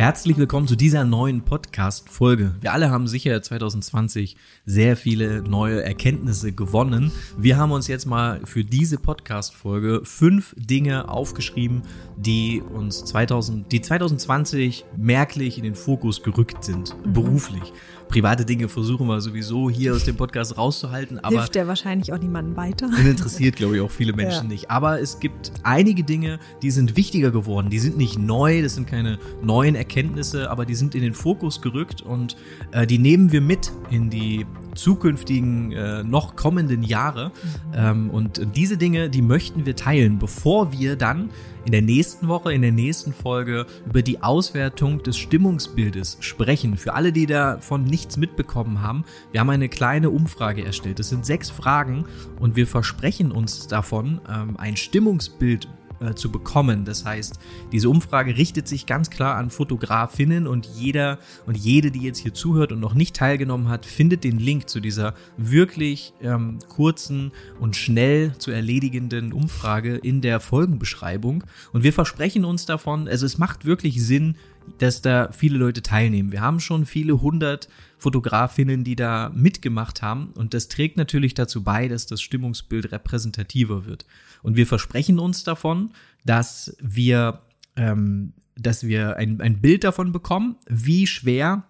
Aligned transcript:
Herzlich 0.00 0.38
willkommen 0.38 0.66
zu 0.66 0.76
dieser 0.76 1.04
neuen 1.04 1.42
Podcast-Folge. 1.42 2.54
Wir 2.62 2.72
alle 2.72 2.90
haben 2.90 3.06
sicher 3.06 3.42
2020 3.42 4.34
sehr 4.64 4.96
viele 4.96 5.42
neue 5.42 5.84
Erkenntnisse 5.84 6.52
gewonnen. 6.52 7.12
Wir 7.36 7.58
haben 7.58 7.70
uns 7.70 7.86
jetzt 7.86 8.06
mal 8.06 8.40
für 8.46 8.64
diese 8.64 8.96
Podcast-Folge 8.96 10.00
fünf 10.04 10.54
Dinge 10.56 11.10
aufgeschrieben, 11.10 11.82
die 12.16 12.62
uns 12.62 13.04
2000, 13.04 13.70
die 13.70 13.82
2020 13.82 14.86
merklich 14.96 15.58
in 15.58 15.64
den 15.64 15.74
Fokus 15.74 16.22
gerückt 16.22 16.64
sind, 16.64 16.96
beruflich 17.04 17.74
private 18.10 18.44
Dinge 18.44 18.68
versuchen 18.68 19.06
wir 19.06 19.20
sowieso 19.20 19.70
hier 19.70 19.94
aus 19.94 20.04
dem 20.04 20.16
Podcast 20.16 20.58
rauszuhalten. 20.58 21.18
Aber 21.20 21.36
Hilft 21.36 21.56
ja 21.56 21.66
wahrscheinlich 21.66 22.12
auch 22.12 22.18
niemandem 22.18 22.56
weiter. 22.56 22.90
Interessiert, 23.04 23.56
glaube 23.56 23.76
ich, 23.76 23.82
auch 23.82 23.90
viele 23.90 24.12
Menschen 24.16 24.44
ja. 24.44 24.48
nicht. 24.48 24.70
Aber 24.70 25.00
es 25.00 25.20
gibt 25.20 25.52
einige 25.62 26.02
Dinge, 26.02 26.40
die 26.62 26.70
sind 26.70 26.96
wichtiger 26.96 27.30
geworden. 27.30 27.70
Die 27.70 27.78
sind 27.78 27.96
nicht 27.96 28.18
neu, 28.18 28.62
das 28.62 28.74
sind 28.74 28.88
keine 28.88 29.18
neuen 29.42 29.76
Erkenntnisse, 29.76 30.50
aber 30.50 30.66
die 30.66 30.74
sind 30.74 30.94
in 30.94 31.02
den 31.02 31.14
Fokus 31.14 31.62
gerückt 31.62 32.02
und 32.02 32.36
äh, 32.72 32.86
die 32.86 32.98
nehmen 32.98 33.30
wir 33.32 33.40
mit 33.40 33.70
in 33.90 34.10
die 34.10 34.44
zukünftigen, 34.74 35.72
äh, 35.72 36.02
noch 36.02 36.36
kommenden 36.36 36.82
Jahre. 36.82 37.28
Mhm. 37.28 37.74
Ähm, 37.74 38.10
und 38.10 38.56
diese 38.56 38.76
Dinge, 38.76 39.08
die 39.08 39.22
möchten 39.22 39.66
wir 39.66 39.76
teilen, 39.76 40.18
bevor 40.18 40.72
wir 40.72 40.96
dann 40.96 41.30
in 41.64 41.72
der 41.72 41.82
nächsten 41.82 42.28
Woche, 42.28 42.52
in 42.52 42.62
der 42.62 42.72
nächsten 42.72 43.12
Folge 43.12 43.66
über 43.86 44.02
die 44.02 44.22
Auswertung 44.22 45.02
des 45.02 45.16
Stimmungsbildes 45.16 46.18
sprechen. 46.20 46.76
Für 46.76 46.94
alle, 46.94 47.12
die 47.12 47.26
davon 47.26 47.84
nichts 47.84 48.16
mitbekommen 48.16 48.82
haben, 48.82 49.04
wir 49.32 49.40
haben 49.40 49.50
eine 49.50 49.68
kleine 49.68 50.10
Umfrage 50.10 50.64
erstellt. 50.64 50.98
Das 50.98 51.08
sind 51.08 51.26
sechs 51.26 51.50
Fragen 51.50 52.04
und 52.38 52.56
wir 52.56 52.66
versprechen 52.66 53.32
uns 53.32 53.66
davon, 53.66 54.20
ähm, 54.28 54.56
ein 54.56 54.76
Stimmungsbild 54.76 55.68
äh, 56.00 56.14
zu 56.14 56.30
bekommen. 56.30 56.84
Das 56.84 57.04
heißt, 57.04 57.38
diese 57.72 57.88
Umfrage 57.88 58.36
richtet 58.36 58.66
sich 58.66 58.86
ganz 58.86 59.10
klar 59.10 59.36
an 59.36 59.50
Fotografinnen 59.50 60.46
und 60.46 60.66
jeder 60.66 61.18
und 61.46 61.56
jede, 61.56 61.90
die 61.90 62.00
jetzt 62.00 62.18
hier 62.18 62.34
zuhört 62.34 62.72
und 62.72 62.80
noch 62.80 62.94
nicht 62.94 63.14
teilgenommen 63.16 63.68
hat, 63.68 63.86
findet 63.86 64.24
den 64.24 64.38
Link 64.38 64.68
zu 64.68 64.80
dieser 64.80 65.14
wirklich 65.36 66.14
ähm, 66.22 66.58
kurzen 66.68 67.32
und 67.60 67.76
schnell 67.76 68.32
zu 68.38 68.50
erledigenden 68.50 69.32
Umfrage 69.32 69.96
in 69.96 70.20
der 70.20 70.40
Folgenbeschreibung. 70.40 71.44
Und 71.72 71.82
wir 71.82 71.92
versprechen 71.92 72.44
uns 72.44 72.66
davon, 72.66 73.06
also 73.06 73.26
es 73.26 73.38
macht 73.38 73.64
wirklich 73.64 74.04
Sinn, 74.04 74.36
dass 74.78 75.02
da 75.02 75.30
viele 75.32 75.58
Leute 75.58 75.82
teilnehmen. 75.82 76.32
Wir 76.32 76.40
haben 76.40 76.60
schon 76.60 76.86
viele 76.86 77.20
hundert 77.20 77.68
Fotografinnen, 77.98 78.84
die 78.84 78.96
da 78.96 79.30
mitgemacht 79.34 80.00
haben 80.00 80.30
und 80.34 80.54
das 80.54 80.68
trägt 80.68 80.96
natürlich 80.96 81.34
dazu 81.34 81.62
bei, 81.62 81.88
dass 81.88 82.06
das 82.06 82.22
Stimmungsbild 82.22 82.92
repräsentativer 82.92 83.84
wird. 83.84 84.06
Und 84.42 84.56
wir 84.56 84.66
versprechen 84.66 85.18
uns 85.18 85.44
davon, 85.44 85.90
dass 86.24 86.76
wir, 86.80 87.42
ähm, 87.76 88.32
dass 88.56 88.86
wir 88.86 89.16
ein, 89.16 89.40
ein 89.40 89.60
Bild 89.60 89.84
davon 89.84 90.12
bekommen, 90.12 90.56
wie 90.68 91.06
schwer 91.06 91.64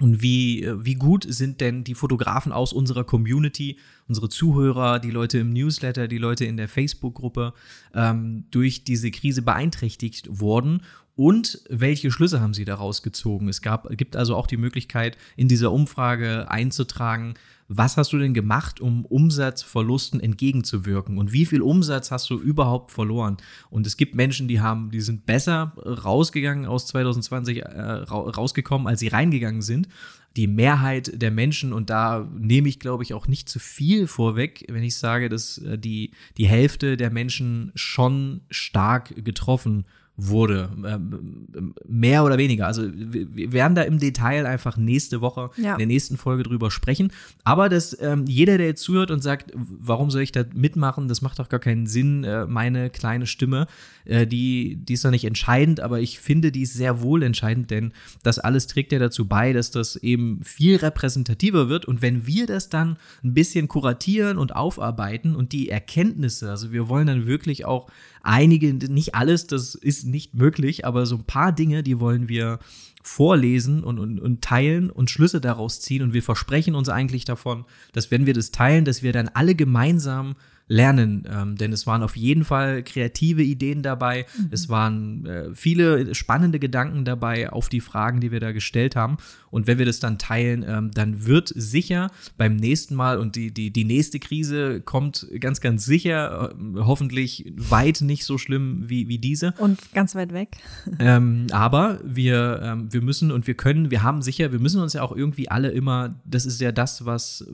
und 0.00 0.20
wie, 0.20 0.68
wie 0.76 0.94
gut 0.94 1.26
sind 1.26 1.60
denn 1.60 1.82
die 1.82 1.94
Fotografen 1.94 2.52
aus 2.52 2.72
unserer 2.72 3.04
Community, 3.04 3.78
unsere 4.08 4.28
Zuhörer, 4.28 4.98
die 4.98 5.10
Leute 5.10 5.38
im 5.38 5.50
Newsletter, 5.50 6.06
die 6.06 6.18
Leute 6.18 6.44
in 6.44 6.58
der 6.58 6.68
Facebook-Gruppe 6.68 7.54
ähm, 7.94 8.44
durch 8.50 8.84
diese 8.84 9.10
Krise 9.10 9.40
beeinträchtigt 9.40 10.40
worden 10.40 10.82
und 11.16 11.62
welche 11.70 12.10
Schlüsse 12.10 12.42
haben 12.42 12.52
Sie 12.52 12.66
daraus 12.66 13.02
gezogen? 13.02 13.48
Es 13.48 13.62
gab, 13.62 13.88
gibt 13.96 14.16
also 14.16 14.36
auch 14.36 14.46
die 14.46 14.58
Möglichkeit, 14.58 15.16
in 15.34 15.48
dieser 15.48 15.72
Umfrage 15.72 16.50
einzutragen, 16.50 17.34
was 17.68 17.96
hast 17.96 18.12
du 18.12 18.18
denn 18.18 18.34
gemacht, 18.34 18.80
um 18.80 19.04
Umsatzverlusten 19.04 20.20
entgegenzuwirken? 20.20 21.18
Und 21.18 21.32
wie 21.32 21.46
viel 21.46 21.62
Umsatz 21.62 22.10
hast 22.10 22.30
du 22.30 22.38
überhaupt 22.38 22.92
verloren? 22.92 23.38
Und 23.70 23.86
es 23.86 23.96
gibt 23.96 24.14
Menschen, 24.14 24.46
die 24.46 24.60
haben, 24.60 24.90
die 24.90 25.00
sind 25.00 25.26
besser 25.26 25.72
rausgegangen 25.84 26.66
aus 26.66 26.86
2020 26.86 27.62
äh, 27.62 27.80
rausgekommen, 27.90 28.86
als 28.86 29.00
sie 29.00 29.08
reingegangen 29.08 29.62
sind. 29.62 29.88
Die 30.36 30.46
Mehrheit 30.46 31.20
der 31.20 31.30
Menschen, 31.30 31.72
und 31.72 31.90
da 31.90 32.28
nehme 32.38 32.68
ich, 32.68 32.78
glaube 32.78 33.02
ich, 33.02 33.14
auch 33.14 33.26
nicht 33.26 33.48
zu 33.48 33.58
viel 33.58 34.06
vorweg, 34.06 34.64
wenn 34.68 34.82
ich 34.82 34.96
sage, 34.96 35.28
dass 35.28 35.58
äh, 35.58 35.78
die, 35.78 36.12
die 36.36 36.46
Hälfte 36.46 36.96
der 36.96 37.10
Menschen 37.10 37.72
schon 37.74 38.42
stark 38.50 39.24
getroffen 39.24 39.86
wurde. 40.16 40.70
Ähm, 40.86 41.74
mehr 41.86 42.24
oder 42.24 42.38
weniger. 42.38 42.66
Also 42.66 42.82
wir 42.92 43.52
werden 43.52 43.74
da 43.74 43.82
im 43.82 43.98
Detail 43.98 44.46
einfach 44.46 44.76
nächste 44.76 45.20
Woche 45.20 45.50
ja. 45.56 45.72
in 45.72 45.78
der 45.78 45.86
nächsten 45.86 46.16
Folge 46.16 46.42
drüber 46.42 46.70
sprechen. 46.70 47.12
Aber 47.44 47.68
dass 47.68 47.96
ähm, 48.00 48.24
jeder, 48.26 48.56
der 48.56 48.66
jetzt 48.68 48.82
zuhört 48.82 49.10
und 49.10 49.22
sagt, 49.22 49.52
warum 49.54 50.10
soll 50.10 50.22
ich 50.22 50.32
da 50.32 50.44
mitmachen, 50.54 51.08
das 51.08 51.20
macht 51.20 51.38
doch 51.38 51.48
gar 51.48 51.60
keinen 51.60 51.86
Sinn, 51.86 52.24
äh, 52.24 52.46
meine 52.46 52.88
kleine 52.88 53.26
Stimme, 53.26 53.66
äh, 54.06 54.26
die, 54.26 54.76
die 54.76 54.94
ist 54.94 55.04
doch 55.04 55.10
nicht 55.10 55.24
entscheidend, 55.24 55.80
aber 55.80 56.00
ich 56.00 56.18
finde, 56.18 56.50
die 56.50 56.62
ist 56.62 56.74
sehr 56.74 57.02
wohl 57.02 57.22
entscheidend, 57.22 57.70
denn 57.70 57.92
das 58.22 58.38
alles 58.38 58.66
trägt 58.66 58.92
ja 58.92 58.98
dazu 58.98 59.26
bei, 59.26 59.52
dass 59.52 59.70
das 59.70 59.96
eben 59.96 60.40
viel 60.42 60.76
repräsentativer 60.76 61.68
wird. 61.68 61.84
Und 61.84 62.00
wenn 62.00 62.26
wir 62.26 62.46
das 62.46 62.70
dann 62.70 62.96
ein 63.22 63.34
bisschen 63.34 63.68
kuratieren 63.68 64.38
und 64.38 64.56
aufarbeiten 64.56 65.36
und 65.36 65.52
die 65.52 65.68
Erkenntnisse, 65.68 66.50
also 66.50 66.72
wir 66.72 66.88
wollen 66.88 67.06
dann 67.06 67.26
wirklich 67.26 67.66
auch 67.66 67.90
einige, 68.26 68.72
nicht 68.74 69.14
alles, 69.14 69.46
das 69.46 69.74
ist 69.74 70.06
nicht 70.06 70.34
möglich, 70.34 70.84
aber 70.84 71.06
so 71.06 71.16
ein 71.16 71.24
paar 71.24 71.52
Dinge, 71.52 71.82
die 71.82 72.00
wollen 72.00 72.28
wir 72.28 72.58
vorlesen 73.02 73.84
und, 73.84 73.98
und, 73.98 74.18
und 74.18 74.42
teilen 74.42 74.90
und 74.90 75.10
Schlüsse 75.10 75.40
daraus 75.40 75.80
ziehen. 75.80 76.02
Und 76.02 76.12
wir 76.12 76.22
versprechen 76.22 76.74
uns 76.74 76.88
eigentlich 76.88 77.24
davon, 77.24 77.64
dass 77.92 78.10
wenn 78.10 78.26
wir 78.26 78.34
das 78.34 78.50
teilen, 78.50 78.84
dass 78.84 79.02
wir 79.02 79.12
dann 79.12 79.28
alle 79.28 79.54
gemeinsam 79.54 80.34
lernen, 80.68 81.26
ähm, 81.30 81.56
denn 81.56 81.72
es 81.72 81.86
waren 81.86 82.02
auf 82.02 82.16
jeden 82.16 82.44
Fall 82.44 82.82
kreative 82.82 83.42
Ideen 83.42 83.82
dabei, 83.82 84.26
mhm. 84.36 84.48
es 84.50 84.68
waren 84.68 85.26
äh, 85.26 85.54
viele 85.54 86.14
spannende 86.14 86.58
Gedanken 86.58 87.04
dabei 87.04 87.50
auf 87.52 87.68
die 87.68 87.80
Fragen, 87.80 88.20
die 88.20 88.32
wir 88.32 88.40
da 88.40 88.52
gestellt 88.52 88.96
haben. 88.96 89.16
Und 89.50 89.68
wenn 89.68 89.78
wir 89.78 89.86
das 89.86 90.00
dann 90.00 90.18
teilen, 90.18 90.64
ähm, 90.66 90.90
dann 90.92 91.24
wird 91.24 91.52
sicher 91.54 92.10
beim 92.36 92.56
nächsten 92.56 92.96
Mal 92.96 93.18
und 93.18 93.36
die, 93.36 93.54
die, 93.54 93.72
die 93.72 93.84
nächste 93.84 94.18
Krise 94.18 94.80
kommt 94.80 95.26
ganz, 95.38 95.60
ganz 95.60 95.84
sicher, 95.84 96.50
äh, 96.50 96.80
hoffentlich 96.80 97.52
weit 97.56 98.00
nicht 98.00 98.24
so 98.24 98.36
schlimm 98.36 98.84
wie, 98.86 99.06
wie 99.06 99.18
diese. 99.18 99.54
Und 99.58 99.92
ganz 99.92 100.14
weit 100.14 100.32
weg. 100.32 100.56
Ähm, 100.98 101.48
aber 101.50 102.00
wir, 102.04 102.60
ähm, 102.62 102.92
wir 102.92 103.02
müssen 103.02 103.30
und 103.30 103.46
wir 103.46 103.54
können, 103.54 103.90
wir 103.90 104.02
haben 104.02 104.22
sicher, 104.22 104.50
wir 104.50 104.58
müssen 104.58 104.80
uns 104.80 104.94
ja 104.94 105.02
auch 105.02 105.14
irgendwie 105.14 105.50
alle 105.50 105.68
immer, 105.70 106.20
das 106.24 106.46
ist 106.46 106.60
ja 106.60 106.72
das, 106.72 107.04
was 107.04 107.46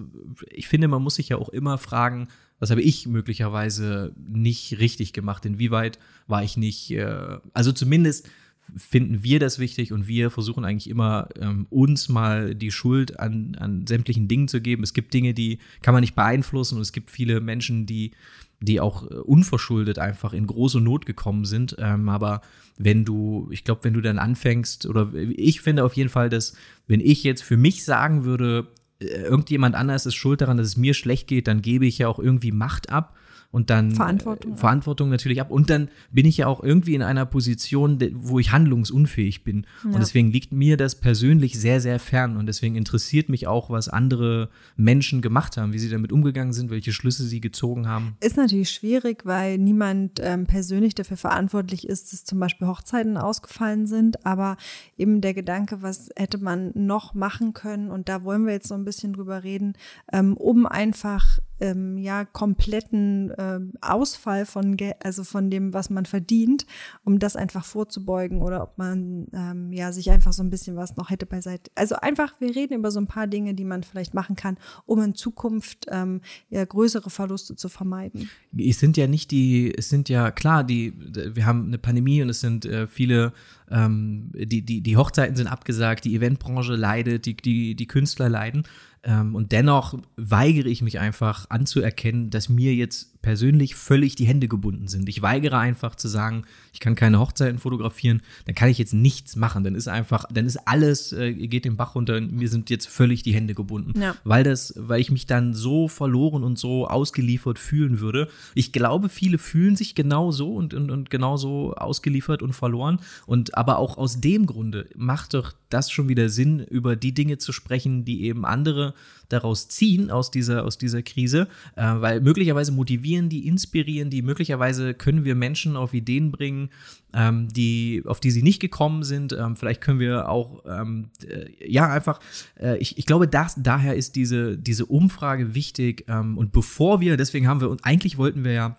ich 0.49 0.69
finde, 0.69 0.87
man 0.87 1.03
muss 1.03 1.17
sich 1.17 1.31
ja 1.31 1.39
auch 1.39 1.49
immer 1.49 1.77
fragen, 1.77 2.29
was 2.63 2.71
habe 2.71 2.81
ich 2.81 3.09
möglicherweise 3.09 4.13
nicht 4.17 4.79
richtig 4.79 5.13
gemacht? 5.13 5.45
Inwieweit 5.45 5.99
war 6.29 6.45
ich 6.45 6.57
nicht, 6.57 6.93
äh, 6.93 7.39
also 7.53 7.73
zumindest 7.73 8.31
finden 8.77 9.25
wir 9.25 9.41
das 9.41 9.59
wichtig 9.59 9.93
und 9.93 10.07
wir 10.07 10.31
versuchen 10.31 10.65
eigentlich 10.65 10.89
immer, 10.89 11.29
ähm, 11.41 11.67
uns 11.71 12.09
mal 12.09 12.55
die 12.55 12.71
Schuld 12.71 13.19
an, 13.19 13.57
an 13.59 13.85
sämtlichen 13.89 14.29
Dingen 14.29 14.47
zu 14.47 14.61
geben. 14.61 14.85
Es 14.85 14.95
gibt 14.95 15.13
Dinge, 15.13 15.35
die 15.35 15.59
kann 15.83 15.93
man 15.93 16.03
nicht 16.03 16.15
beeinflussen 16.15 16.77
und 16.77 16.83
es 16.83 16.93
gibt 16.93 17.11
viele 17.11 17.41
Menschen, 17.41 17.85
die, 17.85 18.13
die 18.61 18.79
auch 18.79 19.11
äh, 19.11 19.15
unverschuldet 19.15 19.99
einfach 19.99 20.33
in 20.33 20.47
große 20.47 20.81
Not 20.81 21.05
gekommen 21.05 21.45
sind. 21.45 21.75
Ähm, 21.81 22.09
aber 22.09 22.43
wenn 22.79 23.05
du, 23.05 23.49
ich 23.51 23.65
glaube, 23.65 23.83
wenn 23.83 23.95
du 23.95 24.03
dann 24.03 24.21
anfängst, 24.21 24.87
oder 24.87 25.13
ich 25.15 25.63
finde 25.63 25.83
auf 25.83 25.95
jeden 25.95 26.11
Fall, 26.11 26.31
dass 26.31 26.55
wenn 26.87 27.01
ich 27.01 27.25
jetzt 27.25 27.43
für 27.43 27.57
mich 27.57 27.85
sagen 27.85 28.23
würde, 28.23 28.69
äh, 28.69 28.82
irgendjemand 29.03 29.75
anders 29.75 30.07
ist 30.07 30.15
schuld 30.15 30.41
daran, 30.41 30.57
dass 30.57 30.67
es 30.67 30.77
mir 30.77 30.95
schlecht 30.95 31.29
geht, 31.29 31.49
dann 31.49 31.63
gebe 31.63 31.87
ich 31.87 31.99
ja 31.99 32.09
auch 32.09 32.19
irgendwie 32.19 32.53
Macht 32.53 32.91
ab 32.91 33.15
und 33.53 33.69
dann 33.69 33.93
Verantwortung, 33.93 34.55
äh, 34.55 34.57
Verantwortung 34.57 35.11
natürlich 35.11 35.41
ab. 35.41 35.51
Und 35.51 35.69
dann 35.69 35.89
bin 36.11 36.25
ich 36.25 36.39
ja 36.39 36.47
auch 36.47 36.63
irgendwie 36.63 36.95
in 36.95 37.03
einer 37.03 37.27
Position, 37.27 37.99
wo 38.15 38.39
ich 38.39 38.51
handlungsunfähig 38.51 39.45
bin. 39.45 39.67
Ja. 39.85 39.91
Und 39.91 40.01
deswegen 40.01 40.33
liegt 40.33 40.53
mir 40.53 40.79
das 40.79 40.95
persönlich 40.95 41.61
sehr, 41.61 41.81
sehr 41.83 41.99
fern. 41.99 42.39
Und 42.39 42.47
deswegen 42.47 42.77
interessiert 42.77 43.29
mich 43.29 43.47
auch, 43.47 43.69
was 43.69 43.91
andere 43.91 44.49
Menschen 44.77 45.21
gemacht 45.21 45.59
haben, 45.59 45.75
wie 45.75 45.79
sie 45.79 45.91
damit 45.91 46.13
umgegangen 46.13 46.55
sind, 46.55 46.71
welche 46.71 46.95
Schlüsse 46.95 47.25
sie 47.25 47.43
gezogen 47.43 47.87
haben. 47.87 48.17
Ist 48.21 48.39
natürlich 48.39 48.71
schwierig, 48.71 49.27
weil 49.27 49.59
niemand 49.59 50.19
ähm, 50.23 50.47
persönlich 50.47 50.95
dafür 50.95 51.19
verantwortlich 51.19 51.87
ist, 51.87 52.15
dass 52.15 52.25
zum 52.25 52.41
Beispiel 52.41 52.67
Hochzeiten 52.67 53.19
ausgefallen 53.19 53.87
sind. 53.87 54.25
Aber 54.25 54.57
eben 54.97 55.21
der 55.21 55.35
Gedanke, 55.35 55.83
was 55.83 56.09
hätte 56.17 56.39
man 56.39 56.71
noch 56.75 57.13
machen 57.13 57.53
können? 57.53 57.91
Und 57.91 58.09
da 58.09 58.25
wollen 58.25 58.47
wir 58.47 58.55
jetzt 58.55 58.69
so 58.69 58.75
ein 58.75 58.87
bisschen 58.87 59.13
drüber 59.13 59.45
reden, 59.45 59.75
ähm, 60.11 60.39
um 60.39 60.65
einfach 60.65 61.39
ähm, 61.63 61.97
ja 61.97 62.25
kompletten 62.25 63.33
äh, 63.43 63.61
Ausfall 63.81 64.47
von 64.47 64.77
also 65.03 65.25
von 65.25 65.51
dem, 65.51 65.73
was 65.73 65.91
man 65.91 66.07
verdient, 66.07 66.67
um 67.05 67.19
das 67.19 67.37
einfach 67.37 67.65
vorzubeugen 67.65 68.43
oder 68.43 68.63
ob 68.63 68.79
man 68.79 69.27
ähm, 69.33 69.73
ja 69.73 69.93
sich 69.93 70.11
einfach 70.11 70.33
so 70.33 70.43
ein 70.43 70.51
bisschen 70.51 70.77
was 70.77 70.97
noch 70.97 71.11
hätte 71.11 71.27
beiseite. 71.27 71.71
Also 71.75 71.97
einfach, 71.97 72.41
wir 72.41 72.55
reden 72.55 72.75
über 72.75 72.91
so 72.91 73.01
ein 73.01 73.07
paar 73.07 73.27
Dinge, 73.27 73.55
die 73.55 73.65
man 73.65 73.83
vielleicht 73.83 74.15
machen 74.15 74.37
kann, 74.37 74.59
um 74.87 75.01
in 75.03 75.15
Zukunft 75.15 75.87
ähm, 75.91 76.21
ja 76.51 76.65
größere 76.65 77.11
Verluste 77.11 77.57
zu 77.57 77.69
vermeiden. 77.69 78.31
Es 78.57 78.79
sind 78.79 78.97
ja 78.97 79.07
nicht 79.07 79.31
die, 79.31 79.73
es 79.77 79.89
sind 79.89 80.09
ja 80.09 80.31
klar, 80.31 80.65
die, 80.65 80.95
wir 81.35 81.47
haben 81.47 81.67
eine 81.67 81.79
Pandemie 81.79 82.23
und 82.23 82.29
es 82.29 82.41
sind 82.41 82.65
äh, 82.65 82.87
viele 82.87 83.33
ähm, 83.73 84.31
die, 84.35 84.63
die, 84.63 84.83
die 84.83 84.97
Hochzeiten 84.97 85.35
sind 85.35 85.47
abgesagt, 85.47 86.05
die 86.05 86.15
Eventbranche 86.15 86.75
leidet, 86.75 87.25
die, 87.27 87.37
die, 87.37 87.75
die 87.75 87.87
Künstler 87.87 88.29
leiden. 88.29 88.65
Ähm, 89.03 89.35
und 89.35 89.51
dennoch 89.53 89.99
weigere 90.17 90.69
ich 90.69 90.83
mich 90.83 91.01
einfach 91.01 91.47
anzuerkennen, 91.49 92.31
dass 92.31 92.49
mir 92.49 92.75
jetzt 92.75 93.12
persönlich 93.23 93.77
völlig 93.77 94.17
die 94.17 94.27
Hände 94.27 94.49
gebunden 94.49 94.89
sind. 94.89 95.09
Ich 95.09 95.23
weigere 95.23 95.59
einfach 95.59 95.95
zu 95.95 96.09
sagen, 96.09 96.45
ich 96.73 96.81
kann 96.81 96.97
keine 96.97 97.21
Hochzeiten 97.21 97.59
fotografieren, 97.59 98.21
dann 98.47 98.55
kann 98.55 98.69
ich 98.69 98.79
jetzt 98.79 98.93
nichts 98.93 99.37
machen. 99.37 99.63
Dann 99.63 99.77
ist 99.77 99.89
einfach, 99.89 100.25
dann 100.33 100.45
ist 100.45 100.57
alles, 100.67 101.13
äh, 101.13 101.33
geht 101.33 101.65
den 101.65 101.77
Bach 101.77 101.95
runter. 101.95 102.21
Mir 102.21 102.49
sind 102.49 102.69
jetzt 102.69 102.89
völlig 102.89 103.23
die 103.23 103.33
Hände 103.33 103.55
gebunden. 103.55 104.01
Ja. 104.01 104.17
Weil 104.25 104.43
das, 104.43 104.75
weil 104.77 105.01
ich 105.01 105.11
mich 105.11 105.27
dann 105.27 105.55
so 105.55 105.87
verloren 105.87 106.43
und 106.43 106.59
so 106.59 106.89
ausgeliefert 106.89 107.59
fühlen 107.59 108.01
würde. 108.01 108.29
Ich 108.55 108.73
glaube, 108.73 109.09
viele 109.09 109.39
fühlen 109.39 109.77
sich 109.77 109.95
genauso 109.95 110.55
und, 110.55 110.75
und, 110.75 110.91
und 110.91 111.09
genauso 111.09 111.75
ausgeliefert 111.75 112.43
und 112.43 112.53
verloren. 112.53 112.99
Und 113.27 113.57
aber 113.57 113.79
auch 113.79 113.97
aus 113.97 114.21
dem 114.21 114.47
Grunde 114.47 114.89
macht 114.97 115.35
doch 115.35 115.53
das 115.71 115.91
schon 115.91 116.09
wieder 116.09 116.29
Sinn, 116.29 116.61
über 116.61 116.97
die 116.97 117.15
Dinge 117.15 117.39
zu 117.39 117.53
sprechen, 117.53 118.05
die 118.05 118.25
eben 118.25 118.45
andere 118.45 118.95
daraus 119.29 119.69
ziehen, 119.69 120.11
aus 120.11 120.31
dieser, 120.31 120.65
aus 120.65 120.79
dieser 120.79 121.03
Krise, 121.03 121.49
äh, 121.77 121.83
weil 121.83 122.21
möglicherweise 122.21 122.73
motivieren 122.73 123.12
die, 123.21 123.47
inspirieren 123.47 124.11
die, 124.11 124.23
möglicherweise 124.23 124.95
können 124.95 125.25
wir 125.25 125.35
Menschen 125.35 125.77
auf 125.77 125.95
Ideen 125.95 126.33
bringen, 126.33 126.71
ähm, 127.15 127.49
die, 127.49 128.03
auf 128.07 128.21
die 128.21 128.31
sie 128.31 128.43
nicht 128.43 128.61
gekommen 128.61 129.03
sind. 129.03 129.33
Ähm, 129.33 129.57
vielleicht 129.57 129.81
können 129.81 130.01
wir 130.01 130.29
auch, 130.29 130.65
ähm, 130.67 131.11
äh, 131.27 131.47
ja, 131.71 131.89
einfach, 131.89 132.21
äh, 132.61 132.79
ich, 132.79 132.99
ich 132.99 133.07
glaube, 133.07 133.29
das, 133.29 133.57
daher 133.63 133.95
ist 133.95 134.17
diese, 134.17 134.57
diese 134.57 134.87
Umfrage 134.87 135.55
wichtig. 135.55 136.05
Ähm, 136.09 136.39
und 136.39 136.53
bevor 136.53 137.01
wir, 137.01 137.17
deswegen 137.17 137.47
haben 137.49 137.61
wir, 137.61 137.71
und 137.71 137.85
eigentlich 137.85 138.19
wollten 138.19 138.45
wir 138.45 138.53
ja 138.53 138.77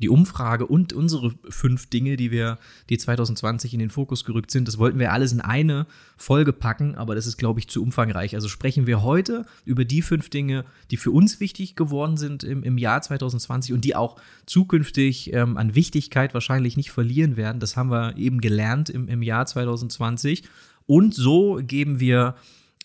die 0.00 0.08
Umfrage 0.08 0.66
und 0.66 0.92
unsere 0.92 1.32
fünf 1.48 1.88
Dinge, 1.88 2.16
die 2.16 2.30
wir, 2.30 2.58
die 2.88 2.98
2020 2.98 3.74
in 3.74 3.80
den 3.80 3.90
Fokus 3.90 4.24
gerückt 4.24 4.50
sind, 4.50 4.68
das 4.68 4.78
wollten 4.78 4.98
wir 4.98 5.12
alles 5.12 5.32
in 5.32 5.40
eine 5.40 5.86
Folge 6.16 6.52
packen, 6.52 6.94
aber 6.94 7.14
das 7.14 7.26
ist, 7.26 7.36
glaube 7.36 7.60
ich, 7.60 7.68
zu 7.68 7.82
umfangreich. 7.82 8.34
Also 8.34 8.48
sprechen 8.48 8.86
wir 8.86 9.02
heute 9.02 9.46
über 9.64 9.84
die 9.84 10.02
fünf 10.02 10.30
Dinge, 10.30 10.64
die 10.90 10.96
für 10.96 11.10
uns 11.10 11.40
wichtig 11.40 11.76
geworden 11.76 12.16
sind 12.16 12.44
im, 12.44 12.62
im 12.62 12.78
Jahr 12.78 13.02
2020 13.02 13.72
und 13.72 13.84
die 13.84 13.96
auch 13.96 14.16
zukünftig 14.46 15.32
ähm, 15.32 15.56
an 15.56 15.74
Wichtigkeit 15.74 16.34
wahrscheinlich 16.34 16.76
nicht 16.76 16.90
verlieren 16.90 17.36
werden. 17.36 17.60
Das 17.60 17.76
haben 17.76 17.90
wir 17.90 18.16
eben 18.16 18.40
gelernt 18.40 18.90
im, 18.90 19.08
im 19.08 19.22
Jahr 19.22 19.46
2020. 19.46 20.44
Und 20.86 21.14
so 21.14 21.60
geben 21.62 22.00
wir 22.00 22.36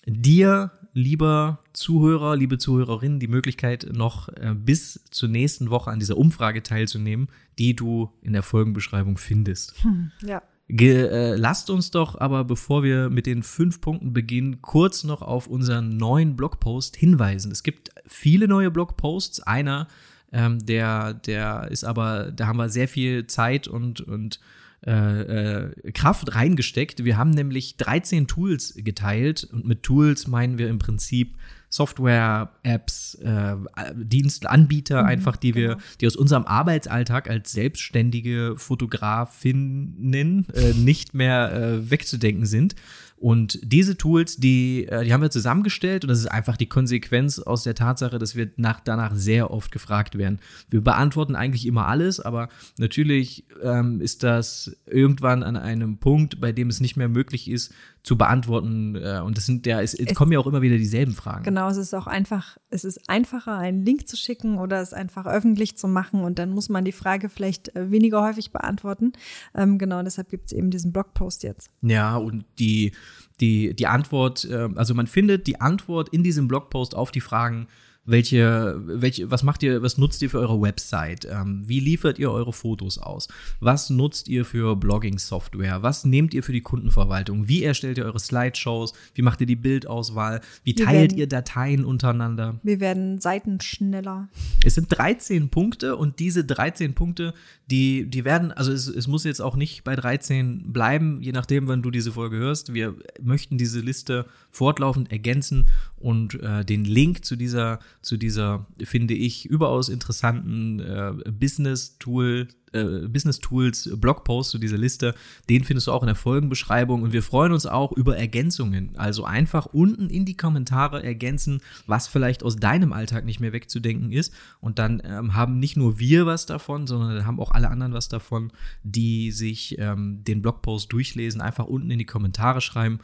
dir 0.06 0.72
lieber 1.00 1.60
Zuhörer, 1.74 2.36
liebe 2.36 2.58
Zuhörerinnen, 2.58 3.20
die 3.20 3.28
Möglichkeit, 3.28 3.90
noch 3.92 4.30
äh, 4.30 4.54
bis 4.54 5.06
zur 5.12 5.30
nächsten 5.30 5.70
Woche 5.70 5.90
an 5.90 6.00
dieser 6.00 6.18
Umfrage 6.18 6.62
teilzunehmen, 6.62 7.30
die 7.58 7.76
du 7.76 8.12
in 8.22 8.34
der 8.34 8.44
Folgenbeschreibung 8.44 9.18
findest. 9.18 9.82
Hm, 9.84 10.12
ja. 10.26 10.42
Ge 10.68 11.08
äh, 11.08 11.36
lasst 11.36 11.72
uns 11.72 11.90
doch 11.90 12.20
aber, 12.20 12.44
bevor 12.44 12.84
wir 12.84 13.10
mit 13.10 13.26
den 13.26 13.42
fünf 13.42 13.82
Punkten 13.82 14.14
beginnen, 14.14 14.62
kurz 14.62 15.04
noch 15.04 15.24
auf 15.24 15.48
unseren 15.48 15.98
neuen 15.98 16.36
Blogpost 16.36 16.96
hinweisen. 16.96 17.52
Es 17.52 17.64
gibt 17.64 17.90
viele 18.06 18.48
neue 18.48 18.70
Blogposts. 18.70 19.40
Einer, 19.42 19.88
ähm, 20.32 20.64
der, 20.64 21.16
der 21.16 21.70
ist 21.72 21.86
aber, 21.86 22.32
da 22.32 22.46
haben 22.46 22.58
wir 22.58 22.70
sehr 22.70 22.88
viel 22.88 23.26
Zeit 23.26 23.68
und, 23.68 24.02
und 24.02 24.40
äh, 24.86 24.92
äh, 24.92 25.92
Kraft 25.92 26.36
reingesteckt. 26.36 27.04
Wir 27.04 27.18
haben 27.18 27.32
nämlich 27.32 27.78
13 27.78 28.28
Tools 28.28 28.74
geteilt 28.78 29.48
und 29.52 29.66
mit 29.66 29.84
Tools 29.84 30.28
meinen 30.28 30.58
wir 30.58 30.70
im 30.70 30.80
Prinzip 30.80 31.36
Software, 31.70 32.52
Apps, 32.64 33.16
äh, 33.16 33.56
Dienstanbieter, 33.94 35.04
mhm, 35.04 35.08
einfach, 35.08 35.36
die 35.38 35.54
wir, 35.54 35.68
genau. 35.76 35.82
die 36.02 36.08
aus 36.08 36.16
unserem 36.16 36.46
Arbeitsalltag 36.46 37.30
als 37.30 37.52
selbstständige 37.52 38.56
Fotografinnen 38.58 40.48
äh, 40.54 40.74
nicht 40.74 41.14
mehr 41.14 41.54
äh, 41.54 41.92
wegzudenken 41.92 42.46
sind. 42.46 42.76
Und 43.20 43.60
diese 43.64 43.98
Tools, 43.98 44.38
die, 44.38 44.86
äh, 44.86 45.04
die 45.04 45.14
haben 45.14 45.22
wir 45.22 45.30
zusammengestellt 45.30 46.06
und 46.06 46.08
das 46.08 46.20
ist 46.20 46.28
einfach 46.28 46.56
die 46.56 46.68
Konsequenz 46.68 47.38
aus 47.38 47.64
der 47.64 47.76
Tatsache, 47.76 48.18
dass 48.18 48.36
wir 48.36 48.50
nach, 48.56 48.80
danach 48.80 49.14
sehr 49.14 49.52
oft 49.52 49.72
gefragt 49.72 50.18
werden. 50.18 50.40
Wir 50.70 50.82
beantworten 50.82 51.36
eigentlich 51.36 51.66
immer 51.66 51.88
alles, 51.88 52.22
aber 52.22 52.48
natürlich 52.78 53.44
ähm, 53.62 54.00
ist 54.00 54.24
das 54.24 54.78
irgendwann 54.86 55.44
an 55.44 55.58
einem 55.58 55.98
Punkt, 55.98 56.40
bei 56.40 56.54
dem 56.54 56.70
es 56.70 56.80
nicht 56.80 56.96
mehr 56.96 57.10
möglich 57.10 57.50
ist, 57.50 57.74
zu 58.04 58.18
beantworten. 58.18 58.96
Äh, 58.96 59.22
und 59.24 59.38
das 59.38 59.46
sind 59.46 59.66
ja, 59.66 59.82
es, 59.82 59.94
es, 59.94 60.14
kommen 60.14 60.32
ja 60.32 60.40
auch 60.40 60.48
immer 60.48 60.62
wieder 60.62 60.78
dieselben 60.78 61.14
Fragen. 61.14 61.44
Genau, 61.44 61.70
es 61.70 61.78
ist 61.78 61.94
auch 61.94 62.08
einfach, 62.08 62.58
es 62.70 62.84
ist 62.84 63.10
einfacher, 63.10 63.58
einen 63.58 63.84
Link 63.84 64.08
zu 64.08 64.16
schicken 64.18 64.58
oder 64.58 64.82
es 64.82 64.94
einfach 64.94 65.26
öffentlich 65.26 65.78
zu 65.78 65.88
machen 65.88 66.24
und 66.24 66.40
dann 66.40 66.52
muss 66.52 66.70
man 66.70 66.86
die 66.86 66.92
Frage 66.92 67.30
vielleicht 67.30 67.76
äh, 67.76 67.92
weniger 67.92 68.24
häufig 68.24 68.52
beantworten. 68.52 69.14
Ähm, 69.56 69.78
genau, 69.78 70.02
deshalb 70.04 70.30
gibt 70.30 70.48
es 70.48 70.58
eben 70.58 70.72
diesen 70.72 70.92
Blogpost 70.92 71.44
jetzt. 71.44 71.70
Ja, 71.82 72.16
und 72.18 72.46
die 72.58 72.94
die, 73.40 73.74
die 73.74 73.88
Antwort, 73.88 74.46
äh, 74.46 74.70
also 74.76 74.94
man 74.94 75.08
findet 75.08 75.48
die 75.48 75.62
Antwort 75.62 76.10
in 76.10 76.24
diesem 76.24 76.48
Blogpost 76.48 76.96
auf 76.96 77.12
die 77.12 77.22
Fragen, 77.22 77.68
welche, 78.06 78.82
welche, 78.86 79.30
was 79.30 79.44
macht 79.44 79.62
ihr, 79.62 79.82
was 79.84 79.98
nutzt 79.98 80.22
ihr 80.22 80.30
für 80.30 80.40
eure 80.40 80.60
Website? 80.62 81.28
Ähm, 81.30 81.64
wie 81.66 81.80
liefert 81.80 82.18
ihr 82.18 82.32
eure 82.32 82.54
Fotos 82.54 82.98
aus? 82.98 83.28
Was 83.60 83.90
nutzt 83.90 84.28
ihr 84.28 84.46
für 84.46 84.76
Blogging-Software? 84.76 85.84
Was 85.84 86.06
nehmt 86.06 86.34
ihr 86.34 86.42
für 86.42 86.52
die 86.52 86.62
Kundenverwaltung? 86.62 87.48
Wie 87.48 87.64
erstellt 87.64 87.98
ihr 87.98 88.06
eure 88.06 88.20
Slideshows? 88.20 88.94
Wie 89.14 89.22
macht 89.22 89.42
ihr 89.42 89.48
die 89.48 89.56
Bildauswahl? 89.56 90.42
Wie 90.64 90.76
wir 90.76 90.86
teilt 90.86 91.12
werden, 91.12 91.18
ihr 91.20 91.28
Dateien 91.28 91.86
untereinander? 91.86 92.60
Wir 92.64 92.80
werden 92.80 93.20
Seiten 93.20 93.62
schneller. 93.62 94.30
Es 94.64 94.76
sind 94.76 94.88
13 94.90 95.50
Punkte 95.50 95.96
und 95.96 96.20
diese 96.20 96.44
13 96.44 96.96
Punkte, 96.96 97.34
die, 97.70 98.10
die 98.10 98.26
werden, 98.26 98.52
also 98.52 98.72
es, 98.72 98.88
es 98.88 99.08
muss 99.08 99.24
jetzt 99.24 99.42
auch 99.42 99.56
nicht 99.56 99.84
bei 99.84 99.96
13 99.96 100.74
bleiben, 100.74 101.22
je 101.22 101.32
nachdem, 101.32 101.68
wann 101.68 101.84
du 101.84 101.92
diese 101.92 102.12
Folge 102.14 102.38
hörst. 102.38 102.74
Wir 102.74 102.96
möchten 103.22 103.58
diese 103.60 103.82
Liste 103.82 104.26
fortlaufend 104.50 105.12
ergänzen 105.12 105.68
und 105.98 106.42
äh, 106.42 106.66
den 106.66 106.86
Link 106.86 107.26
zu 107.26 107.36
dieser, 107.36 107.80
zu 108.02 108.18
dieser, 108.18 108.66
finde 108.84 109.14
ich, 109.14 109.46
überaus 109.46 109.90
interessanten 109.90 110.80
äh, 110.80 111.14
Business-Tool, 111.32 112.48
äh, 112.72 113.08
Business 113.08 113.40
Tools 113.40 113.90
Blogpost 113.98 114.52
zu 114.52 114.58
dieser 114.58 114.78
Liste, 114.78 115.16
den 115.50 115.64
findest 115.64 115.88
du 115.88 115.92
auch 115.92 116.04
in 116.04 116.08
der 116.08 116.16
Folgenbeschreibung. 116.16 117.04
Und 117.04 117.14
wir 117.14 117.24
freuen 117.24 117.52
uns 117.52 117.66
auch 117.66 117.92
über 117.92 118.18
Ergänzungen. 118.18 118.92
Also 118.96 119.26
einfach 119.26 119.66
unten 119.66 120.10
in 120.10 120.26
die 120.26 120.38
Kommentare 120.38 121.04
ergänzen, 121.04 121.62
was 121.88 122.08
vielleicht 122.08 122.44
aus 122.44 122.56
deinem 122.56 122.94
Alltag 122.94 123.26
nicht 123.26 123.40
mehr 123.40 123.54
wegzudenken 123.54 124.12
ist. 124.12 124.34
Und 124.62 124.80
dann 124.80 125.02
ähm, 125.04 125.34
haben 125.34 125.60
nicht 125.60 125.78
nur 125.78 126.00
wir 126.00 126.26
was 126.26 126.46
davon, 126.46 126.88
sondern 126.88 127.26
haben 127.26 127.40
auch 127.40 127.52
alle 127.52 127.70
anderen 127.70 127.94
was 127.94 128.08
davon, 128.08 128.52
die 128.84 129.32
sich 129.32 129.78
ähm, 129.80 130.24
den 130.24 130.42
Blogpost 130.42 130.92
durchlesen, 130.94 131.42
einfach 131.42 131.66
unten 131.66 131.92
in 131.92 132.00
die 132.00 132.06
Kommentare 132.06 132.62
schreiben. 132.62 133.00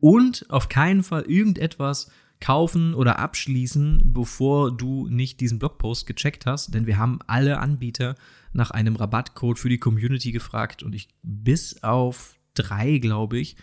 Und 0.00 0.46
auf 0.48 0.68
keinen 0.68 1.02
Fall 1.02 1.22
irgendetwas 1.22 2.10
kaufen 2.40 2.94
oder 2.94 3.18
abschließen, 3.18 4.02
bevor 4.04 4.74
du 4.74 5.06
nicht 5.08 5.40
diesen 5.40 5.58
Blogpost 5.58 6.06
gecheckt 6.06 6.46
hast, 6.46 6.74
denn 6.74 6.86
wir 6.86 6.98
haben 6.98 7.18
alle 7.26 7.58
Anbieter 7.58 8.14
nach 8.52 8.70
einem 8.70 8.96
Rabattcode 8.96 9.58
für 9.58 9.68
die 9.68 9.78
Community 9.78 10.32
gefragt. 10.32 10.82
Und 10.82 10.94
ich 10.94 11.08
bis 11.22 11.82
auf 11.82 12.36
drei, 12.54 12.98
glaube 12.98 13.38
ich, 13.38 13.56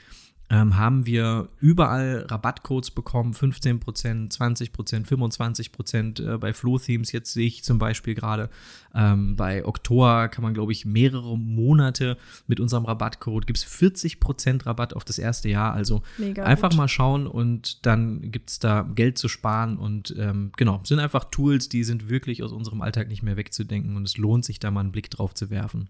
ähm, 0.49 0.77
haben 0.77 1.05
wir 1.05 1.49
überall 1.59 2.25
Rabattcodes 2.29 2.91
bekommen, 2.91 3.33
15%, 3.33 4.31
20%, 4.31 5.05
25% 5.05 6.35
äh, 6.35 6.37
bei 6.37 6.53
Flow-Themes. 6.53 7.11
Jetzt 7.11 7.33
sehe 7.33 7.47
ich 7.47 7.63
zum 7.63 7.79
Beispiel 7.79 8.15
gerade 8.15 8.49
ähm, 8.95 9.35
bei 9.35 9.65
Oktober 9.65 10.29
kann 10.29 10.43
man, 10.43 10.53
glaube 10.53 10.71
ich, 10.71 10.85
mehrere 10.85 11.37
Monate 11.37 12.17
mit 12.47 12.59
unserem 12.59 12.85
Rabattcode, 12.85 13.45
gibt 13.45 13.59
es 13.59 13.65
40% 13.65 14.65
Rabatt 14.65 14.93
auf 14.93 15.03
das 15.03 15.19
erste 15.19 15.49
Jahr. 15.49 15.73
Also 15.73 16.01
Mega 16.17 16.43
einfach 16.43 16.69
gut. 16.69 16.77
mal 16.77 16.87
schauen 16.87 17.27
und 17.27 17.85
dann 17.85 18.31
gibt 18.31 18.49
es 18.49 18.59
da 18.59 18.83
Geld 18.83 19.17
zu 19.17 19.27
sparen 19.27 19.77
und 19.77 20.15
ähm, 20.17 20.51
genau, 20.55 20.79
sind 20.83 20.99
einfach 20.99 21.25
Tools, 21.25 21.67
die 21.67 21.83
sind 21.83 22.07
wirklich 22.07 22.41
aus 22.41 22.53
unserem 22.53 22.81
Alltag 22.81 23.09
nicht 23.09 23.21
mehr 23.21 23.35
wegzudenken 23.35 23.97
und 23.97 24.03
es 24.03 24.17
lohnt 24.17 24.45
sich 24.45 24.59
da 24.59 24.71
mal 24.71 24.79
einen 24.79 24.91
Blick 24.93 25.09
drauf 25.11 25.33
zu 25.33 25.49
werfen. 25.49 25.89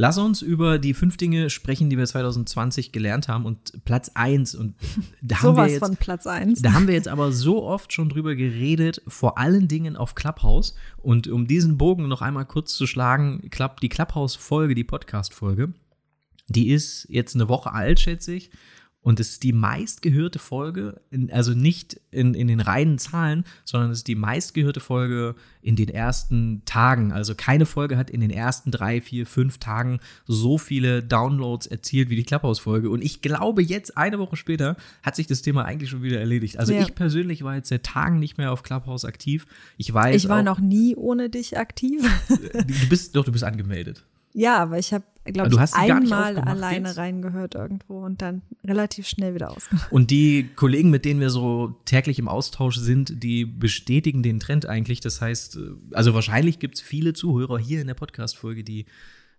Lass 0.00 0.16
uns 0.16 0.42
über 0.42 0.78
die 0.78 0.94
fünf 0.94 1.16
Dinge 1.16 1.50
sprechen, 1.50 1.90
die 1.90 1.98
wir 1.98 2.06
2020 2.06 2.92
gelernt 2.92 3.26
haben. 3.26 3.44
Und 3.44 3.84
Platz 3.84 4.12
eins 4.14 4.54
und 4.54 4.76
da 5.22 5.42
haben 5.42 5.56
wir 5.56 5.66
jetzt, 5.66 5.80
von 5.80 5.96
Platz 5.96 6.24
eins. 6.28 6.62
Da 6.62 6.72
haben 6.72 6.86
wir 6.86 6.94
jetzt 6.94 7.08
aber 7.08 7.32
so 7.32 7.64
oft 7.64 7.92
schon 7.92 8.08
drüber 8.08 8.36
geredet, 8.36 9.02
vor 9.08 9.38
allen 9.38 9.66
Dingen 9.66 9.96
auf 9.96 10.14
Clubhouse. 10.14 10.76
Und 10.98 11.26
um 11.26 11.48
diesen 11.48 11.78
Bogen 11.78 12.06
noch 12.06 12.22
einmal 12.22 12.44
kurz 12.44 12.74
zu 12.74 12.86
schlagen, 12.86 13.50
die 13.82 13.88
Clubhouse-Folge, 13.88 14.76
die 14.76 14.84
Podcast-Folge, 14.84 15.72
die 16.46 16.68
ist 16.68 17.08
jetzt 17.10 17.34
eine 17.34 17.48
Woche 17.48 17.72
alt, 17.72 17.98
schätze 17.98 18.34
ich. 18.34 18.52
Und 19.08 19.20
es 19.20 19.30
ist 19.30 19.42
die 19.42 19.54
meistgehörte 19.54 20.38
Folge, 20.38 21.00
in, 21.10 21.32
also 21.32 21.54
nicht 21.54 21.98
in, 22.10 22.34
in 22.34 22.46
den 22.46 22.60
reinen 22.60 22.98
Zahlen, 22.98 23.44
sondern 23.64 23.90
es 23.90 24.00
ist 24.00 24.06
die 24.06 24.14
meistgehörte 24.14 24.80
Folge 24.80 25.34
in 25.62 25.76
den 25.76 25.88
ersten 25.88 26.60
Tagen. 26.66 27.10
Also 27.10 27.34
keine 27.34 27.64
Folge 27.64 27.96
hat 27.96 28.10
in 28.10 28.20
den 28.20 28.28
ersten 28.28 28.70
drei, 28.70 29.00
vier, 29.00 29.24
fünf 29.24 29.56
Tagen 29.56 30.00
so 30.26 30.58
viele 30.58 31.02
Downloads 31.02 31.66
erzielt 31.66 32.10
wie 32.10 32.16
die 32.16 32.22
Clubhouse-Folge. 32.22 32.90
Und 32.90 33.02
ich 33.02 33.22
glaube, 33.22 33.62
jetzt, 33.62 33.96
eine 33.96 34.18
Woche 34.18 34.36
später, 34.36 34.76
hat 35.02 35.16
sich 35.16 35.26
das 35.26 35.40
Thema 35.40 35.64
eigentlich 35.64 35.88
schon 35.88 36.02
wieder 36.02 36.20
erledigt. 36.20 36.58
Also 36.58 36.74
ja. 36.74 36.82
ich 36.82 36.94
persönlich 36.94 37.42
war 37.42 37.54
jetzt 37.54 37.70
seit 37.70 37.84
Tagen 37.84 38.18
nicht 38.18 38.36
mehr 38.36 38.52
auf 38.52 38.62
Clubhouse 38.62 39.06
aktiv. 39.06 39.46
Ich 39.78 39.94
weiß. 39.94 40.16
Ich 40.16 40.28
war 40.28 40.40
auch, 40.40 40.44
noch 40.44 40.60
nie 40.60 40.96
ohne 40.96 41.30
dich 41.30 41.56
aktiv. 41.56 42.02
du 42.28 42.88
bist, 42.90 43.16
doch, 43.16 43.24
du 43.24 43.32
bist 43.32 43.44
angemeldet. 43.44 44.04
Ja, 44.34 44.58
aber 44.58 44.78
ich 44.78 44.92
habe 44.92 45.04
glaube 45.32 45.54
ich, 45.54 45.74
einmal 45.74 46.38
alleine 46.38 46.88
jetzt? 46.88 46.98
reingehört 46.98 47.54
irgendwo 47.54 48.04
und 48.04 48.22
dann 48.22 48.42
relativ 48.64 49.06
schnell 49.06 49.34
wieder 49.34 49.50
ausgemacht. 49.50 49.90
Und 49.92 50.10
die 50.10 50.48
Kollegen, 50.56 50.90
mit 50.90 51.04
denen 51.04 51.20
wir 51.20 51.30
so 51.30 51.76
täglich 51.84 52.18
im 52.18 52.28
Austausch 52.28 52.76
sind, 52.76 53.22
die 53.22 53.44
bestätigen 53.44 54.22
den 54.22 54.40
Trend 54.40 54.66
eigentlich. 54.66 55.00
Das 55.00 55.20
heißt, 55.20 55.56
äh, 55.56 55.60
also 55.92 56.14
wahrscheinlich 56.14 56.58
gibt 56.58 56.76
es 56.76 56.80
viele 56.80 57.12
Zuhörer 57.12 57.58
hier 57.58 57.80
in 57.80 57.86
der 57.86 57.94
Podcast-Folge, 57.94 58.64
die 58.64 58.86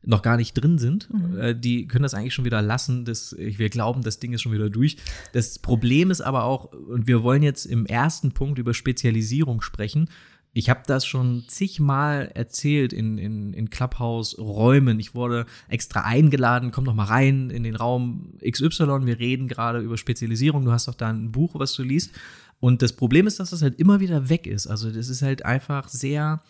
noch 0.02 0.22
gar 0.22 0.38
nicht 0.38 0.54
drin 0.54 0.78
sind, 0.78 1.10
mhm. 1.12 1.38
Äh, 1.38 1.56
die 1.56 1.88
können 1.88 2.04
das 2.04 2.14
eigentlich 2.14 2.34
schon 2.34 2.46
wieder 2.46 2.62
lassen. 2.62 3.06
Das, 3.06 3.36
wir 3.38 3.70
glauben, 3.70 4.02
das 4.02 4.20
Ding 4.20 4.34
ist 4.34 4.42
schon 4.42 4.54
wieder 4.54 4.70
durch. 4.70 4.98
Das 5.34 5.60
Problem 5.60 6.10
ist 6.10 6.22
aber 6.22 6.46
auch, 6.46 6.72
und 6.72 7.08
wir 7.08 7.24
wollen 7.24 7.44
jetzt 7.44 7.66
im 7.66 7.86
ersten 7.86 8.32
Punkt 8.32 8.60
über 8.60 8.74
Spezialisierung 8.74 9.62
sprechen. 9.62 10.10
Ich 10.54 10.70
habe 10.70 10.82
das 10.88 11.06
schon 11.06 11.44
zigmal 11.48 12.32
erzählt 12.34 12.92
in, 12.92 13.18
in, 13.18 13.54
in 13.54 13.70
Clubhouse-Räumen. 13.70 15.00
Ich 15.00 15.14
wurde 15.14 15.46
extra 15.68 16.02
eingeladen, 16.02 16.72
komm 16.72 16.86
doch 16.86 16.96
mal 16.96 17.06
rein 17.06 17.50
in 17.52 17.64
den 17.64 17.76
Raum 17.76 18.34
XY. 18.44 19.06
Wir 19.06 19.20
reden 19.20 19.48
gerade 19.48 19.80
über 19.80 19.98
Spezialisierung. 19.98 20.66
Du 20.66 20.72
hast 20.72 20.88
doch 20.88 20.96
da 20.96 21.10
ein 21.10 21.32
Buch, 21.32 21.52
was 21.54 21.74
du 21.74 21.84
liest. 21.84 22.12
Und 22.60 22.82
das 22.82 22.94
Problem 22.94 23.28
ist, 23.28 23.40
dass 23.40 23.52
das 23.52 23.62
halt 23.62 23.80
immer 23.80 24.00
wieder 24.00 24.30
weg 24.30 24.48
ist. 24.48 24.68
Also 24.68 24.92
das 24.92 25.08
ist 25.08 25.22
halt 25.22 25.46
einfach 25.46 25.88
sehr, 25.88 26.42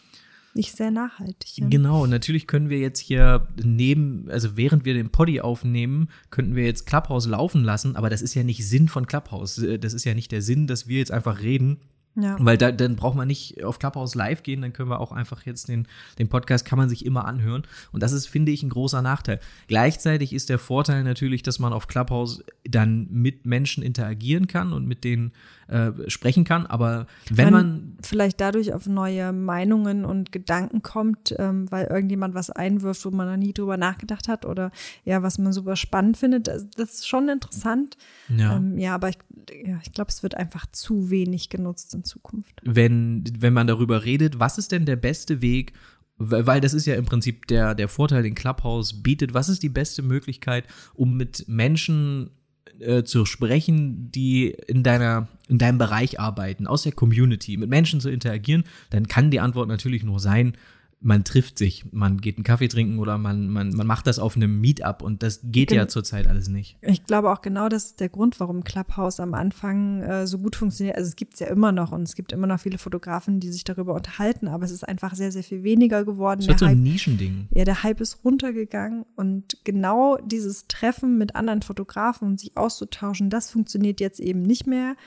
nicht 0.54 0.76
sehr 0.76 0.92
nachhaltig. 0.92 1.58
Ja. 1.58 1.68
Genau, 1.68 2.08
natürlich 2.08 2.48
können 2.48 2.70
wir 2.70 2.80
jetzt 2.80 3.00
hier 3.00 3.48
neben, 3.64 4.30
also 4.30 4.58
während 4.58 4.86
wir 4.86 4.94
den 4.94 5.12
Poddy 5.12 5.42
aufnehmen, 5.42 6.10
könnten 6.32 6.56
wir 6.56 6.64
jetzt 6.64 6.86
Clubhouse 6.86 7.28
laufen 7.28 7.64
lassen, 7.64 7.96
aber 7.96 8.10
das 8.10 8.22
ist 8.22 8.34
ja 8.34 8.44
nicht 8.44 8.68
Sinn 8.68 8.88
von 8.88 9.06
Clubhouse. 9.06 9.64
Das 9.80 9.94
ist 9.94 10.06
ja 10.06 10.14
nicht 10.14 10.32
der 10.32 10.42
Sinn, 10.42 10.68
dass 10.68 10.88
wir 10.88 10.98
jetzt 10.98 11.12
einfach 11.12 11.42
reden 11.42 11.82
ja. 12.22 12.38
Weil 12.40 12.58
da, 12.58 12.72
dann 12.72 12.96
braucht 12.96 13.16
man 13.16 13.28
nicht 13.28 13.64
auf 13.64 13.80
Clubhouse 13.80 14.16
live 14.16 14.44
gehen, 14.44 14.62
dann 14.62 14.74
können 14.74 14.90
wir 14.90 15.00
auch 15.00 15.12
einfach 15.12 15.46
jetzt 15.46 15.68
den, 15.68 15.88
den 16.18 16.30
Podcast, 16.30 16.66
kann 16.66 16.78
man 16.78 16.90
sich 16.90 17.06
immer 17.06 17.26
anhören. 17.26 17.64
Und 17.92 18.04
das 18.04 18.12
ist, 18.12 18.28
finde 18.28 18.52
ich, 18.52 18.64
ein 18.64 18.70
großer 18.70 19.02
Nachteil. 19.02 19.40
Gleichzeitig 19.68 20.34
ist 20.34 20.50
der 20.50 20.60
Vorteil 20.60 21.04
natürlich, 21.04 21.44
dass 21.44 21.60
man 21.60 21.74
auf 21.74 21.88
Clubhouse 21.88 22.44
dann 22.68 23.08
mit 23.12 23.46
Menschen 23.46 23.84
interagieren 23.84 24.48
kann 24.48 24.74
und 24.74 24.88
mit 24.88 25.04
denen 25.04 25.32
äh, 25.70 25.92
sprechen 26.10 26.46
kann. 26.46 26.66
Aber 26.66 27.06
wenn 27.30 27.52
man, 27.52 27.68
man, 27.68 27.98
vielleicht 28.02 28.42
dadurch 28.42 28.74
auf 28.74 28.88
neue 28.88 29.32
Meinungen 29.32 30.04
und 30.04 30.32
Gedanken 30.32 30.82
kommt, 30.82 31.36
ähm, 31.38 31.72
weil 31.72 31.86
irgendjemand 31.86 32.34
was 32.34 32.50
einwirft, 32.50 33.06
wo 33.06 33.12
man 33.12 33.30
noch 33.30 33.38
nie 33.38 33.54
drüber 33.54 33.78
nachgedacht 33.78 34.28
hat 34.28 34.46
oder 34.46 34.72
ja, 35.06 35.22
was 35.22 35.38
man 35.38 35.54
super 35.54 35.76
spannend 35.76 36.18
findet, 36.18 36.48
das, 36.48 36.68
das 36.72 36.94
ist 36.96 37.08
schon 37.08 37.30
interessant. 37.30 37.98
Ja, 38.36 38.58
ähm, 38.58 38.78
ja 38.78 38.96
aber 38.96 39.10
ich, 39.10 39.20
ja, 39.64 39.80
ich 39.84 39.94
glaube, 39.94 40.10
es 40.10 40.24
wird 40.24 40.36
einfach 40.36 40.66
zu 40.72 41.10
wenig 41.12 41.50
genutzt 41.50 41.94
in 41.94 42.04
Zukunft. 42.10 42.54
Wenn, 42.64 43.24
wenn 43.40 43.54
man 43.54 43.68
darüber 43.68 44.04
redet, 44.04 44.40
was 44.40 44.58
ist 44.58 44.72
denn 44.72 44.86
der 44.86 44.96
beste 44.96 45.42
Weg, 45.42 45.74
weil 46.18 46.60
das 46.60 46.74
ist 46.74 46.86
ja 46.86 46.96
im 46.96 47.06
Prinzip 47.06 47.48
der, 47.48 47.76
der 47.76 47.88
Vorteil, 47.88 48.24
den 48.24 48.36
Clubhouse 48.36 49.02
bietet. 49.02 49.34
Was 49.34 49.48
ist 49.48 49.64
die 49.64 49.70
beste 49.70 50.02
Möglichkeit, 50.02 50.66
um 50.94 51.16
mit 51.16 51.46
Menschen 51.48 52.32
äh, 52.80 53.04
zu 53.04 53.26
sprechen, 53.26 54.12
die 54.12 54.50
in 54.68 54.84
deiner 54.84 55.30
in 55.48 55.58
deinem 55.58 55.78
Bereich 55.78 56.20
arbeiten, 56.20 56.68
aus 56.68 56.84
der 56.84 56.92
Community, 56.92 57.58
mit 57.58 57.70
Menschen 57.70 58.00
zu 58.00 58.10
interagieren, 58.10 58.64
dann 58.92 59.08
kann 59.08 59.32
die 59.32 59.40
Antwort 59.40 59.68
natürlich 59.68 60.04
nur 60.04 60.20
sein, 60.20 60.54
man 61.02 61.24
trifft 61.24 61.58
sich, 61.58 61.86
man 61.94 62.20
geht 62.20 62.38
einen 62.38 62.44
Kaffee 62.44 62.68
trinken 62.68 63.00
oder 63.00 63.18
man, 63.18 63.50
man, 63.50 63.70
man 63.70 63.88
macht 63.88 64.06
das 64.06 64.20
auf 64.20 64.36
einem 64.36 64.60
Meetup 64.60 65.02
und 65.02 65.24
das 65.24 65.40
geht 65.44 65.70
Gen 65.70 65.78
ja 65.78 65.88
zurzeit 65.88 66.28
alles 66.28 66.50
nicht. 66.50 66.78
Ich 66.82 67.06
glaube 67.06 67.32
auch 67.32 67.42
genau, 67.42 67.70
das 67.70 67.86
ist 67.86 68.00
der 68.02 68.10
Grund, 68.10 68.40
warum 68.42 68.66
Clubhouse 68.66 69.22
am 69.22 69.34
Anfang 69.34 70.02
äh, 70.02 70.28
so 70.28 70.40
gut 70.40 70.58
funktioniert. 70.58 70.98
Also 70.98 71.08
es 71.08 71.16
gibt 71.16 71.36
es 71.36 71.40
ja 71.40 71.48
immer 71.48 71.72
noch 71.72 71.94
und 71.94 72.04
es 72.04 72.16
gibt 72.16 72.34
immer 72.34 72.48
noch 72.48 72.60
viele 72.60 72.78
Fotografen, 72.78 73.40
die 73.40 73.50
sich 73.50 73.64
darüber 73.64 73.94
unterhalten, 73.96 74.50
aber 74.50 74.66
es 74.66 74.72
ist 74.72 74.86
einfach 74.86 75.16
sehr, 75.16 75.32
sehr 75.32 75.44
viel 75.44 75.64
weniger 75.64 76.04
geworden. 76.04 76.42
Das 76.46 76.56
ist 76.56 76.60
so 76.60 76.66
ein 76.66 76.84
Nischending. 76.84 77.48
Ja, 77.52 77.64
der 77.64 77.84
Hype 77.84 78.02
ist 78.02 78.26
runtergegangen 78.26 79.06
und 79.16 79.58
genau 79.64 80.18
dieses 80.18 80.68
Treffen 80.68 81.18
mit 81.18 81.34
anderen 81.34 81.62
Fotografen 81.62 82.28
und 82.28 82.40
sich 82.42 82.58
auszutauschen, 82.58 83.30
das 83.30 83.52
funktioniert 83.52 84.02
jetzt 84.02 84.20
eben 84.20 84.42
nicht 84.42 84.68
mehr, 84.68 84.98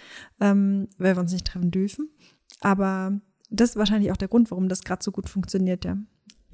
ähm, 0.41 0.89
weil 0.97 1.17
wir 1.17 1.21
uns 1.21 1.33
nicht 1.33 1.47
treffen 1.47 1.71
dürfen. 1.71 2.09
Aber 2.61 3.21
das 3.53 3.71
ist 3.71 3.77
wahrscheinlich 3.77 4.11
auch 4.11 4.17
der 4.17 4.29
Grund, 4.29 4.51
warum 4.51 4.69
das 4.69 4.83
gerade 4.83 5.03
so 5.03 5.13
gut 5.13 5.29
funktioniert, 5.29 5.85
ja. 5.85 5.97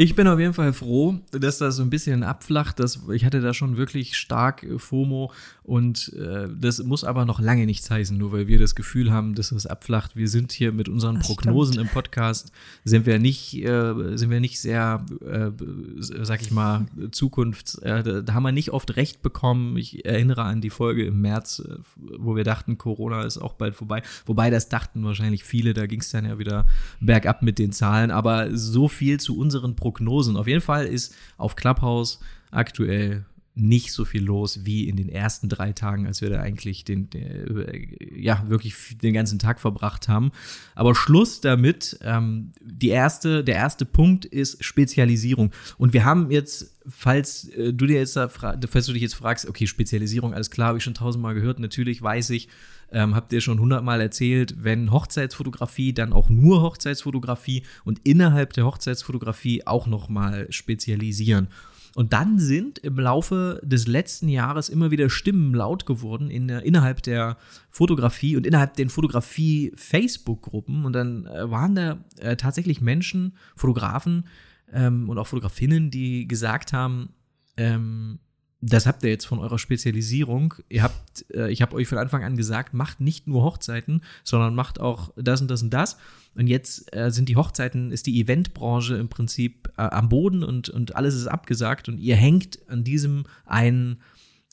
Ich 0.01 0.15
bin 0.15 0.29
auf 0.29 0.39
jeden 0.39 0.55
Fall 0.55 0.73
froh, 0.73 1.19
dass 1.33 1.59
das 1.59 1.75
so 1.75 1.83
ein 1.83 1.91
bisschen 1.91 2.23
abflacht. 2.23 2.79
Das, 2.79 3.01
ich 3.13 3.25
hatte 3.25 3.41
da 3.41 3.53
schon 3.53 3.77
wirklich 3.77 4.17
stark 4.17 4.65
FOMO 4.77 5.33
und 5.65 6.13
äh, 6.13 6.47
das 6.57 6.81
muss 6.85 7.03
aber 7.03 7.25
noch 7.25 7.41
lange 7.41 7.67
nichts 7.67 7.91
heißen, 7.91 8.17
nur 8.17 8.31
weil 8.31 8.47
wir 8.47 8.61
das 8.61 8.77
Gefühl 8.77 9.11
haben, 9.11 9.35
dass 9.35 9.49
das 9.49 9.67
abflacht. 9.67 10.15
Wir 10.15 10.29
sind 10.29 10.53
hier 10.53 10.71
mit 10.71 10.89
unseren 10.89 11.17
das 11.17 11.27
Prognosen 11.27 11.75
stimmt. 11.75 11.89
im 11.89 11.93
Podcast, 11.93 12.53
sind 12.85 13.07
wir 13.07 13.19
nicht, 13.19 13.57
äh, 13.57 14.17
sind 14.17 14.31
wir 14.31 14.39
nicht 14.39 14.61
sehr, 14.61 15.05
äh, 15.21 15.51
sag 15.99 16.43
ich 16.43 16.53
mal, 16.53 16.87
Zukunfts, 17.11 17.75
äh, 17.79 18.05
da, 18.05 18.21
da, 18.21 18.35
haben 18.35 18.45
wir 18.45 18.53
nicht 18.53 18.71
oft 18.71 18.95
recht 18.95 19.21
bekommen. 19.21 19.77
Ich 19.79 20.05
erinnere 20.05 20.45
an 20.45 20.61
die 20.61 20.71
Folge 20.71 21.07
im 21.07 21.21
März, 21.23 21.59
äh, 21.59 21.75
wo 21.97 22.37
wir 22.37 22.45
dachten, 22.45 22.79
Corona 22.79 23.23
ist 23.23 23.39
auch 23.39 23.55
bald 23.55 23.75
vorbei. 23.75 24.03
Wobei 24.27 24.51
das 24.51 24.69
dachten 24.69 25.03
wahrscheinlich 25.03 25.43
viele, 25.43 25.75
da 25.75 25.87
ging 25.87 26.03
es 26.03 26.11
dann 26.11 26.25
ja 26.25 26.39
wieder 26.39 26.67
bergab 27.01 27.43
mit 27.43 27.59
den 27.59 27.73
Zahlen. 27.73 28.13
Aber 28.13 28.57
so 28.57 28.87
viel 28.87 29.19
zu 29.19 29.37
unseren 29.37 29.75
Prognosen 29.75 29.88
Prognosen. 29.89 30.37
Auf 30.37 30.47
jeden 30.47 30.61
Fall 30.61 30.87
ist 30.87 31.15
auf 31.39 31.57
Clubhouse 31.57 32.21
aktuell 32.51 33.25
nicht 33.55 33.93
so 33.93 34.05
viel 34.05 34.23
los 34.23 34.65
wie 34.65 34.89
in 34.89 34.95
den 34.95 35.09
ersten 35.09 35.49
drei 35.49 35.73
Tagen, 35.73 36.07
als 36.07 36.21
wir 36.21 36.31
da 36.31 36.41
eigentlich 36.41 36.85
den, 36.85 37.11
den 37.11 37.67
ja 38.15 38.45
wirklich 38.47 38.97
den 39.03 39.15
ganzen 39.15 39.41
Tag 39.41 39.61
verbracht 39.61 40.09
haben. 40.09 40.31
Aber 40.77 40.95
Schluss 40.95 41.41
damit. 41.41 41.99
Ähm, 42.03 42.53
die 42.63 42.91
erste, 42.91 43.43
der 43.43 43.57
erste 43.57 43.85
Punkt 43.85 44.27
ist 44.27 44.63
Spezialisierung. 44.63 45.51
Und 45.77 45.93
wir 45.93 46.05
haben 46.05 46.31
jetzt, 46.31 46.79
falls 46.87 47.49
äh, 47.49 47.73
du 47.73 47.87
dir 47.87 47.99
jetzt, 47.99 48.15
falls 48.15 48.87
du 48.87 48.93
dich 48.93 49.03
jetzt 49.03 49.15
fragst, 49.15 49.49
okay, 49.49 49.67
Spezialisierung, 49.67 50.35
alles 50.35 50.51
klar, 50.51 50.69
habe 50.69 50.79
ich 50.79 50.85
schon 50.85 50.95
tausendmal 50.95 51.35
gehört. 51.35 51.59
Natürlich 51.59 52.01
weiß 52.01 52.31
ich, 52.31 52.49
ähm, 52.91 53.15
habt 53.15 53.33
ihr 53.33 53.41
schon 53.41 53.61
hundertmal 53.61 54.01
erzählt, 54.01 54.57
wenn 54.59 54.93
Hochzeitsfotografie, 54.93 55.93
dann 55.93 56.13
auch 56.13 56.29
nur 56.31 56.63
Hochzeitsfotografie 56.63 57.63
und 57.85 58.01
innerhalb 58.05 58.53
der 58.53 58.65
Hochzeitsfotografie 58.65 59.67
auch 59.67 59.87
nochmal 59.87 60.51
spezialisieren. 60.51 61.49
Und 61.95 62.13
dann 62.13 62.39
sind 62.39 62.79
im 62.79 62.99
Laufe 62.99 63.61
des 63.65 63.87
letzten 63.87 64.29
Jahres 64.29 64.69
immer 64.69 64.91
wieder 64.91 65.11
Stimmen 65.11 65.55
laut 65.55 65.87
geworden 65.87 66.31
in, 66.31 66.49
innerhalb 66.49 67.03
der 67.03 67.37
Fotografie 67.71 68.37
und 68.37 68.47
innerhalb 68.47 68.75
den 68.75 68.89
Fotografie-Facebook-Gruppen. 68.89 70.85
Und 70.85 70.93
dann 70.93 71.27
äh, 71.27 71.51
waren 71.51 71.75
da 71.75 71.99
äh, 72.19 72.37
tatsächlich 72.37 72.81
Menschen, 72.81 73.37
Fotografen 73.57 74.29
ähm, 74.73 75.09
und 75.09 75.19
auch 75.19 75.27
Fotografinnen, 75.27 75.91
die 75.91 76.29
gesagt 76.29 76.73
haben, 76.73 77.09
ähm, 77.57 78.21
das 78.61 78.87
habt 78.87 79.05
ihr 79.05 79.11
jetzt 79.11 79.27
von 79.27 79.39
eurer 79.39 79.59
Spezialisierung. 79.59 80.55
Ihr 80.69 80.83
habt, 80.83 81.25
äh, 81.33 81.51
ich 81.51 81.63
habe 81.63 81.77
euch 81.77 81.87
von 81.87 81.99
Anfang 81.99 82.25
an 82.25 82.37
gesagt, 82.37 82.75
macht 82.75 83.01
nicht 83.01 83.29
nur 83.29 83.45
Hochzeiten, 83.45 84.03
sondern 84.25 84.55
macht 84.55 84.81
auch 84.81 85.13
das 85.17 85.41
und 85.41 85.49
das 85.49 85.63
und 85.63 85.71
das. 85.71 85.97
Und 86.35 86.49
jetzt 86.49 86.95
äh, 86.95 87.11
sind 87.11 87.29
die 87.29 87.37
Hochzeiten, 87.37 87.93
ist 87.93 88.07
die 88.07 88.21
Eventbranche 88.21 88.97
im 88.97 89.09
Prinzip 89.09 89.69
äh, 89.77 89.83
am 89.83 90.09
Boden 90.09 90.43
und, 90.43 90.69
und 90.69 90.97
alles 90.97 91.15
ist 91.15 91.29
abgesagt 91.29 91.89
und 91.89 91.99
ihr 91.99 92.17
hängt 92.17 92.59
an 92.69 92.83
diesem 92.83 93.27
einen, 93.47 94.01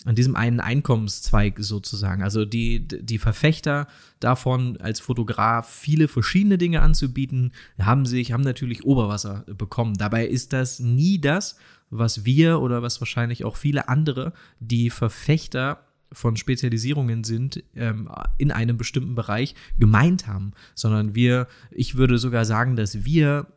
an 0.04 0.14
diesem 0.14 0.36
einen 0.36 0.60
Einkommenszweig 0.60 1.56
sozusagen. 1.60 2.22
Also 2.22 2.46
die, 2.46 2.88
die 2.88 3.18
Verfechter 3.18 3.88
davon, 4.20 4.78
als 4.78 5.00
Fotograf 5.00 5.68
viele 5.68 6.08
verschiedene 6.08 6.60
Dinge 6.60 6.84
anzubieten, 6.84 7.54
haben 7.80 8.06
sich, 8.06 8.32
haben 8.32 8.44
natürlich 8.44 8.86
Oberwasser 8.86 9.46
bekommen. 9.48 9.96
Dabei 9.96 10.28
ist 10.28 10.54
das 10.54 10.80
nie 10.80 11.20
das, 11.20 11.58
was 11.98 12.26
wir 12.26 12.60
oder 12.62 12.82
was 12.82 13.02
wahrscheinlich 13.02 13.46
auch 13.46 13.58
viele 13.58 13.90
andere, 13.90 14.34
die 14.60 14.90
Verfechter 14.90 15.86
von 16.12 16.38
Spezialisierungen 16.38 17.24
sind 17.24 17.64
ähm, 17.76 18.10
in 18.38 18.52
einem 18.52 18.78
bestimmten 18.78 19.16
Bereich 19.16 19.56
gemeint 19.78 20.28
haben, 20.28 20.54
sondern 20.74 21.16
wir, 21.16 21.48
ich 21.72 21.96
würde 21.96 22.18
sogar 22.18 22.46
sagen, 22.46 22.76
dass 22.76 23.06
wir 23.06 23.48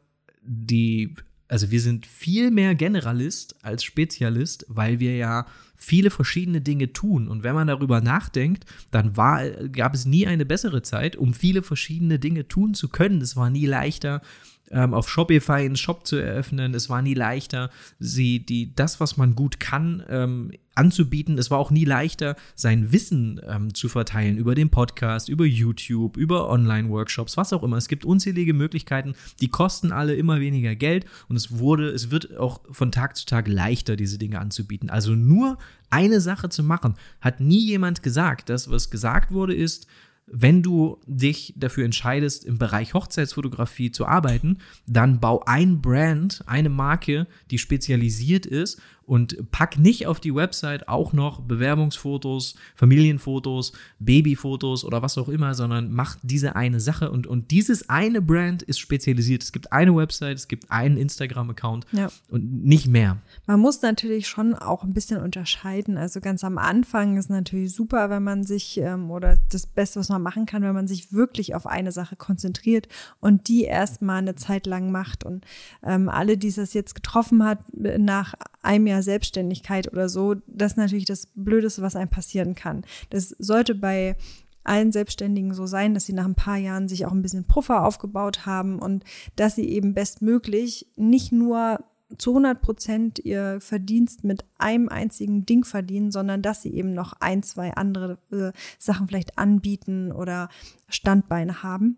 die, 0.42 1.14
also 1.46 1.70
wir 1.70 1.80
sind 1.80 2.06
viel 2.06 2.50
mehr 2.50 2.74
Generalist 2.74 3.56
als 3.64 3.84
Spezialist, 3.84 4.66
weil 4.68 4.98
wir 4.98 5.16
ja 5.16 5.46
viele 5.76 6.10
verschiedene 6.10 6.60
Dinge 6.60 6.92
tun. 6.92 7.28
Und 7.28 7.44
wenn 7.44 7.54
man 7.54 7.68
darüber 7.68 8.00
nachdenkt, 8.00 8.64
dann 8.90 9.16
war, 9.16 9.48
gab 9.68 9.94
es 9.94 10.04
nie 10.04 10.26
eine 10.26 10.44
bessere 10.44 10.82
Zeit, 10.82 11.16
um 11.16 11.34
viele 11.34 11.62
verschiedene 11.62 12.18
Dinge 12.18 12.48
tun 12.48 12.74
zu 12.74 12.88
können. 12.88 13.20
Es 13.20 13.36
war 13.36 13.50
nie 13.50 13.66
leichter, 13.66 14.20
ähm, 14.70 14.94
auf 14.94 15.08
Shopify 15.08 15.64
einen 15.64 15.76
Shop 15.76 16.06
zu 16.06 16.16
eröffnen. 16.16 16.74
Es 16.74 16.88
war 16.88 17.02
nie 17.02 17.14
leichter, 17.14 17.70
sie, 17.98 18.40
die, 18.40 18.74
das, 18.74 19.00
was 19.00 19.16
man 19.16 19.34
gut 19.34 19.60
kann, 19.60 20.02
ähm, 20.08 20.52
anzubieten. 20.74 21.36
Es 21.38 21.50
war 21.50 21.58
auch 21.58 21.70
nie 21.70 21.84
leichter, 21.84 22.36
sein 22.54 22.92
Wissen 22.92 23.40
ähm, 23.46 23.74
zu 23.74 23.88
verteilen 23.88 24.38
über 24.38 24.54
den 24.54 24.70
Podcast, 24.70 25.28
über 25.28 25.44
YouTube, 25.44 26.16
über 26.16 26.48
Online-Workshops, 26.48 27.36
was 27.36 27.52
auch 27.52 27.62
immer. 27.62 27.76
Es 27.76 27.88
gibt 27.88 28.04
unzählige 28.04 28.54
Möglichkeiten, 28.54 29.14
die 29.40 29.48
kosten 29.48 29.92
alle 29.92 30.14
immer 30.14 30.40
weniger 30.40 30.76
Geld 30.76 31.04
und 31.28 31.36
es 31.36 31.58
wurde, 31.58 31.88
es 31.90 32.10
wird 32.10 32.38
auch 32.38 32.60
von 32.70 32.92
Tag 32.92 33.16
zu 33.16 33.26
Tag 33.26 33.48
leichter, 33.48 33.96
diese 33.96 34.18
Dinge 34.18 34.38
anzubieten. 34.38 34.88
Also 34.88 35.14
nur 35.14 35.58
eine 35.90 36.20
Sache 36.20 36.48
zu 36.48 36.62
machen, 36.62 36.94
hat 37.20 37.40
nie 37.40 37.66
jemand 37.66 38.02
gesagt. 38.02 38.48
Das, 38.48 38.70
was 38.70 38.90
gesagt 38.90 39.32
wurde, 39.32 39.54
ist, 39.54 39.86
wenn 40.30 40.62
du 40.62 40.98
dich 41.06 41.54
dafür 41.56 41.84
entscheidest, 41.84 42.44
im 42.44 42.58
Bereich 42.58 42.94
Hochzeitsfotografie 42.94 43.90
zu 43.90 44.06
arbeiten, 44.06 44.58
dann 44.86 45.20
bau 45.20 45.42
ein 45.46 45.80
Brand, 45.80 46.42
eine 46.46 46.68
Marke, 46.68 47.26
die 47.50 47.58
spezialisiert 47.58 48.46
ist 48.46 48.80
und 49.08 49.50
pack 49.50 49.78
nicht 49.78 50.06
auf 50.06 50.20
die 50.20 50.34
Website 50.34 50.86
auch 50.86 51.14
noch 51.14 51.40
Bewerbungsfotos, 51.40 52.56
Familienfotos, 52.76 53.72
Babyfotos 53.98 54.84
oder 54.84 55.00
was 55.00 55.16
auch 55.16 55.28
immer, 55.28 55.54
sondern 55.54 55.90
mach 55.92 56.16
diese 56.22 56.54
eine 56.56 56.78
Sache 56.78 57.10
und, 57.10 57.26
und 57.26 57.50
dieses 57.50 57.88
eine 57.88 58.20
Brand 58.20 58.62
ist 58.62 58.78
spezialisiert. 58.78 59.42
Es 59.42 59.52
gibt 59.52 59.72
eine 59.72 59.96
Website, 59.96 60.36
es 60.36 60.46
gibt 60.46 60.70
einen 60.70 60.98
Instagram-Account 60.98 61.86
Ja. 61.92 62.10
und 62.30 62.64
nicht 62.64 62.86
mehr. 62.86 63.16
Man 63.46 63.60
muss 63.60 63.80
natürlich 63.80 64.28
schon 64.28 64.54
auch 64.54 64.84
ein 64.84 64.92
bisschen 64.92 65.22
unterscheiden. 65.22 65.96
Also 65.96 66.20
ganz 66.20 66.44
am 66.44 66.58
Anfang 66.58 67.16
ist 67.16 67.30
natürlich 67.30 67.72
super, 67.72 68.10
wenn 68.10 68.22
man 68.22 68.44
sich 68.44 68.76
ähm, 68.78 69.10
oder 69.10 69.38
das 69.50 69.66
Beste, 69.66 70.00
was 70.00 70.10
man 70.10 70.20
machen 70.20 70.44
kann, 70.44 70.62
wenn 70.62 70.74
man 70.74 70.86
sich 70.86 71.12
wirklich 71.14 71.54
auf 71.54 71.66
eine 71.66 71.92
Sache 71.92 72.16
konzentriert 72.16 72.88
und 73.20 73.48
die 73.48 73.64
erstmal 73.64 74.18
eine 74.18 74.34
Zeit 74.34 74.66
lang 74.66 74.92
macht. 74.92 75.24
Und 75.24 75.46
ähm, 75.82 76.10
alle, 76.10 76.36
die 76.36 76.48
es 76.48 76.74
jetzt 76.74 76.94
getroffen 76.94 77.42
hat 77.42 77.60
nach 77.72 78.34
einem 78.68 78.86
Jahr 78.86 79.02
Selbstständigkeit 79.02 79.90
oder 79.90 80.08
so, 80.08 80.34
das 80.46 80.72
ist 80.72 80.76
natürlich 80.76 81.06
das 81.06 81.28
Blödeste, 81.34 81.80
was 81.80 81.96
einem 81.96 82.10
passieren 82.10 82.54
kann. 82.54 82.84
Das 83.08 83.30
sollte 83.38 83.74
bei 83.74 84.14
allen 84.62 84.92
Selbstständigen 84.92 85.54
so 85.54 85.66
sein, 85.66 85.94
dass 85.94 86.04
sie 86.04 86.12
nach 86.12 86.26
ein 86.26 86.34
paar 86.34 86.58
Jahren 86.58 86.86
sich 86.86 87.06
auch 87.06 87.12
ein 87.12 87.22
bisschen 87.22 87.44
Puffer 87.44 87.84
aufgebaut 87.84 88.44
haben 88.44 88.78
und 88.78 89.04
dass 89.36 89.54
sie 89.54 89.68
eben 89.70 89.94
bestmöglich 89.94 90.86
nicht 90.96 91.32
nur 91.32 91.82
zu 92.18 92.30
100 92.30 92.60
Prozent 92.60 93.18
ihr 93.18 93.58
Verdienst 93.60 94.24
mit 94.24 94.44
einem 94.58 94.90
einzigen 94.90 95.46
Ding 95.46 95.64
verdienen, 95.64 96.10
sondern 96.10 96.42
dass 96.42 96.62
sie 96.62 96.74
eben 96.74 96.92
noch 96.92 97.14
ein, 97.20 97.42
zwei 97.42 97.72
andere 97.74 98.18
äh, 98.30 98.52
Sachen 98.78 99.08
vielleicht 99.08 99.38
anbieten 99.38 100.12
oder 100.12 100.48
Standbeine 100.88 101.62
haben. 101.62 101.96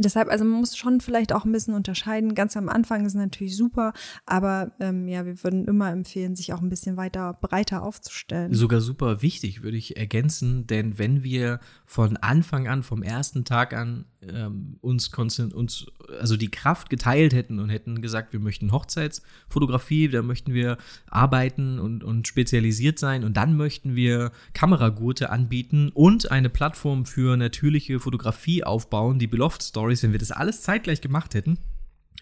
Deshalb, 0.00 0.28
also 0.28 0.44
man 0.44 0.60
muss 0.60 0.76
schon 0.76 1.00
vielleicht 1.00 1.32
auch 1.32 1.44
ein 1.44 1.52
bisschen 1.52 1.74
unterscheiden. 1.74 2.34
Ganz 2.34 2.56
am 2.56 2.68
Anfang 2.68 3.04
ist 3.04 3.14
natürlich 3.14 3.56
super, 3.56 3.92
aber 4.26 4.72
ähm, 4.80 5.08
ja, 5.08 5.26
wir 5.26 5.42
würden 5.42 5.66
immer 5.66 5.90
empfehlen, 5.90 6.36
sich 6.36 6.52
auch 6.52 6.60
ein 6.60 6.68
bisschen 6.68 6.96
weiter 6.96 7.34
breiter 7.40 7.82
aufzustellen. 7.82 8.54
Sogar 8.54 8.80
super 8.80 9.22
wichtig, 9.22 9.62
würde 9.62 9.76
ich 9.76 9.96
ergänzen, 9.96 10.66
denn 10.66 10.98
wenn 10.98 11.22
wir 11.22 11.60
von 11.86 12.16
Anfang 12.16 12.68
an, 12.68 12.82
vom 12.82 13.02
ersten 13.02 13.44
Tag 13.44 13.74
an, 13.74 14.06
ähm, 14.28 14.76
uns, 14.80 15.08
uns 15.16 15.86
also 16.20 16.36
die 16.36 16.50
Kraft 16.50 16.90
geteilt 16.90 17.32
hätten 17.32 17.58
und 17.58 17.70
hätten 17.70 18.02
gesagt, 18.02 18.32
wir 18.32 18.40
möchten 18.40 18.72
Hochzeitsfotografie, 18.72 20.08
da 20.08 20.22
möchten 20.22 20.52
wir 20.52 20.78
arbeiten 21.06 21.78
und, 21.78 22.04
und 22.04 22.28
spezialisiert 22.28 22.98
sein 22.98 23.24
und 23.24 23.36
dann 23.36 23.56
möchten 23.56 23.96
wir 23.96 24.32
Kameragurte 24.52 25.30
anbieten 25.30 25.90
und 25.94 26.30
eine 26.30 26.50
Plattform 26.50 27.06
für 27.06 27.36
natürliche 27.36 28.00
Fotografie 28.00 28.64
aufbauen, 28.64 29.18
die 29.18 29.26
Beloved 29.26 29.62
Stories, 29.62 30.02
wenn 30.02 30.12
wir 30.12 30.18
das 30.18 30.32
alles 30.32 30.62
zeitgleich 30.62 31.00
gemacht 31.00 31.34
hätten, 31.34 31.58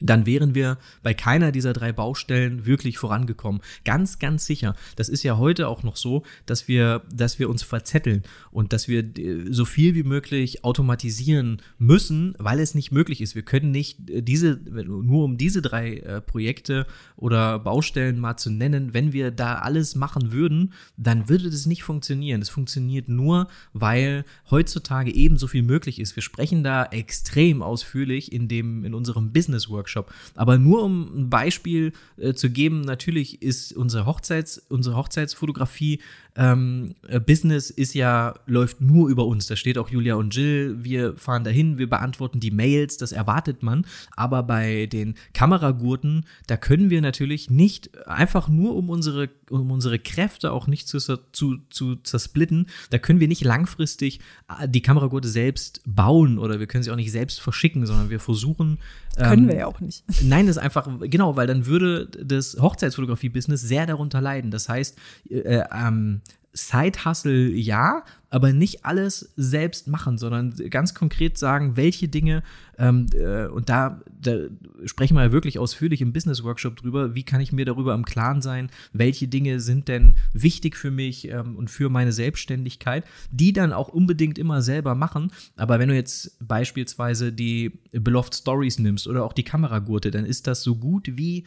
dann 0.00 0.26
wären 0.26 0.54
wir 0.54 0.78
bei 1.02 1.14
keiner 1.14 1.52
dieser 1.52 1.72
drei 1.72 1.92
Baustellen 1.92 2.66
wirklich 2.66 2.98
vorangekommen. 2.98 3.60
Ganz, 3.84 4.18
ganz 4.18 4.46
sicher. 4.46 4.74
Das 4.96 5.08
ist 5.08 5.22
ja 5.22 5.38
heute 5.38 5.68
auch 5.68 5.82
noch 5.82 5.96
so, 5.96 6.22
dass 6.46 6.68
wir, 6.68 7.02
dass 7.12 7.38
wir 7.38 7.48
uns 7.48 7.62
verzetteln 7.62 8.22
und 8.50 8.72
dass 8.72 8.88
wir 8.88 9.00
äh, 9.18 9.46
so 9.50 9.64
viel 9.64 9.94
wie 9.94 10.02
möglich 10.02 10.64
automatisieren 10.64 11.62
müssen, 11.78 12.34
weil 12.38 12.60
es 12.60 12.74
nicht 12.74 12.92
möglich 12.92 13.20
ist. 13.20 13.34
Wir 13.34 13.42
können 13.42 13.70
nicht 13.70 14.10
äh, 14.10 14.22
diese, 14.22 14.56
nur 14.56 15.24
um 15.24 15.36
diese 15.36 15.62
drei 15.62 15.96
äh, 15.98 16.20
Projekte 16.20 16.86
oder 17.16 17.58
Baustellen 17.58 18.18
mal 18.18 18.36
zu 18.36 18.50
nennen, 18.50 18.94
wenn 18.94 19.12
wir 19.12 19.30
da 19.30 19.56
alles 19.56 19.94
machen 19.94 20.32
würden, 20.32 20.72
dann 20.96 21.28
würde 21.28 21.50
das 21.50 21.66
nicht 21.66 21.82
funktionieren. 21.82 22.42
Es 22.42 22.48
funktioniert 22.48 23.08
nur, 23.08 23.48
weil 23.72 24.24
heutzutage 24.50 25.12
eben 25.12 25.38
so 25.38 25.46
viel 25.46 25.62
möglich 25.62 26.00
ist. 26.00 26.16
Wir 26.16 26.22
sprechen 26.22 26.62
da 26.62 26.84
extrem 26.84 27.62
ausführlich 27.62 28.32
in 28.32 28.48
dem, 28.48 28.84
in 28.84 28.94
unserem 28.94 29.32
Business 29.32 29.68
Workshop. 29.68 29.87
Aber 30.34 30.58
nur 30.58 30.82
um 30.82 31.22
ein 31.22 31.30
Beispiel 31.30 31.92
äh, 32.16 32.34
zu 32.34 32.50
geben, 32.50 32.82
natürlich 32.82 33.42
ist 33.42 33.72
unsere 33.72 34.06
Hochzeits, 34.06 34.58
unsere 34.68 34.96
Hochzeitsfotografie 34.96 36.00
ähm, 36.38 36.94
äh, 37.08 37.18
Business 37.18 37.68
ist 37.68 37.94
ja, 37.94 38.34
läuft 38.46 38.80
nur 38.80 39.08
über 39.08 39.26
uns. 39.26 39.48
Da 39.48 39.56
steht 39.56 39.76
auch 39.76 39.90
Julia 39.90 40.14
und 40.14 40.34
Jill, 40.34 40.76
wir 40.78 41.16
fahren 41.16 41.42
dahin, 41.42 41.78
wir 41.78 41.90
beantworten 41.90 42.38
die 42.38 42.52
Mails, 42.52 42.96
das 42.96 43.10
erwartet 43.10 43.64
man. 43.64 43.84
Aber 44.14 44.44
bei 44.44 44.86
den 44.86 45.16
Kameragurten, 45.34 46.26
da 46.46 46.56
können 46.56 46.90
wir 46.90 47.02
natürlich 47.02 47.50
nicht 47.50 48.06
einfach 48.06 48.48
nur 48.48 48.76
um 48.76 48.88
unsere, 48.88 49.30
um 49.50 49.72
unsere 49.72 49.98
Kräfte 49.98 50.52
auch 50.52 50.68
nicht 50.68 50.86
zu, 50.86 50.98
zu, 50.98 51.56
zu 51.70 51.96
zersplitten, 51.96 52.68
da 52.90 52.98
können 52.98 53.18
wir 53.18 53.28
nicht 53.28 53.42
langfristig 53.42 54.20
äh, 54.48 54.68
die 54.68 54.82
Kameragurte 54.82 55.26
selbst 55.26 55.82
bauen 55.86 56.38
oder 56.38 56.60
wir 56.60 56.68
können 56.68 56.84
sie 56.84 56.92
auch 56.92 56.96
nicht 56.96 57.10
selbst 57.10 57.40
verschicken, 57.40 57.84
sondern 57.84 58.10
wir 58.10 58.20
versuchen. 58.20 58.78
Können 59.16 59.44
ähm, 59.44 59.48
wir 59.48 59.56
ja 59.56 59.66
auch 59.66 59.80
nicht. 59.80 60.04
Nein, 60.22 60.46
das 60.46 60.56
ist 60.56 60.62
einfach, 60.62 60.88
genau, 61.00 61.34
weil 61.34 61.48
dann 61.48 61.66
würde 61.66 62.06
das 62.06 62.56
Hochzeitsfotografie-Business 62.60 63.60
sehr 63.60 63.86
darunter 63.86 64.20
leiden. 64.20 64.52
Das 64.52 64.68
heißt, 64.68 64.96
äh, 65.30 65.64
ähm, 65.72 66.20
Side-Hustle 66.58 67.50
ja, 67.50 68.04
aber 68.30 68.52
nicht 68.52 68.84
alles 68.84 69.32
selbst 69.36 69.86
machen, 69.86 70.18
sondern 70.18 70.54
ganz 70.70 70.94
konkret 70.94 71.38
sagen, 71.38 71.76
welche 71.76 72.08
Dinge, 72.08 72.42
ähm, 72.78 73.06
äh, 73.14 73.46
und 73.46 73.68
da, 73.68 74.02
da 74.20 74.36
sprechen 74.84 75.14
wir 75.14 75.24
ja 75.24 75.32
wirklich 75.32 75.58
ausführlich 75.58 76.02
im 76.02 76.12
Business-Workshop 76.12 76.76
drüber, 76.76 77.14
wie 77.14 77.22
kann 77.22 77.40
ich 77.40 77.52
mir 77.52 77.64
darüber 77.64 77.94
im 77.94 78.04
Klaren 78.04 78.42
sein, 78.42 78.70
welche 78.92 79.28
Dinge 79.28 79.60
sind 79.60 79.88
denn 79.88 80.14
wichtig 80.32 80.76
für 80.76 80.90
mich 80.90 81.28
ähm, 81.28 81.56
und 81.56 81.70
für 81.70 81.88
meine 81.88 82.12
Selbstständigkeit, 82.12 83.04
die 83.30 83.52
dann 83.52 83.72
auch 83.72 83.88
unbedingt 83.88 84.38
immer 84.38 84.60
selber 84.60 84.94
machen. 84.94 85.30
Aber 85.56 85.78
wenn 85.78 85.88
du 85.88 85.94
jetzt 85.94 86.36
beispielsweise 86.46 87.32
die 87.32 87.72
Beloved 87.92 88.34
Stories 88.34 88.78
nimmst 88.78 89.06
oder 89.06 89.24
auch 89.24 89.32
die 89.32 89.44
Kameragurte, 89.44 90.10
dann 90.10 90.26
ist 90.26 90.46
das 90.46 90.62
so 90.62 90.76
gut 90.76 91.16
wie 91.16 91.44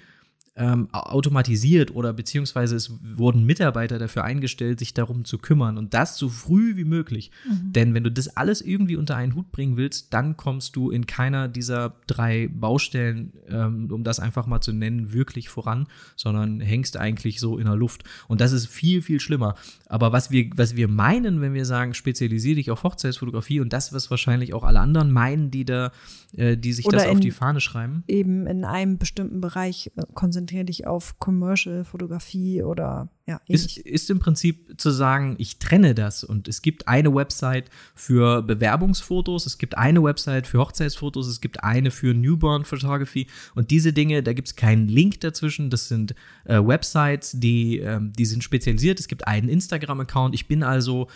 ähm, 0.57 0.89
automatisiert 0.91 1.95
oder 1.95 2.11
beziehungsweise 2.11 2.75
es 2.75 2.91
wurden 3.01 3.45
Mitarbeiter 3.45 3.99
dafür 3.99 4.25
eingestellt, 4.25 4.79
sich 4.79 4.93
darum 4.93 5.23
zu 5.23 5.37
kümmern 5.37 5.77
und 5.77 5.93
das 5.93 6.17
so 6.17 6.27
früh 6.27 6.75
wie 6.75 6.83
möglich. 6.83 7.31
Mhm. 7.47 7.71
Denn 7.71 7.93
wenn 7.93 8.03
du 8.03 8.11
das 8.11 8.35
alles 8.35 8.61
irgendwie 8.61 8.97
unter 8.97 9.15
einen 9.15 9.35
Hut 9.35 9.51
bringen 9.53 9.77
willst, 9.77 10.13
dann 10.13 10.35
kommst 10.35 10.75
du 10.75 10.91
in 10.91 11.07
keiner 11.07 11.47
dieser 11.47 11.95
drei 12.05 12.49
Baustellen, 12.53 13.31
ähm, 13.47 13.89
um 13.91 14.03
das 14.03 14.19
einfach 14.19 14.45
mal 14.45 14.59
zu 14.59 14.73
nennen, 14.73 15.13
wirklich 15.13 15.47
voran, 15.47 15.87
sondern 16.17 16.59
hängst 16.59 16.97
eigentlich 16.97 17.39
so 17.39 17.57
in 17.57 17.65
der 17.65 17.77
Luft. 17.77 18.03
Und 18.27 18.41
das 18.41 18.51
ist 18.51 18.67
viel, 18.67 19.01
viel 19.01 19.21
schlimmer. 19.21 19.55
Aber 19.87 20.11
was 20.11 20.31
wir, 20.31 20.49
was 20.55 20.75
wir 20.75 20.89
meinen, 20.89 21.39
wenn 21.39 21.53
wir 21.53 21.65
sagen, 21.65 21.93
spezialisiere 21.93 22.55
dich 22.55 22.71
auf 22.71 22.83
Hochzeitsfotografie 22.83 23.61
und 23.61 23.71
das, 23.71 23.93
was 23.93 24.11
wahrscheinlich 24.11 24.53
auch 24.53 24.65
alle 24.65 24.81
anderen 24.81 25.11
meinen, 25.11 25.49
die 25.49 25.63
da, 25.63 25.93
äh, 26.35 26.55
die 26.57 26.73
sich 26.73 26.85
Oder 26.85 26.97
das 26.99 27.07
auf 27.07 27.13
in- 27.15 27.19
die 27.21 27.31
Fahne 27.31 27.61
schreiben. 27.61 28.03
Eben 28.07 28.47
in 28.47 28.63
einem 28.65 28.97
bestimmten 28.97 29.41
Bereich 29.41 29.91
äh, 29.95 30.03
konzentriere 30.13 30.65
dich 30.65 30.87
auf 30.87 31.19
Commercial-Fotografie 31.19 32.63
oder 32.63 33.09
ja, 33.27 33.39
Ist, 33.47 33.77
ähnlich. 33.77 33.85
ist 33.85 34.09
im 34.09 34.19
Prinzip 34.19 34.79
zu 34.79 34.91
sagen, 34.91 35.35
ich 35.37 35.59
trenne 35.59 35.93
das 35.93 36.23
und 36.23 36.47
es 36.47 36.61
gibt 36.61 36.87
eine 36.87 37.13
Website 37.13 37.69
für 37.95 38.41
Bewerbungsfotos, 38.41 39.45
es 39.45 39.57
gibt 39.57 39.77
eine 39.77 40.03
Website 40.03 40.47
für 40.47 40.59
Hochzeitsfotos, 40.59 41.27
es 41.27 41.39
gibt 41.41 41.63
eine 41.63 41.91
für 41.91 42.13
Newborn 42.13 42.65
Photography 42.65 43.27
und 43.55 43.71
diese 43.71 43.93
Dinge, 43.93 44.23
da 44.23 44.33
gibt 44.33 44.47
es 44.47 44.55
keinen 44.55 44.87
Link 44.87 45.19
dazwischen, 45.21 45.69
das 45.69 45.87
sind 45.87 46.15
äh, 46.45 46.57
Websites, 46.59 47.31
die, 47.39 47.77
ähm, 47.79 48.11
die 48.17 48.25
sind 48.25 48.43
spezialisiert, 48.43 48.99
es 48.99 49.07
gibt 49.07 49.27
einen 49.27 49.49
Instagram-Account, 49.49 50.33
ich 50.35 50.47
bin 50.47 50.63
also 50.63 51.07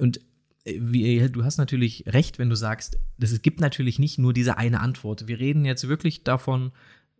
und 0.00 0.20
wie, 0.66 1.28
du 1.30 1.44
hast 1.44 1.58
natürlich 1.58 2.04
recht, 2.06 2.38
wenn 2.38 2.50
du 2.50 2.56
sagst, 2.56 2.98
das, 3.18 3.30
es 3.30 3.42
gibt 3.42 3.60
natürlich 3.60 3.98
nicht 3.98 4.18
nur 4.18 4.32
diese 4.32 4.58
eine 4.58 4.80
Antwort. 4.80 5.28
Wir 5.28 5.38
reden 5.38 5.64
jetzt 5.64 5.88
wirklich 5.88 6.24
davon, 6.24 6.72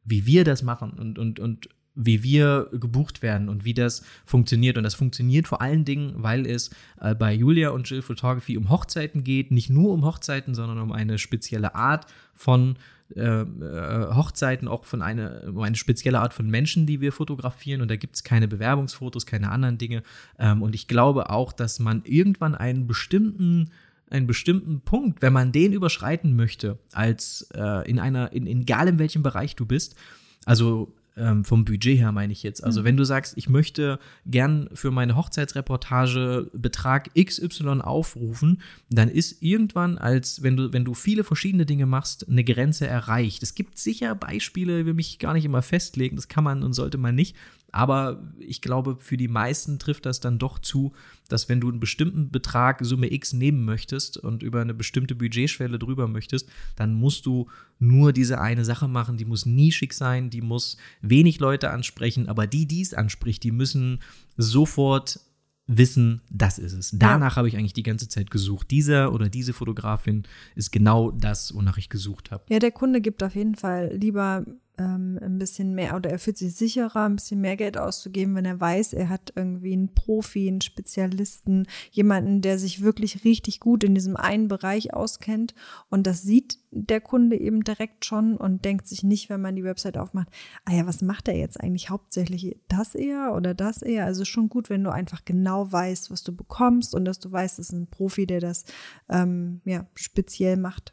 wie 0.05 0.27
wir 0.27 0.45
das 0.45 0.63
machen 0.63 0.93
und, 0.93 1.19
und, 1.19 1.41
und 1.41 1.69
wie 1.95 2.23
wir 2.23 2.69
gebucht 2.73 3.23
werden 3.23 3.49
und 3.49 3.65
wie 3.65 3.73
das 3.73 4.05
funktioniert. 4.27 4.77
Und 4.77 4.85
das 4.85 4.95
funktioniert 4.95 5.49
vor 5.49 5.63
allen 5.63 5.85
Dingen, 5.85 6.13
weil 6.17 6.47
es 6.47 6.71
äh, 7.01 7.15
bei 7.15 7.33
Julia 7.33 7.71
und 7.71 7.89
Jill 7.89 8.03
Photography 8.03 8.59
um 8.59 8.69
Hochzeiten 8.69 9.25
geht. 9.25 9.51
Nicht 9.51 9.71
nur 9.71 9.93
um 9.93 10.05
Hochzeiten, 10.05 10.55
sondern 10.55 10.79
um 10.79 10.93
eine 10.93 11.17
spezielle 11.19 11.75
Art 11.75 12.07
von 12.35 12.77
äh, 13.15 13.21
äh, 13.21 14.15
Hochzeiten, 14.15 14.67
auch 14.67 14.85
von 14.85 15.01
eine, 15.01 15.43
um 15.49 15.61
eine 15.61 15.77
spezielle 15.77 16.21
Art 16.21 16.35
von 16.35 16.51
Menschen, 16.51 16.87
die 16.87 17.01
wir 17.01 17.13
fotografieren. 17.13 17.81
Und 17.81 17.91
da 17.91 17.97
gibt 17.97 18.17
es 18.17 18.25
keine 18.25 18.49
Bewerbungsfotos, 18.49 19.27
keine 19.27 19.51
anderen 19.51 19.79
Dinge. 19.79 20.03
Ähm, 20.39 20.63
und 20.63 20.75
ich 20.75 20.89
glaube 20.89 21.31
auch, 21.31 21.53
dass 21.53 21.79
man 21.79 22.03
irgendwann 22.05 22.55
einen 22.55 22.87
bestimmten 22.87 23.71
einen 24.09 24.29
bestimmten 24.29 24.83
Punkt, 24.83 25.21
wenn 25.21 25.33
man 25.33 25.51
den 25.51 25.73
überschreiten 25.73 26.37
möchte, 26.37 26.79
als 26.93 27.49
äh, 27.55 27.91
in 27.91 27.99
einer, 27.99 28.33
in, 28.33 28.47
in 28.47 28.63
egal 28.63 28.87
in 28.87 29.01
welchem 29.01 29.25
Bereich 29.25 29.57
du 29.57 29.67
bist, 29.67 29.97
also 30.45 30.95
ähm, 31.17 31.45
vom 31.45 31.65
Budget 31.65 31.99
her 31.99 32.13
meine 32.13 32.33
ich 32.33 32.43
jetzt. 32.43 32.63
Also 32.63 32.85
wenn 32.85 32.97
du 32.97 33.05
sagst, 33.05 33.35
ich 33.37 33.49
möchte 33.49 33.99
gern 34.27 34.69
für 34.75 34.91
meine 34.91 35.17
Hochzeitsreportage 35.17 36.51
Betrag 36.53 37.11
XY 37.15 37.81
aufrufen, 37.81 38.61
dann 38.91 39.09
ist 39.09 39.43
irgendwann, 39.43 39.99
als 39.99 40.43
wenn 40.43 40.57
du, 40.57 40.73
wenn 40.73 40.85
du 40.85 40.95
viele 40.95 41.25
verschiedene 41.25 41.67
Dinge 41.67 41.87
machst, 41.87 42.29
eine 42.29 42.45
Grenze 42.45 42.87
erreicht. 42.87 43.43
Es 43.43 43.55
gibt 43.55 43.79
sicher 43.79 44.15
Beispiele, 44.15 44.87
will 44.87 44.95
mich 44.95 45.19
gar 45.19 45.33
nicht 45.33 45.45
immer 45.45 45.63
festlegen, 45.63 46.17
das 46.17 46.29
kann 46.29 46.45
man 46.45 46.63
und 46.63 46.75
sollte 46.75 46.99
man 46.99 47.15
nicht. 47.15 47.37
Aber 47.77 48.23
ich 48.39 48.63
glaube, 48.63 48.97
für 48.99 49.19
die 49.19 49.29
meisten 49.29 49.79
trifft 49.79 50.07
das 50.07 50.19
dann 50.19 50.39
doch 50.39 50.59
zu, 50.59 50.95
dass 51.29 51.51
wenn 51.51 51.61
du 51.61 51.69
einen 51.69 51.79
bestimmten 51.79 52.31
Betrag, 52.31 52.79
Summe 52.83 53.13
X, 53.13 53.35
nehmen 53.35 53.67
möchtest 53.67 54.17
und 54.17 54.43
über 54.43 54.63
eine 54.63 54.73
bestimmte 54.73 55.15
Budgetschwelle 55.15 55.79
drüber 55.79 56.09
möchtest, 56.09 56.49
dann 56.75 56.95
musst 56.95 57.27
du 57.27 57.51
nur 57.79 58.15
diese 58.15 58.41
eine 58.41 58.65
Sache 58.65 58.89
machen. 58.89 59.19
Die 59.19 59.27
muss 59.27 59.45
nischig 59.45 59.93
sein, 59.93 60.31
die 60.31 60.41
muss 60.41 60.79
wenig 61.03 61.39
Leute 61.39 61.69
ansprechen, 61.69 62.31
aber 62.31 62.47
die, 62.47 62.65
die 62.65 62.81
es 62.81 62.95
anspricht, 62.95 63.43
die 63.43 63.51
müssen 63.53 64.01
sofort 64.39 65.21
wissen, 65.67 66.23
das 66.31 66.59
ist 66.59 66.73
es. 66.73 66.93
Danach 66.95 67.33
ja. 67.33 67.37
habe 67.37 67.49
ich 67.49 67.59
eigentlich 67.59 67.75
die 67.75 67.83
ganze 67.83 68.09
Zeit 68.09 68.31
gesucht. 68.31 68.71
Dieser 68.71 69.13
oder 69.13 69.29
diese 69.29 69.53
Fotografin 69.53 70.23
ist 70.55 70.73
genau 70.73 71.11
das, 71.11 71.55
wonach 71.55 71.77
ich 71.77 71.91
gesucht 71.91 72.31
habe. 72.31 72.45
Ja, 72.49 72.59
der 72.59 72.73
Kunde 72.73 73.03
gibt 73.03 73.23
auf 73.23 73.35
jeden 73.35 73.55
Fall 73.55 73.95
lieber 73.95 74.47
ähm, 74.79 75.19
ein 75.23 75.39
bisschen 75.39 75.75
mehr 75.75 75.97
oder 75.97 76.11
er 76.11 76.19
fühlt 76.19 76.39
sich 76.39 76.55
sicherer, 76.55 77.05
ein 77.05 77.17
bisschen 77.17 77.41
mehr 77.41 77.57
Geld 77.57 77.79
auszugeben, 77.79 78.35
wenn 78.35 78.45
er 78.45 78.61
weiß, 78.61 78.93
er 78.93 79.09
hat 79.09 79.33
irgendwie 79.35 79.73
einen 79.73 79.95
Profi, 79.95 80.49
einen 80.49 80.61
Spezialisten, 80.61 81.67
jemanden, 81.91 82.43
der 82.43 82.59
sich 82.59 82.83
wirklich 82.83 83.25
richtig 83.25 83.61
gut 83.61 83.85
in 83.85 83.95
diesem 83.95 84.17
einen 84.17 84.49
Bereich 84.49 84.93
auskennt. 84.93 85.55
Und 85.89 86.07
das 86.07 86.23
sieht 86.23 86.59
der 86.71 87.01
Kunde 87.01 87.39
eben 87.39 87.65
direkt 87.65 88.05
schon 88.05 88.37
und 88.37 88.65
denkt 88.65 88.87
sich 88.87 89.03
nicht, 89.03 89.31
wenn 89.31 89.41
man 89.41 89.57
die 89.57 89.65
Website 89.65 89.97
aufmacht, 89.97 90.29
ah 90.65 90.73
ja, 90.73 90.87
was 90.87 91.01
macht 91.01 91.29
er 91.29 91.37
jetzt 91.37 91.61
eigentlich 91.61 91.91
hauptsächlich? 91.91 92.59
Das 92.69 92.95
eher 92.95 93.35
oder 93.35 93.55
das 93.55 93.83
eher? 93.83 94.05
Also 94.05 94.25
schon 94.25 94.49
gut, 94.49 94.69
wenn 94.69 94.85
du 94.85 94.91
einfach 94.91 95.25
genau 95.25 95.71
weißt, 95.71 96.11
was 96.11 96.23
du 96.23 96.35
bekommst 96.35 96.95
und 96.95 97.05
dass 97.05 97.19
du 97.19 97.33
weißt, 97.33 97.59
es 97.59 97.69
ist 97.69 97.73
ein 97.73 97.89
Profi, 97.89 98.27
der 98.27 98.41
das 98.41 98.65
ähm, 99.09 99.61
ja, 99.65 99.87
speziell 99.95 100.57
macht 100.57 100.93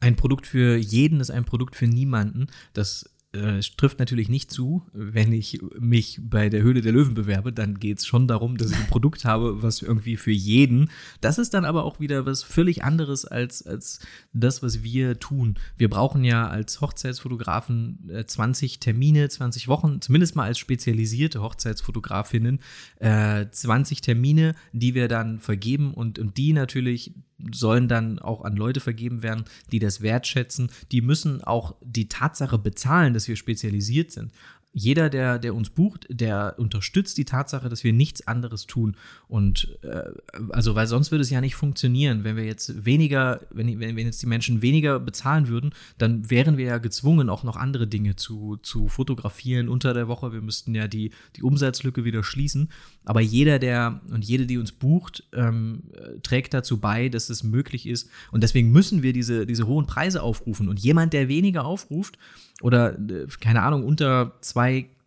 ein 0.00 0.16
Produkt 0.16 0.46
für 0.46 0.76
jeden 0.76 1.20
ist 1.20 1.30
ein 1.30 1.44
Produkt 1.44 1.76
für 1.76 1.86
niemanden. 1.86 2.48
Das 2.72 3.08
äh, 3.32 3.60
trifft 3.76 4.00
natürlich 4.00 4.28
nicht 4.28 4.50
zu, 4.50 4.82
wenn 4.92 5.32
ich 5.32 5.60
mich 5.78 6.18
bei 6.20 6.48
der 6.48 6.62
Höhle 6.62 6.80
der 6.80 6.92
Löwen 6.92 7.14
bewerbe, 7.14 7.52
dann 7.52 7.78
geht 7.78 7.98
es 7.98 8.06
schon 8.06 8.26
darum, 8.26 8.56
dass 8.56 8.72
ich 8.72 8.76
ein 8.76 8.88
Produkt 8.88 9.24
habe, 9.24 9.62
was 9.62 9.82
irgendwie 9.82 10.16
für 10.16 10.32
jeden. 10.32 10.90
Das 11.20 11.38
ist 11.38 11.54
dann 11.54 11.64
aber 11.64 11.84
auch 11.84 12.00
wieder 12.00 12.26
was 12.26 12.42
völlig 12.42 12.82
anderes 12.82 13.24
als, 13.24 13.64
als 13.64 14.00
das, 14.32 14.62
was 14.62 14.82
wir 14.82 15.20
tun. 15.20 15.54
Wir 15.76 15.88
brauchen 15.88 16.24
ja 16.24 16.48
als 16.48 16.80
Hochzeitsfotografen 16.80 18.10
äh, 18.10 18.26
20 18.26 18.80
Termine, 18.80 19.28
20 19.28 19.68
Wochen, 19.68 20.00
zumindest 20.00 20.34
mal 20.34 20.46
als 20.46 20.58
spezialisierte 20.58 21.40
Hochzeitsfotografinnen, 21.40 22.60
äh, 22.98 23.46
20 23.48 24.00
Termine, 24.00 24.54
die 24.72 24.94
wir 24.94 25.06
dann 25.06 25.38
vergeben 25.38 25.94
und, 25.94 26.18
und 26.18 26.36
die 26.36 26.52
natürlich 26.52 27.12
sollen 27.52 27.88
dann 27.88 28.18
auch 28.18 28.42
an 28.44 28.56
Leute 28.56 28.80
vergeben 28.80 29.22
werden, 29.22 29.44
die 29.72 29.78
das 29.78 30.00
wertschätzen. 30.00 30.70
Die 30.92 31.00
müssen 31.00 31.42
auch 31.42 31.74
die 31.82 32.08
Tatsache 32.08 32.58
bezahlen, 32.58 33.14
dass 33.20 33.28
wir 33.28 33.36
spezialisiert 33.36 34.10
sind 34.12 34.32
jeder, 34.72 35.10
der, 35.10 35.38
der 35.38 35.54
uns 35.54 35.70
bucht, 35.70 36.06
der 36.08 36.54
unterstützt 36.58 37.18
die 37.18 37.24
Tatsache, 37.24 37.68
dass 37.68 37.82
wir 37.82 37.92
nichts 37.92 38.26
anderes 38.28 38.66
tun. 38.66 38.96
Und 39.26 39.76
äh, 39.82 40.02
also, 40.50 40.76
weil 40.76 40.86
sonst 40.86 41.10
würde 41.10 41.22
es 41.22 41.30
ja 41.30 41.40
nicht 41.40 41.56
funktionieren. 41.56 42.22
Wenn 42.22 42.36
wir 42.36 42.44
jetzt 42.44 42.84
weniger, 42.84 43.40
wenn, 43.50 43.80
wenn, 43.80 43.98
jetzt 43.98 44.22
die 44.22 44.26
Menschen 44.26 44.62
weniger 44.62 45.00
bezahlen 45.00 45.48
würden, 45.48 45.72
dann 45.98 46.30
wären 46.30 46.56
wir 46.56 46.66
ja 46.66 46.78
gezwungen, 46.78 47.30
auch 47.30 47.42
noch 47.42 47.56
andere 47.56 47.88
Dinge 47.88 48.14
zu, 48.14 48.58
zu 48.62 48.86
fotografieren 48.86 49.68
unter 49.68 49.92
der 49.92 50.06
Woche. 50.06 50.32
Wir 50.32 50.40
müssten 50.40 50.74
ja 50.74 50.86
die, 50.86 51.10
die 51.34 51.42
Umsatzlücke 51.42 52.04
wieder 52.04 52.22
schließen. 52.22 52.70
Aber 53.04 53.20
jeder, 53.20 53.58
der 53.58 54.00
und 54.12 54.24
jede, 54.24 54.46
die 54.46 54.58
uns 54.58 54.70
bucht, 54.70 55.24
ähm, 55.32 55.82
trägt 56.22 56.54
dazu 56.54 56.78
bei, 56.78 57.08
dass 57.08 57.28
es 57.28 57.42
möglich 57.42 57.88
ist. 57.88 58.08
Und 58.30 58.44
deswegen 58.44 58.70
müssen 58.70 59.02
wir 59.02 59.12
diese, 59.12 59.46
diese 59.46 59.66
hohen 59.66 59.86
Preise 59.86 60.22
aufrufen. 60.22 60.68
Und 60.68 60.78
jemand, 60.78 61.12
der 61.12 61.28
weniger 61.28 61.64
aufruft, 61.64 62.18
oder 62.60 62.98
äh, 62.98 63.26
keine 63.40 63.62
Ahnung, 63.62 63.84
unter 63.84 64.32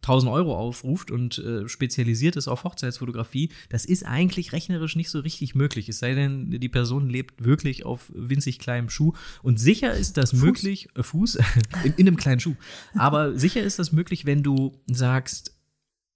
2000 0.03 0.31
Euro 0.31 0.55
aufruft 0.55 1.11
und 1.11 1.37
äh, 1.39 1.67
spezialisiert 1.67 2.35
ist 2.35 2.47
auf 2.47 2.63
Hochzeitsfotografie, 2.63 3.49
das 3.69 3.85
ist 3.85 4.05
eigentlich 4.05 4.51
rechnerisch 4.51 4.95
nicht 4.95 5.09
so 5.09 5.19
richtig 5.19 5.55
möglich. 5.55 5.89
Es 5.89 5.99
sei 5.99 6.13
denn, 6.13 6.51
die 6.51 6.69
Person 6.69 7.09
lebt 7.09 7.43
wirklich 7.43 7.85
auf 7.85 8.11
winzig 8.13 8.59
kleinem 8.59 8.89
Schuh. 8.89 9.13
Und 9.41 9.59
sicher 9.59 9.93
ist 9.93 10.17
das 10.17 10.31
Fuß. 10.31 10.41
möglich, 10.41 10.89
äh, 10.95 11.03
Fuß, 11.03 11.35
in, 11.83 11.93
in 11.93 12.07
einem 12.07 12.17
kleinen 12.17 12.39
Schuh. 12.39 12.55
Aber 12.95 13.37
sicher 13.37 13.63
ist 13.63 13.79
das 13.79 13.91
möglich, 13.91 14.25
wenn 14.25 14.43
du 14.43 14.77
sagst, 14.87 15.55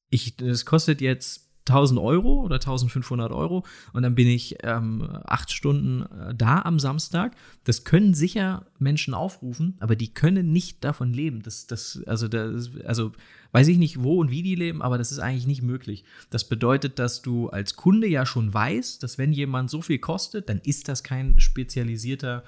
ich, 0.09 0.35
das 0.37 0.65
kostet 0.65 1.01
jetzt 1.01 1.46
1000 1.69 1.99
Euro 1.99 2.41
oder 2.41 2.55
1500 2.55 3.31
Euro 3.31 3.65
und 3.93 4.03
dann 4.03 4.15
bin 4.15 4.27
ich 4.27 4.57
ähm, 4.63 5.07
acht 5.25 5.51
Stunden 5.51 6.03
äh, 6.03 6.33
da 6.35 6.61
am 6.61 6.79
Samstag. 6.79 7.35
Das 7.63 7.83
können 7.83 8.13
sicher 8.13 8.65
Menschen 8.79 9.13
aufrufen, 9.13 9.75
aber 9.79 9.95
die 9.95 10.13
können 10.13 10.51
nicht 10.51 10.83
davon 10.83 11.13
leben. 11.13 11.41
Das, 11.41 11.67
das, 11.67 12.01
also, 12.05 12.27
das, 12.27 12.71
also 12.85 13.11
weiß 13.51 13.67
ich 13.67 13.77
nicht, 13.77 14.03
wo 14.03 14.19
und 14.19 14.31
wie 14.31 14.43
die 14.43 14.55
leben, 14.55 14.81
aber 14.81 14.97
das 14.97 15.11
ist 15.11 15.19
eigentlich 15.19 15.47
nicht 15.47 15.61
möglich. 15.61 16.03
Das 16.29 16.47
bedeutet, 16.47 16.99
dass 16.99 17.21
du 17.21 17.49
als 17.49 17.75
Kunde 17.75 18.07
ja 18.07 18.25
schon 18.25 18.53
weißt, 18.53 19.01
dass 19.03 19.17
wenn 19.17 19.33
jemand 19.33 19.69
so 19.69 19.81
viel 19.81 19.99
kostet, 19.99 20.49
dann 20.49 20.59
ist 20.63 20.87
das 20.87 21.03
kein 21.03 21.39
spezialisierter 21.39 22.43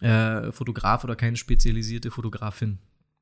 äh, 0.00 0.52
Fotograf 0.52 1.04
oder 1.04 1.16
keine 1.16 1.36
spezialisierte 1.36 2.10
Fotografin. 2.10 2.78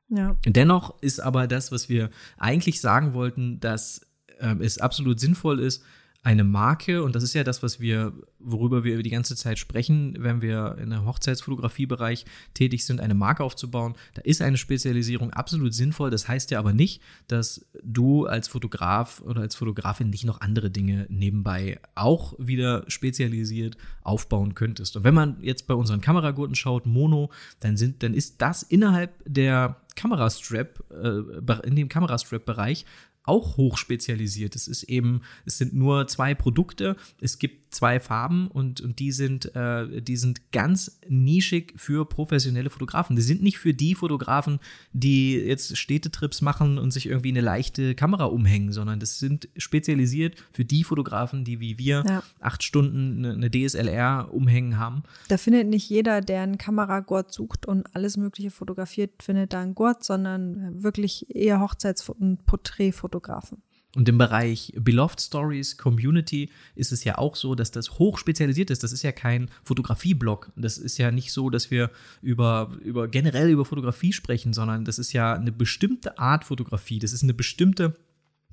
Ja. 0.08 0.36
Dennoch 0.44 1.02
ist 1.02 1.20
aber 1.20 1.46
das, 1.46 1.72
was 1.72 1.88
wir 1.88 2.10
eigentlich 2.38 2.80
sagen 2.80 3.12
wollten, 3.12 3.58
dass 3.60 4.06
äh, 4.38 4.54
es 4.60 4.78
absolut 4.78 5.20
sinnvoll 5.20 5.60
ist, 5.60 5.82
eine 6.26 6.42
Marke, 6.42 7.04
und 7.04 7.14
das 7.14 7.22
ist 7.22 7.34
ja 7.34 7.44
das, 7.44 7.62
was 7.62 7.78
wir, 7.78 8.12
worüber 8.40 8.82
wir 8.82 9.00
die 9.00 9.10
ganze 9.10 9.36
Zeit 9.36 9.60
sprechen, 9.60 10.16
wenn 10.18 10.42
wir 10.42 10.76
in 10.82 10.90
der 10.90 11.04
Hochzeitsfotografiebereich 11.04 12.24
tätig 12.52 12.84
sind, 12.84 13.00
eine 13.00 13.14
Marke 13.14 13.44
aufzubauen. 13.44 13.94
Da 14.14 14.22
ist 14.22 14.42
eine 14.42 14.56
Spezialisierung 14.56 15.32
absolut 15.32 15.72
sinnvoll. 15.72 16.10
Das 16.10 16.26
heißt 16.26 16.50
ja 16.50 16.58
aber 16.58 16.72
nicht, 16.72 17.00
dass 17.28 17.64
du 17.80 18.26
als 18.26 18.48
Fotograf 18.48 19.20
oder 19.20 19.42
als 19.42 19.54
Fotografin 19.54 20.10
nicht 20.10 20.24
noch 20.24 20.40
andere 20.40 20.68
Dinge 20.68 21.06
nebenbei 21.08 21.78
auch 21.94 22.34
wieder 22.38 22.82
spezialisiert 22.88 23.76
aufbauen 24.02 24.56
könntest. 24.56 24.96
Und 24.96 25.04
wenn 25.04 25.14
man 25.14 25.36
jetzt 25.42 25.68
bei 25.68 25.74
unseren 25.74 26.00
Kameragurten 26.00 26.56
schaut, 26.56 26.86
Mono, 26.86 27.30
dann 27.60 27.76
sind, 27.76 28.02
dann 28.02 28.14
ist 28.14 28.42
das 28.42 28.64
innerhalb 28.64 29.12
der 29.26 29.76
Kamerastrap, 29.94 30.84
äh, 30.90 31.66
in 31.66 31.76
dem 31.76 31.88
Kamerastrap-Bereich 31.88 32.84
auch 33.26 33.56
hoch 33.56 33.76
spezialisiert. 33.76 34.56
Es 34.56 34.68
ist 34.68 34.84
eben, 34.84 35.22
es 35.44 35.58
sind 35.58 35.74
nur 35.74 36.06
zwei 36.08 36.34
Produkte, 36.34 36.96
es 37.20 37.38
gibt 37.38 37.65
zwei 37.76 38.00
Farben 38.00 38.48
und, 38.48 38.80
und 38.80 38.98
die 38.98 39.12
sind, 39.12 39.54
äh, 39.54 40.00
die 40.00 40.16
sind 40.16 40.50
ganz 40.50 40.98
nischig 41.08 41.74
für 41.76 42.08
professionelle 42.08 42.70
Fotografen. 42.70 43.16
Die 43.16 43.22
sind 43.22 43.42
nicht 43.42 43.58
für 43.58 43.74
die 43.74 43.94
Fotografen, 43.94 44.60
die 44.92 45.34
jetzt 45.34 45.76
Städtetrips 45.76 46.40
machen 46.40 46.78
und 46.78 46.90
sich 46.90 47.06
irgendwie 47.06 47.28
eine 47.28 47.42
leichte 47.42 47.94
Kamera 47.94 48.24
umhängen, 48.24 48.72
sondern 48.72 48.98
das 48.98 49.18
sind 49.18 49.48
spezialisiert 49.56 50.36
für 50.52 50.64
die 50.64 50.84
Fotografen, 50.84 51.44
die 51.44 51.60
wie 51.60 51.76
wir 51.78 52.02
ja. 52.08 52.22
acht 52.40 52.62
Stunden 52.62 53.24
eine, 53.24 53.34
eine 53.34 53.50
DSLR 53.50 54.32
umhängen 54.32 54.78
haben. 54.78 55.02
Da 55.28 55.36
findet 55.36 55.68
nicht 55.68 55.88
jeder, 55.90 56.22
der 56.22 56.42
einen 56.42 56.58
Kameragurt 56.58 57.32
sucht 57.32 57.66
und 57.66 57.94
alles 57.94 58.16
Mögliche 58.16 58.50
fotografiert, 58.50 59.22
findet 59.22 59.52
da 59.52 59.60
einen 59.60 59.74
Gurt, 59.74 60.02
sondern 60.02 60.82
wirklich 60.82 61.34
eher 61.34 61.60
Hochzeits- 61.60 62.08
und 62.08 62.46
Porträtfotografen. 62.46 63.62
Und 63.96 64.10
im 64.10 64.18
Bereich 64.18 64.74
Beloved 64.76 65.18
Stories, 65.18 65.78
Community 65.78 66.50
ist 66.74 66.92
es 66.92 67.02
ja 67.04 67.16
auch 67.16 67.34
so, 67.34 67.54
dass 67.54 67.70
das 67.70 67.98
hoch 67.98 68.18
spezialisiert 68.18 68.70
ist. 68.70 68.82
Das 68.82 68.92
ist 68.92 69.02
ja 69.02 69.10
kein 69.10 69.48
Fotografieblog. 69.64 70.52
Das 70.54 70.76
ist 70.76 70.98
ja 70.98 71.10
nicht 71.10 71.32
so, 71.32 71.48
dass 71.48 71.70
wir 71.70 71.90
über, 72.20 72.76
über 72.84 73.08
generell 73.08 73.48
über 73.48 73.64
Fotografie 73.64 74.12
sprechen, 74.12 74.52
sondern 74.52 74.84
das 74.84 74.98
ist 74.98 75.14
ja 75.14 75.32
eine 75.32 75.50
bestimmte 75.50 76.18
Art 76.18 76.44
Fotografie. 76.44 76.98
Das 76.98 77.14
ist 77.14 77.22
eine 77.22 77.32
bestimmte 77.32 77.96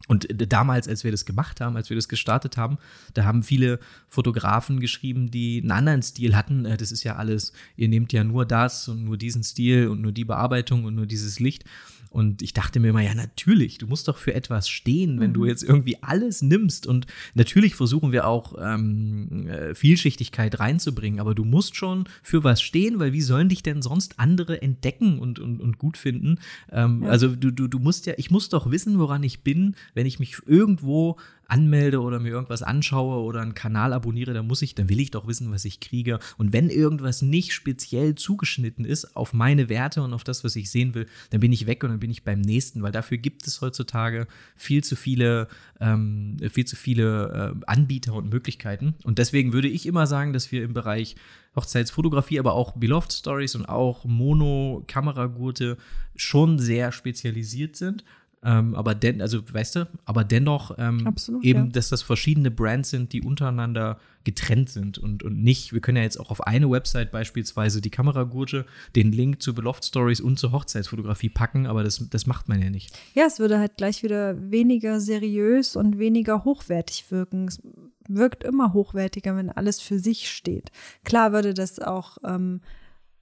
und 0.07 0.27
damals, 0.51 0.87
als 0.87 1.03
wir 1.03 1.11
das 1.11 1.25
gemacht 1.25 1.61
haben, 1.61 1.77
als 1.77 1.89
wir 1.89 1.95
das 1.95 2.09
gestartet 2.09 2.57
haben, 2.57 2.77
da 3.13 3.23
haben 3.23 3.41
viele 3.41 3.79
Fotografen 4.09 4.79
geschrieben, 4.81 5.31
die 5.31 5.61
einen 5.61 5.71
anderen 5.71 6.01
Stil 6.01 6.35
hatten. 6.35 6.65
Äh, 6.65 6.77
das 6.77 6.91
ist 6.91 7.03
ja 7.03 7.15
alles, 7.15 7.53
ihr 7.77 7.87
nehmt 7.87 8.11
ja 8.11 8.23
nur 8.23 8.45
das 8.45 8.87
und 8.87 9.03
nur 9.03 9.17
diesen 9.17 9.43
Stil 9.43 9.87
und 9.87 10.01
nur 10.01 10.11
die 10.11 10.25
Bearbeitung 10.25 10.83
und 10.85 10.95
nur 10.95 11.05
dieses 11.05 11.39
Licht. 11.39 11.63
Und 12.13 12.43
ich 12.43 12.53
dachte 12.53 12.79
mir 12.79 12.89
immer, 12.89 13.01
ja, 13.01 13.15
natürlich, 13.15 13.79
du 13.79 13.87
musst 13.87 14.07
doch 14.07 14.17
für 14.17 14.35
etwas 14.35 14.69
stehen, 14.69 15.19
wenn 15.19 15.31
mhm. 15.31 15.33
du 15.33 15.45
jetzt 15.45 15.63
irgendwie 15.63 15.97
alles 16.03 16.43
nimmst. 16.43 16.85
Und 16.85 17.07
natürlich 17.33 17.73
versuchen 17.73 18.11
wir 18.11 18.27
auch 18.27 18.53
ähm, 18.61 19.47
äh, 19.47 19.73
Vielschichtigkeit 19.73 20.59
reinzubringen, 20.59 21.19
aber 21.19 21.33
du 21.33 21.43
musst 21.43 21.75
schon 21.75 22.05
für 22.21 22.43
was 22.43 22.61
stehen, 22.61 22.99
weil 22.99 23.13
wie 23.13 23.21
sollen 23.21 23.49
dich 23.49 23.63
denn 23.63 23.81
sonst 23.81 24.19
andere 24.19 24.61
entdecken 24.61 25.17
und, 25.17 25.39
und, 25.39 25.59
und 25.59 25.79
gut 25.79 25.97
finden? 25.97 26.37
Ähm, 26.71 27.01
ja. 27.01 27.09
Also 27.09 27.35
du, 27.35 27.49
du, 27.49 27.67
du 27.67 27.79
musst 27.79 28.05
ja, 28.05 28.13
ich 28.17 28.29
muss 28.29 28.47
doch 28.47 28.69
wissen, 28.69 28.99
woran 28.99 29.23
ich 29.23 29.41
bin, 29.41 29.75
wenn 29.95 30.05
ich 30.05 30.19
mich 30.19 30.37
irgendwo 30.45 31.17
anmelde 31.53 32.01
oder 32.01 32.19
mir 32.19 32.29
irgendwas 32.29 32.63
anschaue 32.63 33.23
oder 33.23 33.41
einen 33.41 33.53
Kanal 33.53 33.93
abonniere, 33.93 34.33
dann 34.33 34.47
muss 34.47 34.63
ich, 34.63 34.73
dann 34.73 34.89
will 34.89 34.99
ich 34.99 35.11
doch 35.11 35.27
wissen, 35.27 35.51
was 35.51 35.65
ich 35.65 35.79
kriege. 35.79 36.17
Und 36.37 36.51
wenn 36.51 36.71
irgendwas 36.71 37.21
nicht 37.21 37.53
speziell 37.53 38.15
zugeschnitten 38.15 38.85
ist 38.85 39.15
auf 39.15 39.33
meine 39.33 39.69
Werte 39.69 40.01
und 40.01 40.15
auf 40.15 40.23
das, 40.23 40.43
was 40.43 40.55
ich 40.55 40.71
sehen 40.71 40.95
will, 40.95 41.05
dann 41.29 41.41
bin 41.41 41.53
ich 41.53 41.67
weg 41.67 41.83
und 41.83 41.91
dann 41.91 41.99
bin 41.99 42.09
ich 42.09 42.23
beim 42.23 42.41
nächsten, 42.41 42.81
weil 42.81 42.91
dafür 42.91 43.19
gibt 43.19 43.45
es 43.45 43.61
heutzutage 43.61 44.25
viel 44.55 44.83
zu 44.83 44.95
viele, 44.95 45.47
ähm, 45.79 46.37
viel 46.49 46.65
zu 46.65 46.75
viele 46.75 47.53
äh, 47.55 47.65
Anbieter 47.67 48.13
und 48.13 48.31
Möglichkeiten. 48.31 48.95
Und 49.03 49.19
deswegen 49.19 49.53
würde 49.53 49.67
ich 49.67 49.85
immer 49.85 50.07
sagen, 50.07 50.33
dass 50.33 50.51
wir 50.51 50.63
im 50.63 50.73
Bereich 50.73 51.15
Hochzeitsfotografie, 51.55 52.39
aber 52.39 52.53
auch 52.53 52.71
Beloved 52.71 53.13
Stories 53.13 53.53
und 53.53 53.67
auch 53.67 54.05
Mono-Kameragurte 54.05 55.77
schon 56.15 56.57
sehr 56.57 56.91
spezialisiert 56.91 57.75
sind 57.75 58.03
Ähm, 58.43 58.75
aber 58.75 58.93
den, 58.93 59.21
also 59.21 59.39
weißt 59.51 59.75
du, 59.77 59.87
aber 60.05 60.23
dennoch 60.23 60.75
ähm, 60.77 61.07
Absolut, 61.07 61.43
eben, 61.43 61.65
ja. 61.65 61.71
dass 61.71 61.89
das 61.89 62.01
verschiedene 62.01 62.51
Brands 62.51 62.89
sind, 62.89 63.13
die 63.13 63.21
untereinander 63.21 63.99
getrennt 64.25 64.69
sind 64.69 64.97
und, 64.97 65.23
und 65.23 65.41
nicht, 65.43 65.73
wir 65.73 65.81
können 65.81 65.97
ja 65.97 66.03
jetzt 66.03 66.19
auch 66.19 66.31
auf 66.31 66.45
eine 66.45 66.69
Website 66.69 67.11
beispielsweise 67.11 67.81
die 67.81 67.89
Kameragurte, 67.89 68.65
den 68.95 69.11
Link 69.11 69.41
zu 69.41 69.53
Beloft 69.53 69.85
Stories 69.85 70.21
und 70.21 70.39
zur 70.39 70.51
Hochzeitsfotografie 70.51 71.29
packen, 71.29 71.67
aber 71.67 71.83
das, 71.83 72.07
das 72.09 72.25
macht 72.25 72.49
man 72.49 72.61
ja 72.61 72.69
nicht. 72.69 72.97
Ja, 73.13 73.25
es 73.25 73.39
würde 73.39 73.59
halt 73.59 73.77
gleich 73.77 74.03
wieder 74.03 74.51
weniger 74.51 74.99
seriös 74.99 75.75
und 75.75 75.99
weniger 75.99 76.43
hochwertig 76.45 77.11
wirken. 77.11 77.47
Es 77.47 77.61
wirkt 78.07 78.43
immer 78.43 78.73
hochwertiger, 78.73 79.35
wenn 79.35 79.49
alles 79.49 79.81
für 79.81 79.99
sich 79.99 80.29
steht. 80.29 80.71
Klar 81.03 81.31
würde 81.31 81.53
das 81.53 81.79
auch 81.79 82.17
ähm, 82.25 82.61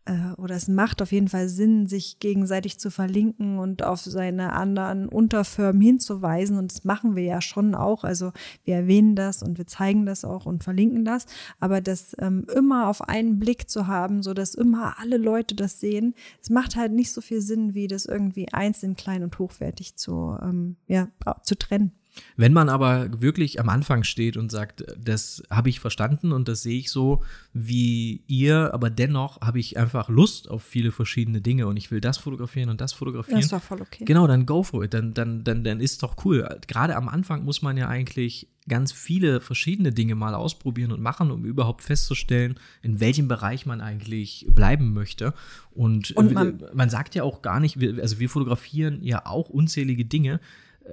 äh, 0.06 0.34
oder 0.38 0.56
es 0.56 0.68
macht 0.68 1.02
auf 1.02 1.12
jeden 1.12 1.28
Fall 1.28 1.48
Sinn, 1.48 1.88
sich 1.88 2.20
gegenseitig 2.20 2.80
zu 2.80 2.90
verlinken 2.90 3.60
und 3.60 3.84
auf 3.84 4.02
seine 4.02 4.54
anderen 4.54 5.08
Unterfirmen 5.08 5.82
hinzuweisen. 5.82 6.58
Und 6.58 6.72
das 6.72 6.84
machen 6.84 7.16
wir 7.16 7.24
ja 7.24 7.42
schon 7.42 7.76
auch. 7.76 8.04
Also 8.04 8.32
wir 8.64 8.76
erwähnen 8.76 9.16
das 9.16 9.44
und 9.44 9.58
wir 9.58 9.68
zeigen 9.68 10.06
das 10.06 10.26
auch 10.26 10.46
und 10.46 10.64
verlinken 10.64 11.06
das. 11.06 11.26
Aber 11.60 11.82
das 11.82 12.16
ähm, 12.20 12.48
immer 12.56 12.88
auf 12.88 13.08
einen 13.08 13.40
Blick 13.40 13.70
zu 13.70 13.88
haben, 13.88 14.24
so 14.24 14.34
dass 14.34 14.56
immer 14.56 15.00
alle 15.00 15.18
Leute 15.18 15.56
das 15.56 15.80
sehen, 15.80 16.16
es 16.42 16.50
macht 16.50 16.76
halt 16.76 16.94
nicht 16.94 17.12
so 17.12 17.22
viel 17.22 17.42
Sinn, 17.42 17.74
wie 17.74 17.88
das 17.88 18.06
irgendwie 18.06 18.52
einzeln 18.52 18.96
klein 18.96 19.24
und 19.24 19.38
hochwertig 19.38 19.96
zu, 19.98 20.38
ähm, 20.42 20.78
ja, 20.88 21.10
zu 21.44 21.56
trennen. 21.56 21.92
Wenn 22.36 22.52
man 22.54 22.68
aber 22.70 23.22
wirklich 23.22 23.60
am 23.60 23.70
Anfang 23.70 24.04
steht 24.04 24.36
und 24.36 24.52
sagt, 24.52 24.84
das 25.02 25.44
habe 25.50 25.70
ich 25.70 25.80
verstanden 25.80 26.32
und 26.34 26.48
das 26.48 26.62
sehe 26.62 26.78
ich 26.78 26.92
so 26.92 27.24
wie 27.54 28.22
ihr, 28.28 28.74
aber 28.74 28.90
dennoch 28.90 29.40
habe 29.42 29.60
ich 29.60 29.78
einfach 29.78 30.10
Lust 30.10 30.50
auf 30.50 30.62
viele 30.64 30.92
verschiedene 30.92 31.40
Dinge 31.42 31.68
und 31.68 31.78
ich 31.78 31.90
will 31.92 32.02
das 32.02 32.18
fotografieren 32.18 32.70
und 32.70 32.82
das 32.82 32.94
fotografieren. 32.94 33.40
Das 33.42 33.52
war 33.54 33.60
voll 33.62 33.82
okay. 33.82 34.04
Genau, 34.06 34.28
dann 34.28 34.46
go 34.46 34.62
for 34.64 34.84
it. 34.84 34.94
Dann, 34.94 35.14
dann, 35.14 35.44
dann, 35.44 35.64
dann 35.64 35.80
ist 35.80 36.04
doch 36.04 36.16
cool. 36.26 36.48
Gerade 36.68 36.96
am 36.96 37.08
Anfang 37.08 37.44
muss 37.46 37.62
man 37.62 37.78
ja 37.78 37.88
eigentlich 37.88 38.48
ganz 38.68 38.92
viele 38.92 39.42
verschiedene 39.42 39.92
Dinge 39.92 40.16
mal 40.16 40.36
ausprobieren 40.36 40.92
und 40.92 41.02
machen, 41.02 41.32
um 41.32 41.46
überhaupt 41.46 41.82
festzustellen, 41.82 42.56
in 42.82 43.00
welchem 43.00 43.28
Bereich 43.28 43.66
man 43.66 43.82
eigentlich 43.82 44.46
bleiben 44.54 44.94
möchte. 44.94 45.34
Und, 45.72 46.12
Und 46.12 46.34
man- 46.34 46.64
man 46.74 46.90
sagt 46.90 47.16
ja 47.16 47.24
auch 47.24 47.42
gar 47.42 47.60
nicht, 47.60 47.78
also 48.00 48.20
wir 48.20 48.30
fotografieren 48.30 49.02
ja 49.02 49.26
auch 49.26 49.50
unzählige 49.50 50.06
Dinge 50.06 50.40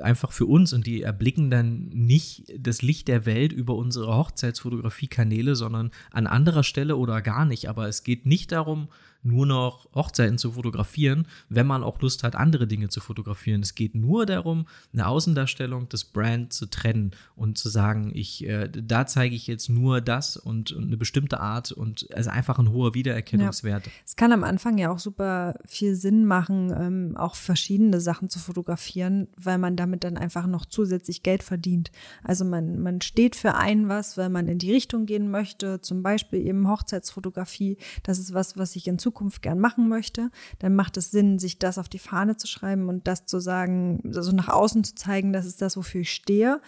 einfach 0.02 0.32
für 0.32 0.46
uns 0.46 0.72
und 0.72 0.86
die 0.86 1.02
erblicken 1.02 1.50
dann 1.50 1.88
nicht 1.88 2.44
das 2.58 2.82
Licht 2.82 3.08
der 3.08 3.26
Welt 3.26 3.52
über 3.52 3.74
unsere 3.74 4.16
Hochzeitsfotografie-Kanäle, 4.16 5.54
sondern 5.54 5.90
an 6.10 6.26
anderer 6.26 6.62
Stelle 6.62 6.96
oder 6.96 7.22
gar 7.22 7.44
nicht. 7.44 7.68
Aber 7.68 7.88
es 7.88 8.04
geht 8.04 8.26
nicht 8.26 8.52
darum, 8.52 8.88
nur 9.22 9.46
noch 9.46 9.92
Hochzeiten 9.94 10.38
zu 10.38 10.52
fotografieren, 10.52 11.26
wenn 11.48 11.66
man 11.66 11.82
auch 11.82 12.00
Lust 12.00 12.22
hat, 12.22 12.36
andere 12.36 12.66
Dinge 12.66 12.88
zu 12.88 13.00
fotografieren. 13.00 13.62
Es 13.62 13.74
geht 13.74 13.94
nur 13.94 14.26
darum, 14.26 14.66
eine 14.92 15.06
Außendarstellung 15.06 15.88
des 15.88 16.04
Brand 16.04 16.52
zu 16.52 16.66
trennen 16.66 17.12
und 17.34 17.58
zu 17.58 17.68
sagen, 17.68 18.12
ich, 18.14 18.46
äh, 18.46 18.68
da 18.68 19.06
zeige 19.06 19.34
ich 19.34 19.46
jetzt 19.46 19.68
nur 19.68 20.00
das 20.00 20.36
und, 20.36 20.72
und 20.72 20.84
eine 20.84 20.96
bestimmte 20.96 21.40
Art 21.40 21.72
und 21.72 22.08
also 22.14 22.30
einfach 22.30 22.58
ein 22.58 22.70
hoher 22.70 22.94
Wiedererkennungswert. 22.94 23.90
Es 24.06 24.16
kann 24.16 24.32
am 24.32 24.44
Anfang 24.44 24.78
ja 24.78 24.90
auch 24.90 24.98
super 24.98 25.58
viel 25.64 25.94
Sinn 25.94 26.24
machen, 26.24 26.72
ähm, 26.76 27.16
auch 27.16 27.34
verschiedene 27.34 28.00
Sachen 28.00 28.28
zu 28.28 28.38
fotografieren, 28.38 29.28
weil 29.36 29.58
man 29.58 29.76
damit 29.76 30.04
dann 30.04 30.16
einfach 30.16 30.46
noch 30.46 30.64
zusätzlich 30.64 31.22
Geld 31.22 31.42
verdient. 31.42 31.90
Also 32.22 32.44
man, 32.44 32.80
man 32.80 33.00
steht 33.00 33.34
für 33.34 33.54
ein 33.54 33.88
was, 33.88 34.16
weil 34.16 34.28
man 34.28 34.46
in 34.46 34.58
die 34.58 34.72
Richtung 34.72 35.06
gehen 35.06 35.30
möchte, 35.30 35.80
zum 35.80 36.02
Beispiel 36.02 36.46
eben 36.46 36.68
Hochzeitsfotografie. 36.68 37.78
Das 38.04 38.18
ist 38.18 38.32
was, 38.32 38.56
was 38.56 38.76
ich 38.76 38.86
in 38.86 38.98
Zukunft 38.98 39.07
gern 39.40 39.58
machen 39.58 39.88
möchte. 39.88 40.30
Dann 40.58 40.74
macht 40.74 40.96
es 40.96 41.10
Sinn, 41.10 41.38
sich 41.38 41.58
das 41.58 41.78
auf 41.78 41.88
die 41.88 41.98
Fahne 41.98 42.36
zu 42.36 42.46
schreiben 42.46 42.88
und 42.88 43.06
das 43.06 43.26
zu 43.26 43.40
sagen, 43.40 44.00
also 44.14 44.32
nach 44.32 44.48
außen 44.48 44.84
zu 44.84 44.94
zeigen, 44.94 45.32
das 45.32 45.46
ist 45.46 45.62
das, 45.62 45.76
wofür 45.76 46.02
ich 46.02 46.12
stehe. 46.12 46.60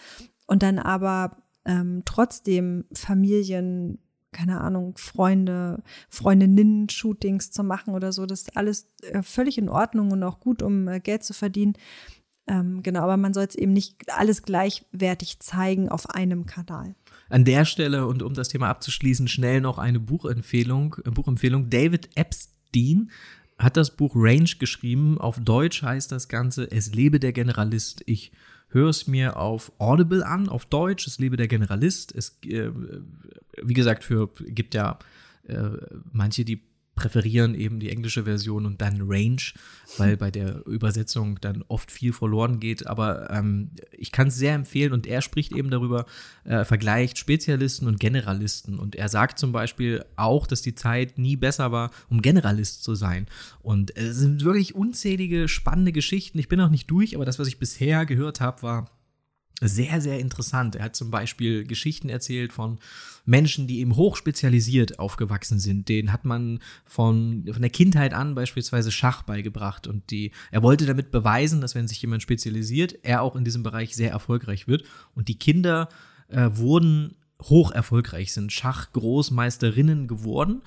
Und 0.47 0.63
dann 0.63 0.79
aber 0.79 1.37
ähm, 1.65 2.03
trotzdem 2.05 2.85
Familien 2.93 3.99
keine 4.31 4.61
Ahnung, 4.61 4.95
Freunde, 4.97 5.83
Freundinnen 6.09 6.89
Shootings 6.89 7.51
zu 7.51 7.63
machen 7.63 7.93
oder 7.93 8.13
so. 8.13 8.25
Das 8.25 8.43
ist 8.43 8.57
alles 8.57 8.87
äh, 9.01 9.21
völlig 9.21 9.57
in 9.57 9.69
Ordnung 9.69 10.11
und 10.11 10.23
auch 10.23 10.39
gut, 10.39 10.61
um 10.61 10.87
äh, 10.87 10.99
Geld 10.99 11.23
zu 11.23 11.33
verdienen. 11.33 11.73
Ähm, 12.47 12.81
genau, 12.81 13.01
aber 13.01 13.17
man 13.17 13.33
soll 13.33 13.45
es 13.45 13.55
eben 13.55 13.73
nicht 13.73 14.11
alles 14.17 14.43
gleichwertig 14.43 15.39
zeigen 15.39 15.89
auf 15.89 16.09
einem 16.09 16.45
Kanal. 16.45 16.95
An 17.31 17.45
der 17.45 17.65
Stelle 17.65 18.07
und 18.07 18.23
um 18.23 18.33
das 18.33 18.49
Thema 18.49 18.69
abzuschließen, 18.69 19.27
schnell 19.27 19.61
noch 19.61 19.77
eine 19.77 19.99
Buchempfehlung. 19.99 20.97
äh, 21.05 21.11
Buchempfehlung. 21.11 21.69
David 21.69 22.09
Epstein 22.15 23.09
hat 23.57 23.77
das 23.77 23.95
Buch 23.95 24.13
Range 24.15 24.49
geschrieben. 24.59 25.17
Auf 25.17 25.39
Deutsch 25.39 25.81
heißt 25.81 26.11
das 26.11 26.27
Ganze 26.27 26.69
Es 26.69 26.93
lebe 26.93 27.19
der 27.19 27.31
Generalist. 27.31 28.03
Ich 28.05 28.31
höre 28.69 28.89
es 28.89 29.07
mir 29.07 29.37
auf 29.37 29.71
Audible 29.77 30.25
an, 30.25 30.49
auf 30.49 30.65
Deutsch. 30.65 31.07
Es 31.07 31.19
lebe 31.19 31.37
der 31.37 31.47
Generalist. 31.47 32.13
Es, 32.13 32.37
äh, 32.45 32.71
wie 33.61 33.73
gesagt, 33.73 34.03
für 34.03 34.29
gibt 34.47 34.73
ja 34.73 34.99
äh, 35.47 35.69
manche, 36.11 36.43
die 36.43 36.61
präferieren 37.01 37.55
eben 37.55 37.79
die 37.79 37.89
englische 37.89 38.25
Version 38.25 38.67
und 38.67 38.79
dann 38.79 39.01
Range, 39.01 39.41
weil 39.97 40.17
bei 40.17 40.29
der 40.29 40.67
Übersetzung 40.67 41.39
dann 41.41 41.63
oft 41.67 41.91
viel 41.91 42.13
verloren 42.13 42.59
geht. 42.59 42.85
Aber 42.85 43.31
ähm, 43.31 43.71
ich 43.91 44.11
kann 44.11 44.27
es 44.27 44.35
sehr 44.35 44.53
empfehlen 44.53 44.93
und 44.93 45.07
er 45.07 45.23
spricht 45.23 45.51
eben 45.51 45.71
darüber, 45.71 46.05
äh, 46.43 46.63
vergleicht 46.63 47.17
Spezialisten 47.17 47.87
und 47.87 47.99
Generalisten. 47.99 48.77
Und 48.77 48.95
er 48.95 49.09
sagt 49.09 49.39
zum 49.39 49.51
Beispiel 49.51 50.05
auch, 50.15 50.45
dass 50.45 50.61
die 50.61 50.75
Zeit 50.75 51.17
nie 51.17 51.35
besser 51.35 51.71
war, 51.71 51.89
um 52.07 52.21
Generalist 52.21 52.83
zu 52.83 52.93
sein. 52.93 53.25
Und 53.63 53.97
es 53.97 54.17
sind 54.17 54.43
wirklich 54.43 54.75
unzählige 54.75 55.47
spannende 55.47 55.93
Geschichten. 55.93 56.37
Ich 56.37 56.49
bin 56.49 56.59
noch 56.59 56.69
nicht 56.69 56.91
durch, 56.91 57.15
aber 57.15 57.25
das, 57.25 57.39
was 57.39 57.47
ich 57.47 57.57
bisher 57.57 58.05
gehört 58.05 58.41
habe, 58.41 58.61
war 58.61 58.89
sehr, 59.61 60.01
sehr 60.01 60.19
interessant. 60.19 60.75
Er 60.75 60.85
hat 60.85 60.95
zum 60.95 61.11
Beispiel 61.11 61.63
Geschichten 61.63 62.09
erzählt 62.09 62.51
von 62.51 62.79
Menschen, 63.25 63.67
die 63.67 63.79
eben 63.79 63.95
hochspezialisiert 63.95 64.99
aufgewachsen 64.99 65.59
sind. 65.59 65.87
Denen 65.87 66.11
hat 66.11 66.25
man 66.25 66.59
von, 66.85 67.45
von 67.51 67.61
der 67.61 67.69
Kindheit 67.69 68.13
an 68.13 68.33
beispielsweise 68.33 68.91
Schach 68.91 69.21
beigebracht. 69.21 69.87
Und 69.87 70.09
die, 70.09 70.31
er 70.49 70.63
wollte 70.63 70.85
damit 70.85 71.11
beweisen, 71.11 71.61
dass 71.61 71.75
wenn 71.75 71.87
sich 71.87 72.01
jemand 72.01 72.23
spezialisiert, 72.23 72.97
er 73.03 73.21
auch 73.21 73.35
in 73.35 73.45
diesem 73.45 73.63
Bereich 73.63 73.95
sehr 73.95 74.11
erfolgreich 74.11 74.67
wird. 74.67 74.83
Und 75.13 75.27
die 75.27 75.37
Kinder 75.37 75.89
äh, 76.27 76.49
wurden 76.53 77.15
hoch 77.43 77.71
erfolgreich, 77.71 78.33
sind 78.33 78.51
Schachgroßmeisterinnen 78.51 80.07
geworden 80.07 80.61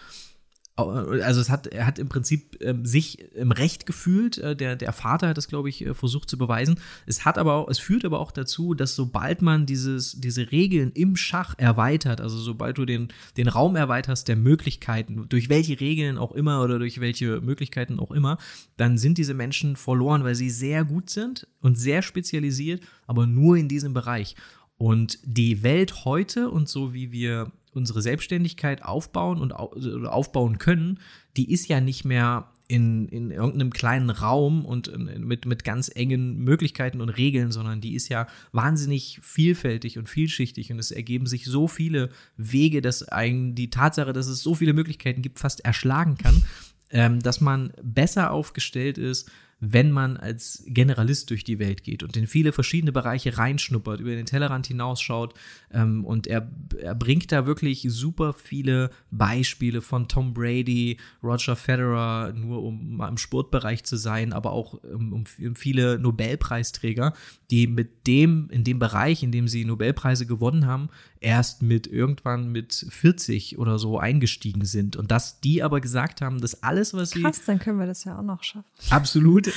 also 0.77 1.41
es 1.41 1.51
hat, 1.51 1.69
er 1.69 1.87
hat 1.87 2.01
im 2.01 2.09
Prinzip 2.09 2.59
ähm, 2.61 2.85
sich 2.85 3.33
im 3.35 3.53
Recht 3.53 3.87
gefühlt. 3.87 4.39
Äh, 4.39 4.57
der, 4.57 4.75
der 4.75 4.93
Vater 4.93 5.29
hat 5.29 5.37
das, 5.37 5.47
glaube 5.47 5.69
ich, 5.69 5.87
äh, 5.87 5.95
versucht 5.95 6.29
zu 6.29 6.37
beweisen. 6.37 6.81
Es 7.07 7.25
hat 7.25 7.39
aber 7.39 7.55
auch, 7.55 7.69
es 7.69 7.79
führt 7.79 8.05
aber 8.05 8.19
auch 8.19 8.33
dazu, 8.33 8.75
dass 8.75 8.97
sobald 8.97 9.41
man 9.41 9.67
dieses, 9.67 10.21
diese 10.21 10.51
Regeln 10.51 10.91
im 10.93 11.15
Schach 11.15 11.55
erweitert, 11.59 12.21
also 12.21 12.39
sobald 12.39 12.77
du 12.79 12.85
den, 12.87 13.09
den 13.37 13.47
Raum 13.47 13.77
erweiterst 13.77 14.27
der 14.27 14.37
Möglichkeiten, 14.37 15.27
durch 15.29 15.49
welche 15.49 15.79
Regeln 15.79 16.19
auch 16.19 16.33
immer 16.33 16.63
oder 16.63 16.81
durch 16.81 17.01
welche 17.01 17.41
Möglichkeiten 17.41 18.01
auch 18.01 18.11
immer, 18.11 18.39
dann 18.77 18.99
sind 18.99 19.19
diese 19.19 19.35
Menschen 19.35 19.77
verloren, 19.77 20.25
weil 20.25 20.35
sie 20.35 20.51
sehr 20.51 20.85
gut 20.85 21.09
sind 21.09 21.47
und 21.61 21.79
sehr 21.79 22.03
spezialisiert, 22.03 22.83
aber 23.07 23.27
nur 23.27 23.57
in 23.57 23.69
diesem 23.69 23.95
Bereich. 23.95 24.35
Und 24.77 25.21
die 25.23 25.63
Welt 25.63 26.05
heute 26.05 26.51
und 26.51 26.69
so 26.69 26.93
wie 26.93 27.13
wir 27.13 27.53
unsere 27.75 28.03
Selbstständigkeit 28.03 28.85
aufbauen 28.85 29.41
und 29.41 29.53
aufbauen 29.53 30.59
können, 30.59 31.01
die 31.37 31.53
ist 31.53 31.69
ja 31.69 31.81
nicht 31.81 32.05
mehr 32.05 32.49
in, 32.67 33.09
in 33.09 33.31
irgendeinem 33.31 33.73
kleinen 33.73 34.11
Raum 34.11 34.65
und 34.65 34.91
mit, 34.97 35.45
mit 35.45 35.65
ganz 35.65 35.91
engen 35.95 36.39
Möglichkeiten 36.39 37.01
und 37.01 37.11
Regeln, 37.11 37.53
sondern 37.53 37.81
die 37.81 37.95
ist 37.95 38.09
ja 38.09 38.27
wahnsinnig 38.53 39.21
vielfältig 39.23 39.99
und 39.99 40.09
vielschichtig 40.09 40.73
und 40.73 40.79
es 40.79 40.91
ergeben 40.91 41.27
sich 41.27 41.45
so 41.45 41.69
viele 41.69 42.09
Wege, 42.37 42.81
dass 42.81 43.03
einen 43.03 43.55
die 43.55 43.69
Tatsache, 43.69 44.15
dass 44.15 44.29
es 44.29 44.41
so 44.41 44.55
viele 44.55 44.73
Möglichkeiten 44.73 45.21
gibt, 45.21 45.41
fast 45.41 45.65
erschlagen 45.65 46.17
kann, 46.17 46.43
ähm, 46.91 47.21
dass 47.21 47.41
man 47.41 47.73
besser 47.83 48.31
aufgestellt 48.31 48.97
ist, 48.97 49.31
wenn 49.67 49.91
man 49.91 50.17
als 50.17 50.63
Generalist 50.67 51.31
durch 51.31 51.43
die 51.43 51.59
Welt 51.59 51.85
geht 51.85 52.03
und 52.03 52.17
in 52.17 52.27
viele 52.27 52.53
verschiedene 52.53 52.93
Bereiche 52.93 53.39
reinschnuppert, 53.39 54.01
über 54.01 54.11
den 54.11 54.27
Tellerrand 54.27 54.67
hinausschaut. 54.67 55.35
Ähm, 55.73 56.05
und 56.05 56.27
er, 56.27 56.51
er 56.79 56.95
bringt 56.95 57.33
da 57.33 57.47
wirklich 57.47 57.87
super 57.89 58.35
viele 58.35 58.91
Beispiele 59.11 59.81
von 59.81 60.07
Tom 60.09 60.35
Brady, 60.35 60.99
Roger 61.23 61.57
Federer, 61.57 62.33
nur 62.33 62.63
um 62.63 62.97
mal 62.97 63.09
im 63.09 63.17
Sportbereich 63.17 63.85
zu 63.85 63.97
sein, 63.97 64.33
aber 64.33 64.53
auch 64.53 64.75
um, 64.85 65.13
um 65.13 65.57
viele 65.57 65.99
Nobelpreisträger, 65.99 67.15
die 67.55 67.69
mit 67.69 68.09
dem, 68.09 68.49
in 68.51 68.65
dem 68.65 68.81
Bereich, 68.81 69.23
in 69.23 69.31
dem 69.31 69.47
sie 69.47 69.65
Nobelpreise 69.65 70.27
gewonnen 70.27 70.67
haben, 70.67 70.89
erst 71.21 71.63
mit 71.63 71.87
irgendwann 71.87 72.51
mit 72.51 72.87
40 72.89 73.59
oder 73.59 73.79
so 73.79 73.97
eingestiegen 73.97 74.65
sind. 74.65 74.97
Und 74.97 75.13
dass 75.13 75.41
die 75.41 75.63
aber 75.63 75.81
gesagt 75.81 76.21
haben, 76.21 76.41
dass 76.41 76.65
alles, 76.65 76.95
was 76.95 77.11
sie. 77.11 77.23
Krass, 77.23 77.45
dann 77.47 77.61
können 77.61 77.79
wir 77.79 77.87
das 77.87 78.03
ja 78.03 78.19
auch 78.19 78.25
noch 78.25 78.43
schaffen. 78.43 78.67
Absolut. 78.91 79.53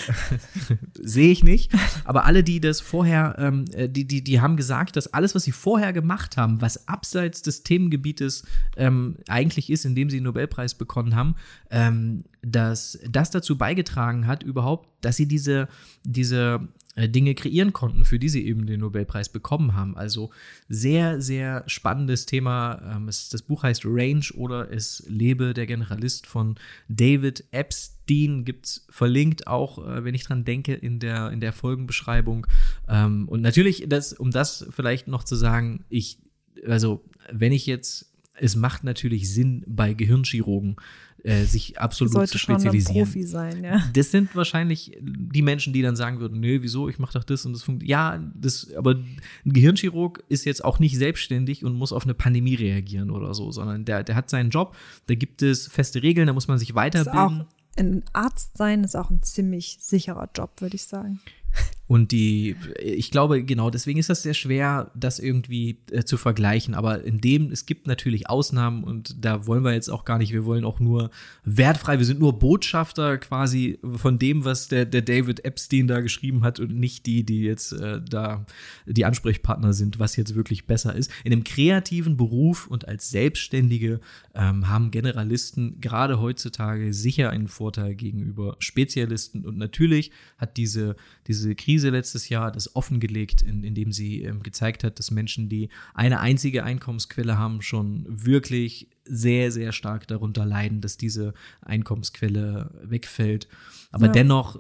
Sehe 0.94 1.32
ich 1.32 1.44
nicht. 1.44 1.72
Aber 2.06 2.26
alle, 2.26 2.44
die 2.44 2.60
das 2.60 2.82
vorher, 2.82 3.36
ähm, 3.40 3.66
die, 3.66 4.06
die, 4.06 4.24
die 4.24 4.42
haben 4.42 4.58
gesagt, 4.58 4.96
dass 4.96 5.12
alles, 5.12 5.34
was 5.34 5.44
sie 5.44 5.52
vorher 5.52 5.92
gemacht 5.92 6.38
haben, 6.38 6.62
was 6.62 6.88
abseits 6.88 7.42
des 7.42 7.64
Themengebietes 7.64 8.44
ähm, 8.76 9.18
eigentlich 9.28 9.72
ist, 9.72 9.86
in 9.86 9.96
dem 9.96 10.12
sie 10.12 10.18
den 10.18 10.26
Nobelpreis 10.26 10.76
bekommen 10.76 11.16
haben, 11.16 11.36
ähm, 11.72 12.24
dass 12.44 13.00
das 13.10 13.32
dazu 13.32 13.58
beigetragen 13.58 14.28
hat, 14.28 14.44
überhaupt, 14.44 14.88
dass 15.04 15.18
sie 15.18 15.28
diese, 15.28 15.68
diese 16.04 16.60
äh, 16.60 16.87
Dinge 17.06 17.36
kreieren 17.36 17.74
konnten, 17.74 18.06
für 18.06 18.18
die 18.18 18.30
sie 18.30 18.46
eben 18.46 18.66
den 18.66 18.80
Nobelpreis 18.80 19.30
bekommen 19.30 19.76
haben. 19.76 19.96
Also 19.96 20.32
sehr, 20.68 21.22
sehr 21.22 21.64
spannendes 21.68 22.26
Thema. 22.26 22.82
Ähm, 22.96 23.06
das 23.06 23.42
Buch 23.44 23.64
heißt 23.64 23.84
Range 23.86 24.26
oder 24.36 24.72
Es 24.72 25.04
lebe 25.08 25.54
der 25.54 25.68
Generalist 25.68 26.26
von 26.26 26.56
David 26.90 27.46
Epstein. 27.52 28.46
Gibt 28.46 28.66
es 28.66 28.88
verlinkt 28.90 29.48
auch, 29.48 29.86
äh, 29.86 30.04
wenn 30.04 30.16
ich 30.16 30.24
dran 30.24 30.44
denke, 30.44 30.74
in 30.74 31.00
der, 31.00 31.32
in 31.32 31.40
der 31.40 31.54
Folgenbeschreibung. 31.54 32.48
Ähm, 32.88 33.28
und 33.30 33.42
natürlich, 33.42 33.86
das, 33.88 34.14
um 34.14 34.32
das 34.32 34.68
vielleicht 34.72 35.08
noch 35.08 35.24
zu 35.24 35.36
sagen, 35.36 35.86
ich, 35.90 36.18
also 36.66 37.04
wenn 37.32 37.52
ich 37.52 37.68
jetzt, 37.68 38.12
es 38.34 38.56
macht 38.56 38.84
natürlich 38.84 39.34
Sinn 39.34 39.64
bei 39.68 39.94
Gehirnchirurgen, 39.94 40.78
äh, 41.24 41.46
sich 41.46 41.80
absolut 41.80 42.14
Sollte 42.14 42.34
zu 42.34 42.38
spezialisieren. 42.38 42.96
Schon 42.96 43.02
ein 43.02 43.06
Profi 43.06 43.24
sein, 43.24 43.64
ja. 43.64 43.84
Das 43.94 44.12
sind 44.12 44.36
wahrscheinlich 44.36 44.98
die 45.02 45.42
Menschen, 45.42 45.74
die 45.74 45.82
dann 45.82 45.96
sagen 45.96 46.20
würden, 46.20 46.40
nö, 46.40 46.60
wieso, 46.62 46.90
ich 46.90 47.00
mache 47.00 47.14
doch 47.14 47.24
das 47.24 47.46
und 47.46 47.54
das 47.54 47.64
funktioniert. 47.64 47.90
Ja, 47.90 48.24
das, 48.36 48.74
aber 48.76 48.96
ein 48.96 49.20
Gehirnchirurg 49.46 50.24
ist 50.30 50.46
jetzt 50.46 50.64
auch 50.64 50.80
nicht 50.80 50.98
selbstständig 50.98 51.66
und 51.66 51.76
muss 51.76 51.92
auf 51.92 52.04
eine 52.04 52.14
Pandemie 52.14 52.56
reagieren 52.56 53.10
oder 53.10 53.34
so, 53.34 53.52
sondern 53.52 53.86
der, 53.86 54.04
der 54.04 54.16
hat 54.16 54.30
seinen 54.30 54.50
Job, 54.50 54.76
da 55.08 55.16
gibt 55.16 55.42
es 55.42 55.68
feste 55.68 56.04
Regeln, 56.04 56.28
da 56.28 56.34
muss 56.34 56.48
man 56.48 56.60
sich 56.60 56.76
weiterbilden. 56.76 57.46
Ein 57.78 58.04
Arzt 58.14 58.58
sein 58.58 58.84
ist 58.84 58.96
auch 58.96 59.10
ein 59.10 59.22
ziemlich 59.22 59.78
sicherer 59.80 60.30
Job, 60.36 60.62
würde 60.62 60.76
ich 60.76 60.84
sagen. 60.84 61.20
Und 61.88 62.12
die, 62.12 62.58
ich 62.82 63.12
glaube, 63.12 63.44
genau, 63.44 63.70
deswegen 63.70 63.98
ist 63.98 64.10
das 64.10 64.22
sehr 64.22 64.34
schwer, 64.34 64.92
das 64.94 65.20
irgendwie 65.20 65.80
äh, 65.92 66.04
zu 66.04 66.18
vergleichen. 66.18 66.74
Aber 66.74 67.04
in 67.04 67.22
dem, 67.22 67.50
es 67.50 67.66
gibt 67.66 67.88
natürlich 67.88 68.30
Ausnahmen 68.30 68.84
und 68.84 69.24
da 69.24 69.48
wollen 69.48 69.64
wir 69.64 69.74
jetzt 69.74 69.90
auch 69.90 70.04
gar 70.04 70.18
nicht, 70.18 70.34
wir 70.34 70.46
wollen 70.46 70.66
auch 70.66 70.82
nur 70.82 71.12
wertfrei, 71.46 71.98
wir 71.98 72.06
sind 72.06 72.20
nur 72.20 72.38
Botschafter 72.40 73.18
quasi 73.18 73.80
von 73.96 74.20
dem, 74.20 74.44
was 74.44 74.68
der, 74.68 74.86
der 74.86 75.02
David 75.02 75.46
Epstein 75.46 75.88
da 75.88 76.02
geschrieben 76.02 76.44
hat 76.44 76.60
und 76.60 76.78
nicht 76.78 77.06
die, 77.06 77.24
die 77.24 77.44
jetzt 77.44 77.72
äh, 77.72 78.02
da 78.02 78.46
die 78.86 79.06
Ansprechpartner 79.06 79.72
sind, 79.72 79.98
was 79.98 80.18
jetzt 80.18 80.36
wirklich 80.36 80.66
besser 80.66 80.94
ist. 80.94 81.10
In 81.24 81.32
einem 81.32 81.46
kreativen 81.46 82.18
Beruf 82.18 82.68
und 82.68 82.86
als 82.88 83.10
Selbstständige 83.10 84.02
ähm, 84.36 84.68
haben 84.68 84.92
Generalisten 84.92 85.80
gerade 85.80 86.20
heutzutage 86.20 86.94
sicher 86.94 87.30
einen 87.30 87.48
Vorteil 87.48 87.96
gegenüber 87.96 88.58
Spezialisten. 88.60 89.46
Und 89.46 89.58
natürlich 89.58 90.12
hat 90.38 90.58
diese, 90.58 90.98
diese 91.28 91.56
Krise 91.56 91.77
Krise 91.78 91.92
letztes 91.92 92.30
Jahr 92.30 92.52
das 92.52 92.76
offengelegt, 92.76 93.44
in, 93.44 93.64
indem 93.64 93.92
sie 93.92 94.24
ähm, 94.24 94.42
gezeigt 94.42 94.84
hat, 94.84 94.98
dass 94.98 95.12
Menschen, 95.12 95.48
die 95.48 95.70
eine 95.94 96.20
einzige 96.20 96.64
Einkommensquelle 96.64 97.38
haben, 97.38 97.62
schon 97.62 98.04
wirklich 98.10 98.88
sehr, 99.06 99.52
sehr 99.52 99.72
stark 99.74 100.08
darunter 100.08 100.44
leiden, 100.44 100.82
dass 100.82 100.98
diese 100.98 101.36
Einkommensquelle 101.62 102.72
wegfällt. 102.82 103.48
Aber 103.92 104.08
ja. 104.08 104.12
dennoch 104.12 104.60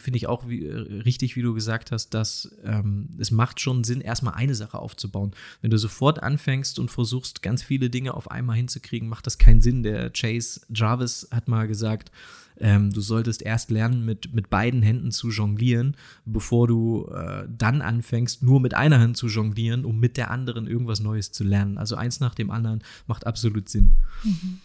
finde 0.00 0.16
ich 0.16 0.28
auch 0.28 0.48
wie, 0.48 0.64
äh, 0.64 1.02
richtig, 1.02 1.36
wie 1.36 1.42
du 1.42 1.52
gesagt 1.52 1.92
hast, 1.92 2.14
dass 2.14 2.56
ähm, 2.64 3.10
es 3.18 3.30
macht 3.30 3.60
schon 3.60 3.84
Sinn, 3.84 4.00
erstmal 4.00 4.34
eine 4.34 4.54
Sache 4.54 4.78
aufzubauen. 4.78 5.32
Wenn 5.60 5.70
du 5.70 5.76
sofort 5.76 6.22
anfängst 6.22 6.78
und 6.78 6.90
versuchst, 6.90 7.42
ganz 7.42 7.62
viele 7.62 7.90
Dinge 7.90 8.14
auf 8.14 8.30
einmal 8.30 8.56
hinzukriegen, 8.56 9.10
macht 9.10 9.26
das 9.26 9.36
keinen 9.36 9.60
Sinn. 9.60 9.82
Der 9.82 10.10
Chase 10.10 10.62
Jarvis 10.70 11.28
hat 11.30 11.48
mal 11.48 11.68
gesagt, 11.68 12.10
ähm, 12.60 12.92
du 12.92 13.00
solltest 13.00 13.42
erst 13.42 13.70
lernen, 13.70 14.04
mit, 14.04 14.34
mit 14.34 14.50
beiden 14.50 14.82
Händen 14.82 15.10
zu 15.10 15.30
jonglieren, 15.30 15.96
bevor 16.24 16.66
du 16.68 17.08
äh, 17.14 17.46
dann 17.48 17.82
anfängst, 17.82 18.42
nur 18.42 18.60
mit 18.60 18.74
einer 18.74 18.98
Hand 18.98 19.16
zu 19.16 19.28
jonglieren, 19.28 19.84
um 19.84 19.98
mit 19.98 20.16
der 20.16 20.30
anderen 20.30 20.66
irgendwas 20.66 21.00
Neues 21.00 21.32
zu 21.32 21.44
lernen. 21.44 21.78
Also 21.78 21.96
eins 21.96 22.20
nach 22.20 22.34
dem 22.34 22.50
anderen 22.50 22.82
macht 23.06 23.26
absolut 23.26 23.68
Sinn. 23.68 23.92
Mhm. 24.24 24.60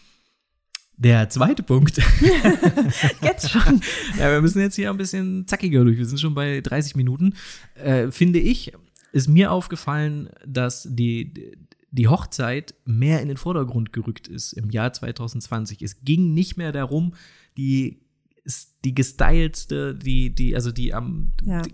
Der 1.01 1.29
zweite 1.29 1.63
Punkt. 1.63 1.97
jetzt 3.23 3.49
schon. 3.49 3.81
ja, 4.19 4.31
wir 4.31 4.41
müssen 4.41 4.59
jetzt 4.59 4.75
hier 4.75 4.91
ein 4.91 4.97
bisschen 4.97 5.47
zackiger 5.47 5.83
durch. 5.83 5.97
Wir 5.97 6.05
sind 6.05 6.19
schon 6.19 6.35
bei 6.35 6.61
30 6.61 6.95
Minuten. 6.95 7.33
Äh, 7.73 8.11
finde 8.11 8.37
ich, 8.37 8.73
ist 9.11 9.27
mir 9.27 9.51
aufgefallen, 9.51 10.29
dass 10.45 10.87
die, 10.87 11.55
die 11.89 12.07
Hochzeit 12.07 12.75
mehr 12.85 13.21
in 13.21 13.29
den 13.29 13.37
Vordergrund 13.37 13.93
gerückt 13.93 14.27
ist 14.27 14.53
im 14.53 14.69
Jahr 14.69 14.93
2020. 14.93 15.81
Es 15.81 16.01
ging 16.03 16.35
nicht 16.35 16.57
mehr 16.57 16.71
darum, 16.71 17.15
die 17.57 18.01
die 18.83 18.95
gestyledste, 18.95 19.93
die, 19.95 20.33
die, 20.33 20.55
also 20.55 20.71
die 20.71 20.93
am, 20.93 21.31
ja. 21.43 21.61
die, 21.61 21.73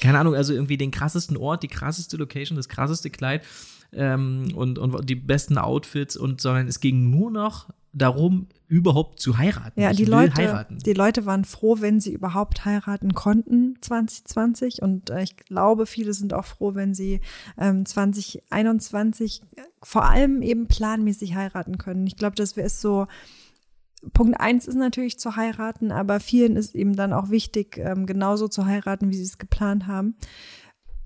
keine 0.00 0.18
Ahnung, 0.18 0.34
also 0.34 0.52
irgendwie 0.52 0.78
den 0.78 0.90
krassesten 0.90 1.36
Ort, 1.36 1.62
die 1.62 1.68
krasseste 1.68 2.16
Location, 2.16 2.56
das 2.56 2.68
krasseste 2.68 3.10
Kleid 3.10 3.44
ähm, 3.92 4.48
und, 4.54 4.78
und 4.78 5.08
die 5.08 5.14
besten 5.14 5.58
Outfits 5.58 6.16
und 6.16 6.40
sondern 6.40 6.66
es 6.66 6.80
ging 6.80 7.10
nur 7.10 7.30
noch 7.30 7.68
darum, 7.92 8.48
überhaupt 8.68 9.20
zu 9.20 9.38
heiraten. 9.38 9.80
Ja, 9.80 9.92
die 9.92 10.04
Leute, 10.04 10.34
heiraten. 10.34 10.78
die 10.78 10.92
Leute 10.92 11.24
waren 11.24 11.44
froh, 11.44 11.76
wenn 11.80 12.00
sie 12.00 12.12
überhaupt 12.12 12.64
heiraten 12.64 13.14
konnten 13.14 13.76
2020 13.80 14.82
und 14.82 15.10
äh, 15.10 15.22
ich 15.22 15.36
glaube, 15.36 15.86
viele 15.86 16.12
sind 16.12 16.34
auch 16.34 16.44
froh, 16.44 16.74
wenn 16.74 16.94
sie 16.94 17.20
ähm, 17.58 17.86
2021 17.86 19.42
vor 19.82 20.04
allem 20.04 20.42
eben 20.42 20.66
planmäßig 20.66 21.34
heiraten 21.36 21.78
können. 21.78 22.06
Ich 22.06 22.16
glaube, 22.16 22.34
das 22.34 22.56
wäre 22.56 22.68
so 22.68 23.06
Punkt 24.12 24.40
eins 24.40 24.66
ist 24.68 24.76
natürlich 24.76 25.18
zu 25.18 25.36
heiraten, 25.36 25.90
aber 25.90 26.20
vielen 26.20 26.56
ist 26.56 26.74
eben 26.74 26.94
dann 26.94 27.12
auch 27.12 27.30
wichtig, 27.30 27.78
ähm, 27.78 28.06
genauso 28.06 28.48
zu 28.48 28.66
heiraten, 28.66 29.10
wie 29.10 29.16
sie 29.16 29.22
es 29.22 29.38
geplant 29.38 29.86
haben. 29.86 30.16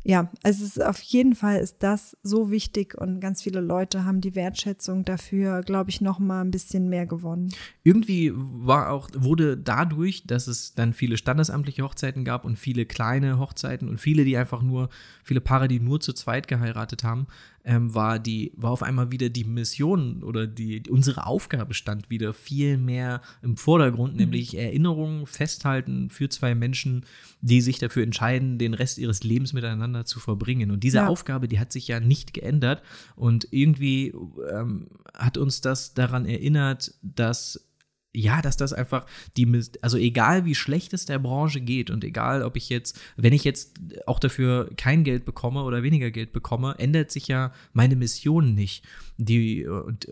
Ja, 0.02 0.30
also 0.42 0.64
es 0.64 0.76
ist 0.76 0.82
auf 0.82 0.98
jeden 1.00 1.34
Fall 1.34 1.60
ist 1.60 1.82
das 1.82 2.16
so 2.22 2.50
wichtig 2.50 2.96
und 2.96 3.20
ganz 3.20 3.42
viele 3.42 3.60
Leute 3.60 4.06
haben 4.06 4.22
die 4.22 4.34
Wertschätzung 4.34 5.04
dafür, 5.04 5.60
glaube 5.60 5.90
ich, 5.90 6.00
noch 6.00 6.18
mal 6.18 6.40
ein 6.40 6.50
bisschen 6.50 6.88
mehr 6.88 7.06
gewonnen. 7.06 7.52
Irgendwie 7.82 8.32
war 8.34 8.90
auch 8.90 9.10
wurde 9.14 9.58
dadurch, 9.58 10.26
dass 10.26 10.46
es 10.46 10.74
dann 10.74 10.94
viele 10.94 11.18
standesamtliche 11.18 11.82
Hochzeiten 11.82 12.24
gab 12.24 12.46
und 12.46 12.58
viele 12.58 12.86
kleine 12.86 13.38
Hochzeiten 13.38 13.90
und 13.90 13.98
viele, 13.98 14.24
die 14.24 14.38
einfach 14.38 14.62
nur 14.62 14.88
viele 15.22 15.42
Paare, 15.42 15.68
die 15.68 15.80
nur 15.80 16.00
zu 16.00 16.14
zweit 16.14 16.48
geheiratet 16.48 17.04
haben, 17.04 17.26
ähm, 17.64 17.94
war 17.94 18.18
die, 18.18 18.52
war 18.56 18.70
auf 18.70 18.82
einmal 18.82 19.10
wieder 19.10 19.28
die 19.28 19.44
Mission 19.44 20.22
oder 20.22 20.46
die, 20.46 20.82
unsere 20.88 21.26
Aufgabe 21.26 21.74
stand 21.74 22.10
wieder 22.10 22.32
viel 22.32 22.78
mehr 22.78 23.20
im 23.42 23.56
Vordergrund, 23.56 24.14
mhm. 24.14 24.20
nämlich 24.20 24.56
Erinnerungen 24.56 25.26
festhalten 25.26 26.10
für 26.10 26.28
zwei 26.28 26.54
Menschen, 26.54 27.04
die 27.40 27.60
sich 27.60 27.78
dafür 27.78 28.02
entscheiden, 28.02 28.58
den 28.58 28.74
Rest 28.74 28.98
ihres 28.98 29.22
Lebens 29.24 29.52
miteinander 29.52 30.04
zu 30.04 30.20
verbringen. 30.20 30.70
Und 30.70 30.82
diese 30.84 30.98
ja. 30.98 31.06
Aufgabe, 31.06 31.48
die 31.48 31.58
hat 31.58 31.72
sich 31.72 31.88
ja 31.88 32.00
nicht 32.00 32.34
geändert. 32.34 32.82
Und 33.16 33.48
irgendwie 33.50 34.14
ähm, 34.52 34.88
hat 35.14 35.36
uns 35.36 35.60
das 35.60 35.94
daran 35.94 36.26
erinnert, 36.26 36.94
dass 37.02 37.69
ja, 38.12 38.42
dass 38.42 38.56
das 38.56 38.72
einfach 38.72 39.06
die, 39.36 39.62
also 39.82 39.96
egal 39.96 40.44
wie 40.44 40.54
schlecht 40.54 40.92
es 40.92 41.06
der 41.06 41.18
Branche 41.18 41.60
geht 41.60 41.90
und 41.90 42.04
egal, 42.04 42.42
ob 42.42 42.56
ich 42.56 42.68
jetzt, 42.68 42.98
wenn 43.16 43.32
ich 43.32 43.44
jetzt 43.44 43.78
auch 44.06 44.18
dafür 44.18 44.70
kein 44.76 45.04
Geld 45.04 45.24
bekomme 45.24 45.62
oder 45.62 45.82
weniger 45.82 46.10
Geld 46.10 46.32
bekomme, 46.32 46.74
ändert 46.78 47.10
sich 47.10 47.28
ja 47.28 47.52
meine 47.72 47.96
Mission 47.96 48.54
nicht. 48.54 48.84
Die, 49.16 49.66
und, 49.66 50.08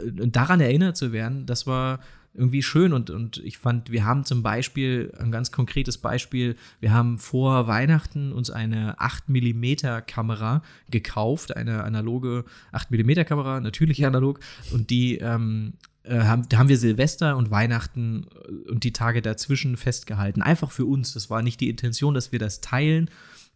und 0.00 0.36
daran 0.36 0.60
erinnert 0.60 0.96
zu 0.96 1.12
werden, 1.12 1.46
das 1.46 1.66
war 1.66 2.00
irgendwie 2.34 2.62
schön 2.62 2.92
und, 2.92 3.10
und 3.10 3.38
ich 3.38 3.58
fand, 3.58 3.90
wir 3.92 4.04
haben 4.04 4.24
zum 4.24 4.42
Beispiel, 4.42 5.12
ein 5.18 5.30
ganz 5.30 5.52
konkretes 5.52 5.98
Beispiel, 5.98 6.56
wir 6.80 6.92
haben 6.92 7.18
vor 7.18 7.68
Weihnachten 7.68 8.32
uns 8.32 8.50
eine 8.50 8.98
8 8.98 9.28
mm 9.28 9.74
Kamera 10.06 10.62
gekauft, 10.90 11.56
eine 11.56 11.84
analoge 11.84 12.44
8 12.72 12.90
mm 12.90 13.24
Kamera, 13.24 13.60
natürlich 13.60 14.04
analog 14.04 14.40
und 14.72 14.90
die 14.90 15.18
ähm, 15.18 15.74
äh, 15.74 15.93
haben, 16.10 16.48
da 16.48 16.58
haben 16.58 16.68
wir 16.68 16.78
Silvester 16.78 17.36
und 17.36 17.50
Weihnachten 17.50 18.26
äh, 18.46 18.70
und 18.70 18.84
die 18.84 18.92
Tage 18.92 19.22
dazwischen 19.22 19.76
festgehalten. 19.76 20.42
Einfach 20.42 20.70
für 20.70 20.84
uns. 20.84 21.14
Das 21.14 21.30
war 21.30 21.42
nicht 21.42 21.60
die 21.60 21.70
Intention, 21.70 22.14
dass 22.14 22.32
wir 22.32 22.38
das 22.38 22.60
teilen. 22.60 23.10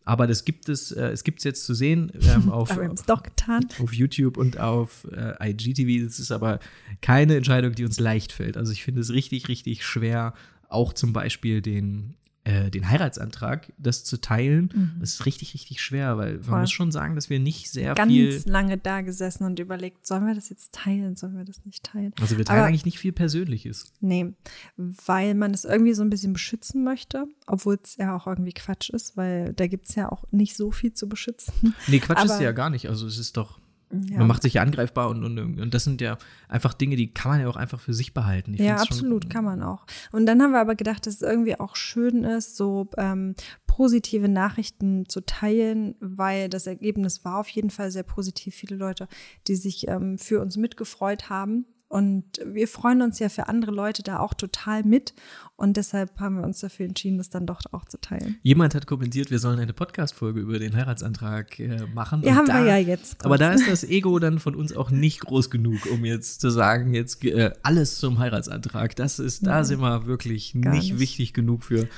Aber 0.04 0.26
das 0.26 0.46
gibt 0.46 0.70
es, 0.70 0.90
äh, 0.90 1.08
es 1.08 1.22
gibt 1.22 1.40
es 1.40 1.44
jetzt 1.44 1.66
zu 1.66 1.74
sehen 1.74 2.10
ähm, 2.22 2.48
auf, 2.50 2.70
doch 3.06 3.22
getan. 3.22 3.66
auf 3.78 3.92
YouTube 3.92 4.38
und 4.38 4.58
auf 4.58 5.06
äh, 5.12 5.50
IGTV. 5.50 6.06
Das 6.06 6.18
ist 6.18 6.32
aber 6.32 6.60
keine 7.02 7.36
Entscheidung, 7.36 7.74
die 7.74 7.84
uns 7.84 8.00
leicht 8.00 8.32
fällt. 8.32 8.56
Also 8.56 8.72
ich 8.72 8.82
finde 8.82 9.02
es 9.02 9.12
richtig, 9.12 9.48
richtig 9.48 9.84
schwer, 9.84 10.32
auch 10.70 10.94
zum 10.94 11.12
Beispiel 11.12 11.60
den 11.60 12.14
äh, 12.48 12.70
den 12.70 12.88
Heiratsantrag, 12.88 13.74
das 13.76 14.04
zu 14.04 14.18
teilen, 14.18 14.70
mhm. 14.74 15.00
das 15.00 15.14
ist 15.14 15.26
richtig, 15.26 15.52
richtig 15.52 15.82
schwer, 15.82 16.16
weil 16.16 16.40
Voll. 16.40 16.52
man 16.52 16.60
muss 16.62 16.70
schon 16.70 16.90
sagen, 16.90 17.14
dass 17.14 17.28
wir 17.28 17.38
nicht 17.38 17.70
sehr 17.70 17.92
Ganz 17.92 18.10
viel. 18.10 18.32
Ganz 18.32 18.46
lange 18.46 18.78
da 18.78 19.02
gesessen 19.02 19.44
und 19.44 19.58
überlegt, 19.58 20.06
sollen 20.06 20.26
wir 20.26 20.34
das 20.34 20.48
jetzt 20.48 20.72
teilen, 20.72 21.14
sollen 21.14 21.36
wir 21.36 21.44
das 21.44 21.62
nicht 21.66 21.84
teilen? 21.84 22.14
Also 22.18 22.38
wir 22.38 22.46
teilen 22.46 22.60
Aber, 22.60 22.68
eigentlich 22.68 22.86
nicht 22.86 22.98
viel 22.98 23.12
Persönliches. 23.12 23.92
Nee, 24.00 24.32
weil 24.76 25.34
man 25.34 25.52
es 25.52 25.66
irgendwie 25.66 25.92
so 25.92 26.02
ein 26.02 26.08
bisschen 26.08 26.32
beschützen 26.32 26.84
möchte, 26.84 27.26
obwohl 27.46 27.78
es 27.82 27.96
ja 27.96 28.16
auch 28.16 28.26
irgendwie 28.26 28.54
Quatsch 28.54 28.88
ist, 28.88 29.18
weil 29.18 29.52
da 29.52 29.66
gibt 29.66 29.90
es 29.90 29.94
ja 29.94 30.10
auch 30.10 30.24
nicht 30.30 30.56
so 30.56 30.70
viel 30.70 30.94
zu 30.94 31.06
beschützen. 31.06 31.74
Nee, 31.86 31.98
Quatsch 31.98 32.16
Aber, 32.16 32.32
ist 32.32 32.40
ja 32.40 32.52
gar 32.52 32.70
nicht. 32.70 32.88
Also 32.88 33.06
es 33.06 33.18
ist 33.18 33.36
doch. 33.36 33.60
Ja. 33.90 34.18
Man 34.18 34.26
macht 34.26 34.42
sich 34.42 34.54
ja 34.54 34.62
angreifbar 34.62 35.08
und, 35.08 35.24
und, 35.24 35.60
und 35.60 35.74
das 35.74 35.84
sind 35.84 36.00
ja 36.00 36.18
einfach 36.48 36.74
Dinge, 36.74 36.96
die 36.96 37.12
kann 37.12 37.32
man 37.32 37.40
ja 37.40 37.48
auch 37.48 37.56
einfach 37.56 37.80
für 37.80 37.94
sich 37.94 38.12
behalten. 38.12 38.54
Ich 38.54 38.60
ja, 38.60 38.76
absolut, 38.76 39.24
schon, 39.24 39.30
kann 39.30 39.44
man 39.44 39.62
auch. 39.62 39.86
Und 40.12 40.26
dann 40.26 40.42
haben 40.42 40.52
wir 40.52 40.60
aber 40.60 40.74
gedacht, 40.74 41.06
dass 41.06 41.14
es 41.14 41.22
irgendwie 41.22 41.58
auch 41.58 41.74
schön 41.74 42.24
ist, 42.24 42.56
so 42.56 42.90
ähm, 42.98 43.34
positive 43.66 44.28
Nachrichten 44.28 45.08
zu 45.08 45.24
teilen, 45.24 45.94
weil 46.00 46.48
das 46.48 46.66
Ergebnis 46.66 47.24
war 47.24 47.38
auf 47.38 47.48
jeden 47.48 47.70
Fall 47.70 47.90
sehr 47.90 48.02
positiv. 48.02 48.54
Viele 48.54 48.76
Leute, 48.76 49.08
die 49.46 49.56
sich 49.56 49.88
ähm, 49.88 50.18
für 50.18 50.40
uns 50.40 50.56
mitgefreut 50.56 51.30
haben 51.30 51.64
Und 51.88 52.24
wir 52.44 52.68
freuen 52.68 53.00
uns 53.00 53.18
ja 53.18 53.30
für 53.30 53.48
andere 53.48 53.70
Leute 53.70 54.02
da 54.02 54.18
auch 54.18 54.34
total 54.34 54.82
mit. 54.82 55.14
Und 55.56 55.78
deshalb 55.78 56.20
haben 56.20 56.36
wir 56.36 56.44
uns 56.44 56.60
dafür 56.60 56.86
entschieden, 56.86 57.16
das 57.16 57.30
dann 57.30 57.46
doch 57.46 57.60
auch 57.72 57.86
zu 57.86 57.98
teilen. 57.98 58.36
Jemand 58.42 58.74
hat 58.74 58.86
kommentiert, 58.86 59.30
wir 59.30 59.38
sollen 59.38 59.58
eine 59.58 59.72
Podcast-Folge 59.72 60.40
über 60.40 60.58
den 60.58 60.76
Heiratsantrag 60.76 61.58
äh, 61.58 61.86
machen. 61.94 62.22
Ja, 62.22 62.34
haben 62.34 62.46
da, 62.46 62.58
wir 62.58 62.66
ja 62.66 62.76
jetzt. 62.76 63.20
Kurz. 63.20 63.24
Aber 63.24 63.38
da 63.38 63.52
ist 63.52 63.66
das 63.66 63.84
Ego 63.84 64.18
dann 64.18 64.38
von 64.38 64.54
uns 64.54 64.76
auch 64.76 64.90
nicht 64.90 65.20
groß 65.20 65.48
genug, 65.48 65.86
um 65.90 66.04
jetzt 66.04 66.42
zu 66.42 66.50
sagen, 66.50 66.92
jetzt 66.92 67.24
äh, 67.24 67.52
alles 67.62 67.96
zum 67.98 68.18
Heiratsantrag. 68.18 68.94
Das 68.94 69.18
ist, 69.18 69.46
da 69.46 69.64
sind 69.64 69.80
wir 69.80 70.04
wirklich 70.06 70.54
nicht, 70.54 70.68
nicht, 70.68 70.98
wichtig 70.98 71.32
genug 71.32 71.64
für. 71.64 71.88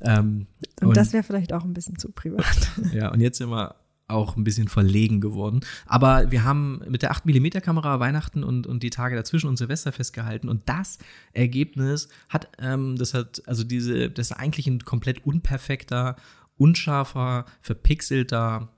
Ähm, 0.00 0.46
und, 0.80 0.88
und 0.88 0.96
das 0.96 1.12
wäre 1.12 1.22
vielleicht 1.22 1.52
auch 1.52 1.64
ein 1.64 1.72
bisschen 1.72 1.98
zu 1.98 2.10
privat. 2.10 2.44
ja, 2.92 3.12
und 3.12 3.20
jetzt 3.20 3.38
sind 3.38 3.50
wir 3.50 3.76
auch 4.08 4.36
ein 4.36 4.44
bisschen 4.44 4.68
verlegen 4.68 5.20
geworden. 5.20 5.60
Aber 5.86 6.30
wir 6.30 6.44
haben 6.44 6.80
mit 6.88 7.02
der 7.02 7.12
8mm 7.12 7.60
Kamera 7.60 7.98
Weihnachten 7.98 8.44
und, 8.44 8.66
und 8.66 8.82
die 8.82 8.90
Tage 8.90 9.16
dazwischen 9.16 9.48
und 9.48 9.56
Silvester 9.56 9.92
festgehalten 9.92 10.48
und 10.48 10.68
das 10.68 10.98
Ergebnis 11.32 12.08
hat, 12.28 12.48
ähm, 12.58 12.96
das 12.96 13.14
hat, 13.14 13.42
also 13.46 13.64
diese, 13.64 14.10
das 14.10 14.30
ist 14.30 14.36
eigentlich 14.36 14.66
ein 14.66 14.84
komplett 14.84 15.26
unperfekter, 15.26 16.16
unscharfer, 16.56 17.46
verpixelter 17.60 18.68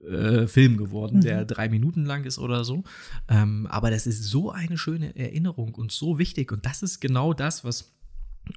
äh, 0.00 0.46
Film 0.46 0.76
geworden, 0.78 1.18
mhm. 1.18 1.22
der 1.22 1.44
drei 1.44 1.68
Minuten 1.68 2.04
lang 2.04 2.24
ist 2.24 2.38
oder 2.38 2.64
so. 2.64 2.84
Ähm, 3.28 3.66
aber 3.68 3.90
das 3.90 4.06
ist 4.06 4.24
so 4.24 4.50
eine 4.50 4.78
schöne 4.78 5.16
Erinnerung 5.16 5.74
und 5.74 5.92
so 5.92 6.18
wichtig 6.18 6.52
und 6.52 6.64
das 6.64 6.82
ist 6.82 7.00
genau 7.00 7.34
das, 7.34 7.64
was 7.64 7.92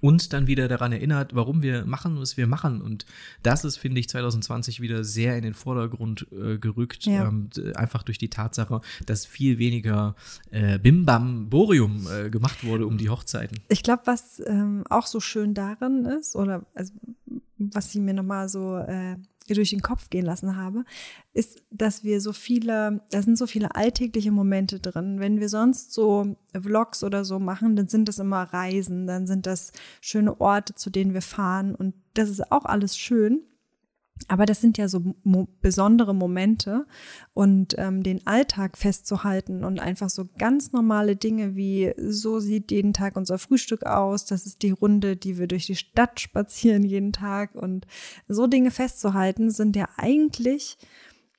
uns 0.02 0.30
dann 0.30 0.48
wieder 0.48 0.68
daran 0.68 0.92
erinnert, 0.92 1.36
warum 1.36 1.62
wir 1.62 1.86
machen, 1.86 2.20
was 2.20 2.38
wir 2.38 2.48
machen. 2.48 2.82
Und 2.82 3.06
das 3.44 3.64
ist, 3.64 3.78
finde 3.78 4.00
ich, 4.00 4.10
2020 4.10 4.82
wieder 4.82 5.04
sehr 5.04 5.38
in 5.38 5.44
den 5.44 5.54
Vordergrund 5.54 6.28
äh, 6.32 6.58
gerückt, 6.58 7.06
ja. 7.06 7.28
ähm, 7.28 7.50
einfach 7.76 8.04
durch 8.04 8.18
die 8.18 8.30
Tatsache, 8.30 8.82
dass 9.06 9.26
viel 9.26 9.58
weniger 9.58 10.16
äh, 10.52 10.80
Bim-Bam-Borium 10.80 12.08
äh, 12.08 12.30
gemacht 12.30 12.64
wurde 12.64 12.86
um 12.86 12.98
die 12.98 13.10
Hochzeiten. 13.10 13.60
Ich 13.70 13.84
glaube, 13.84 14.04
was 14.06 14.42
ähm, 14.46 14.84
auch 14.90 15.08
so 15.08 15.20
schön 15.20 15.54
darin 15.54 16.06
ist, 16.06 16.36
oder 16.36 16.66
also, 16.74 16.94
was 17.58 17.94
ich 17.96 18.02
mir 18.02 18.14
nochmal 18.14 18.50
so 18.50 18.78
äh, 18.78 19.18
durch 19.56 19.70
den 19.70 19.82
Kopf 19.82 20.10
gehen 20.10 20.26
lassen 20.26 20.56
habe, 20.56 20.84
ist, 21.34 21.64
dass 21.72 22.04
wir 22.04 22.22
so 22.22 22.34
viele, 22.34 23.02
da 23.12 23.22
sind 23.22 23.38
so 23.38 23.48
viele 23.48 23.76
alltägliche 23.76 24.32
Momente 24.32 24.80
drin. 24.80 25.20
Wenn 25.20 25.40
wir 25.40 25.50
sonst 25.50 25.94
so 25.94 26.36
Vlogs 26.54 27.04
oder 27.04 27.26
so 27.26 27.40
machen, 27.40 27.76
dann 27.76 27.88
sind 27.88 28.08
das 28.08 28.20
immer 28.20 28.44
Reisen, 28.44 29.08
dann 29.08 29.28
sind 29.28 29.46
das 29.46 29.72
schöne 30.02 30.40
Orte, 30.40 30.76
zu 30.76 30.90
denen 30.90 31.14
wir 31.14 31.22
fahren 31.22 31.76
und 31.76 31.96
das 32.14 32.30
ist 32.30 32.52
auch 32.52 32.66
alles 32.66 32.98
schön. 32.98 33.44
Aber 34.28 34.46
das 34.46 34.62
sind 34.62 34.78
ja 34.78 34.88
so 34.88 35.16
mo 35.24 35.48
besondere 35.62 36.14
Momente. 36.14 36.86
Und 37.34 37.76
ähm, 37.78 38.04
den 38.04 38.26
Alltag 38.26 38.78
festzuhalten 38.78 39.64
und 39.64 39.80
einfach 39.80 40.10
so 40.10 40.28
ganz 40.38 40.72
normale 40.72 41.16
Dinge 41.16 41.56
wie 41.56 41.94
so 41.98 42.40
sieht 42.40 42.72
jeden 42.72 42.94
Tag 42.94 43.16
unser 43.16 43.38
Frühstück 43.38 43.86
aus, 43.86 44.26
das 44.26 44.46
ist 44.46 44.64
die 44.64 44.72
Runde, 44.72 45.16
die 45.16 45.38
wir 45.38 45.48
durch 45.48 45.66
die 45.66 45.76
Stadt 45.76 46.20
spazieren 46.20 46.84
jeden 46.84 47.14
Tag. 47.14 47.56
Und 47.56 47.88
so 48.28 48.48
Dinge 48.48 48.72
festzuhalten 48.72 49.52
sind 49.52 49.76
ja 49.76 49.88
eigentlich 49.98 50.78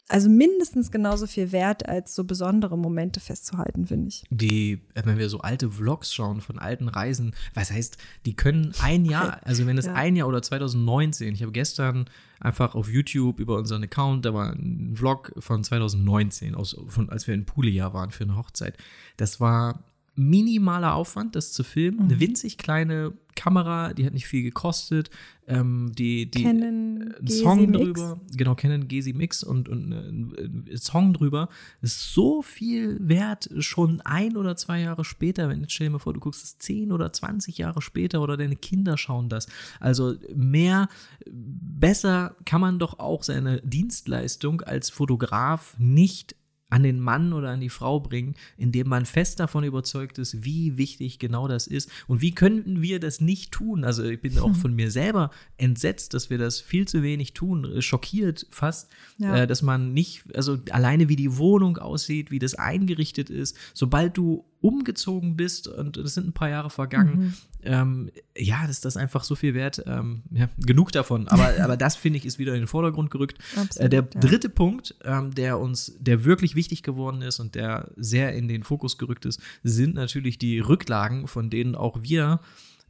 also 0.09 0.31
mindestens 0.31 0.91
genauso 0.91 1.27
viel 1.27 1.53
wert, 1.53 1.87
als 1.87 2.15
so 2.15 2.25
besondere 2.25 2.79
Momente 2.79 3.21
festzuhalten, 3.21 3.87
finde 3.87 4.09
ich. 4.09 4.25
Die, 4.31 4.81
äh, 4.95 5.03
wenn 5.05 5.19
wir 5.19 5.29
so 5.29 5.41
alte 5.41 5.71
Vlogs 5.71 6.15
schauen 6.15 6.41
von 6.41 6.59
alten 6.59 6.89
Reisen, 6.89 7.35
was 7.55 7.71
heißt, 7.71 7.99
die 8.25 8.35
können 8.35 8.73
ein 8.81 9.05
Jahr, 9.05 9.41
also 9.45 9.67
wenn 9.67 9.77
es 9.77 9.87
ja. 9.87 9.95
ein 9.95 10.17
Jahr 10.17 10.29
oder 10.29 10.41
2019, 10.41 11.35
ich 11.35 11.43
habe 11.43 11.53
gestern 11.53 12.07
einfach 12.41 12.75
auf 12.75 12.89
YouTube 12.89 13.39
über 13.39 13.57
unseren 13.57 13.83
Account, 13.83 14.25
da 14.25 14.33
war 14.33 14.53
ein 14.53 14.95
Vlog 14.95 15.33
von 15.39 15.63
2019, 15.63 16.55
aus, 16.55 16.77
von, 16.89 17.11
als 17.11 17.27
wir 17.27 17.35
in 17.35 17.45
Puglia 17.45 17.93
waren 17.93 18.11
für 18.11 18.25
eine 18.25 18.37
Hochzeit. 18.37 18.77
Das 19.19 19.41
war 19.41 19.85
minimaler 20.19 20.95
Aufwand, 20.95 21.37
das 21.37 21.53
zu 21.53 21.63
filmen. 21.63 21.99
Mhm. 21.99 22.05
Eine 22.05 22.21
winzig 22.21 22.59
kleine 22.59 23.13
Kamera, 23.37 23.95
die 23.95 24.05
hat 24.05 24.15
nicht 24.15 24.27
viel 24.27 24.43
gekostet. 24.43 25.11
Ähm, 25.47 25.93
die 25.97 26.31
die 26.31 26.43
Canon 26.43 27.15
ein 27.21 27.27
Song 27.29 27.73
drüber, 27.73 28.21
genau, 28.37 28.55
Canon 28.55 28.89
Gesi 28.89 29.13
Mix 29.13 29.43
und, 29.45 29.69
und 29.69 29.93
ein 29.93 30.77
Song 30.77 31.15
drüber 31.15 31.49
ist 31.81 32.13
so 32.13 32.43
viel 32.43 32.99
wert 33.01 33.49
schon 33.61 34.01
ein 34.03 34.37
oder 34.37 34.57
zwei 34.57 34.81
Jahre 34.81 35.05
später. 35.05 35.49
Wenn 35.49 35.67
stell 35.69 35.87
dir 35.87 35.93
mal 35.93 35.99
vor, 36.01 36.13
du 36.13 36.21
guckst 36.21 36.45
es 36.45 36.59
zehn 36.59 36.91
oder 36.93 37.13
zwanzig 37.13 37.59
Jahre 37.59 37.81
später 37.81 38.21
oder 38.21 38.37
deine 38.37 38.57
Kinder 38.57 38.99
schauen 38.99 39.29
das. 39.29 39.47
Also 39.79 40.17
mehr, 40.35 40.89
besser 41.31 42.37
kann 42.45 42.61
man 42.61 42.79
doch 42.79 42.99
auch 42.99 43.23
seine 43.23 43.63
Dienstleistung 43.63 44.63
als 44.63 44.91
Fotograf 44.91 45.77
nicht 45.79 46.35
an 46.71 46.83
den 46.83 47.01
Mann 47.01 47.33
oder 47.33 47.51
an 47.51 47.61
die 47.61 47.71
Frau 47.71 48.01
bringen, 48.01 48.35
indem 48.57 48.89
man 48.89 49.07
fest 49.07 49.41
davon 49.41 49.65
überzeugt 49.65 50.19
ist, 50.19 50.45
wie 50.45 50.77
wichtig 50.77 51.19
genau 51.19 51.49
das 51.49 51.67
ist. 51.67 51.91
Und 52.07 52.21
wie 52.21 52.35
könnten 52.35 52.83
wir 52.83 53.01
das 53.01 53.21
nicht 53.21 53.53
tun? 53.53 53.85
Also 53.85 54.05
ich 54.05 54.21
bin 54.21 54.39
auch 54.39 54.55
von 54.57 54.75
mir 54.75 54.91
selber 54.91 55.31
entsetzt, 55.57 56.13
dass 56.15 56.29
wir 56.29 56.39
das 56.39 56.61
viel 56.61 56.87
zu 56.87 57.03
wenig 57.03 57.33
tun, 57.33 57.65
äh, 57.65 57.83
schockiert 57.83 58.47
fast, 58.51 58.91
ja. 59.17 59.39
äh, 59.39 59.47
dass 59.47 59.63
man 59.63 59.95
nicht, 59.95 60.25
also 60.35 60.59
alleine 60.71 61.09
wie 61.09 61.17
die 61.17 61.39
Wohnung 61.39 61.79
aussieht, 61.79 62.31
wie 62.31 62.39
das 62.39 62.55
eingerichtet 62.55 63.31
ist, 63.31 63.57
sobald 63.73 64.17
du 64.17 64.45
umgezogen 64.61 65.37
bist 65.37 65.69
und 65.69 65.97
es 65.97 66.15
sind 66.15 66.29
ein 66.29 66.33
paar 66.33 66.51
Jahre 66.51 66.71
vergangen, 66.71 67.19
mhm. 67.19 67.35
Ähm, 67.63 68.11
ja, 68.37 68.63
das 68.63 68.77
ist 68.77 68.85
das 68.85 68.97
einfach 68.97 69.25
so 69.25 69.35
viel 69.35 69.55
wert. 69.55 69.83
Ähm, 69.87 70.23
ja, 70.31 70.49
genug 70.59 70.93
davon. 70.93 71.29
Aber, 71.29 71.53
aber 71.63 71.77
das 71.77 71.97
finde 71.97 72.19
ich 72.19 72.25
ist 72.25 72.39
wieder 72.39 72.55
in 72.55 72.63
den 72.63 72.67
Vordergrund 72.69 73.11
gerückt. 73.11 73.39
Absolut, 73.57 73.87
äh, 73.87 73.89
der 73.89 74.01
ja. 74.01 74.21
dritte 74.21 74.49
Punkt, 74.49 74.95
ähm, 75.05 75.35
der 75.35 75.59
uns, 75.59 75.97
der 75.99 76.25
wirklich 76.25 76.55
wichtig 76.55 76.83
geworden 76.83 77.23
ist 77.23 77.41
und 77.41 77.55
der 77.55 77.91
sehr 77.97 78.35
in 78.35 78.49
den 78.49 78.63
Fokus 78.63 78.99
gerückt 78.99 79.27
ist, 79.27 79.41
sind 79.63 79.95
natürlich 79.95 80.39
die 80.39 80.61
Rücklagen, 80.61 81.27
von 81.27 81.51
denen 81.51 81.75
auch 81.75 82.03
wir 82.03 82.41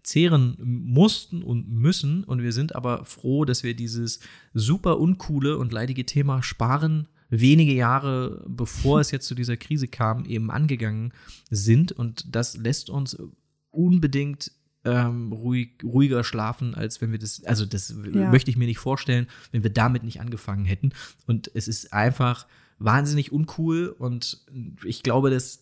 zehren 0.03 0.57
mussten 0.61 1.43
und 1.43 1.69
müssen. 1.69 2.25
Und 2.25 2.43
wir 2.43 2.53
sind 2.53 2.75
aber 2.75 3.05
froh, 3.05 3.45
dass 3.45 3.63
wir 3.63 3.75
dieses 3.75 4.21
super 4.55 4.99
uncoole 4.99 5.59
und 5.59 5.73
leidige 5.73 6.07
Thema 6.07 6.43
Sparen 6.43 7.09
wenige 7.31 7.75
Jahre 7.75 8.43
bevor 8.49 9.01
es 9.01 9.11
jetzt 9.11 9.27
zu 9.27 9.35
dieser 9.35 9.57
Krise 9.57 9.87
kam, 9.89 10.25
eben 10.25 10.51
angegangen 10.51 11.13
sind. 11.51 11.93
Und 11.93 12.35
das 12.35 12.57
lässt 12.57 12.91
uns 12.91 13.19
unbedingt 13.71 14.51
ähm, 14.89 15.33
ruhig, 15.33 15.71
ruhiger 15.83 16.25
schlafen, 16.25 16.75
als 16.75 17.01
wenn 17.01 17.13
wir 17.13 17.19
das, 17.19 17.45
also 17.45 17.67
das 17.67 17.95
ja. 18.13 18.31
möchte 18.31 18.51
ich 18.51 18.57
mir 18.57 18.67
nicht 18.67 18.79
vorstellen, 18.79 19.27
wenn 19.53 19.63
wir 19.63 19.71
damit 19.71 20.03
nicht 20.03 20.21
angefangen 20.21 20.65
hätten. 20.65 20.93
Und 21.27 21.51
es 21.55 21.69
ist 21.69 21.93
einfach 21.93 22.47
wahnsinnig 22.79 23.33
uncool 23.33 23.89
und 23.99 24.45
ich 24.85 25.03
glaube, 25.03 25.31
dass 25.31 25.61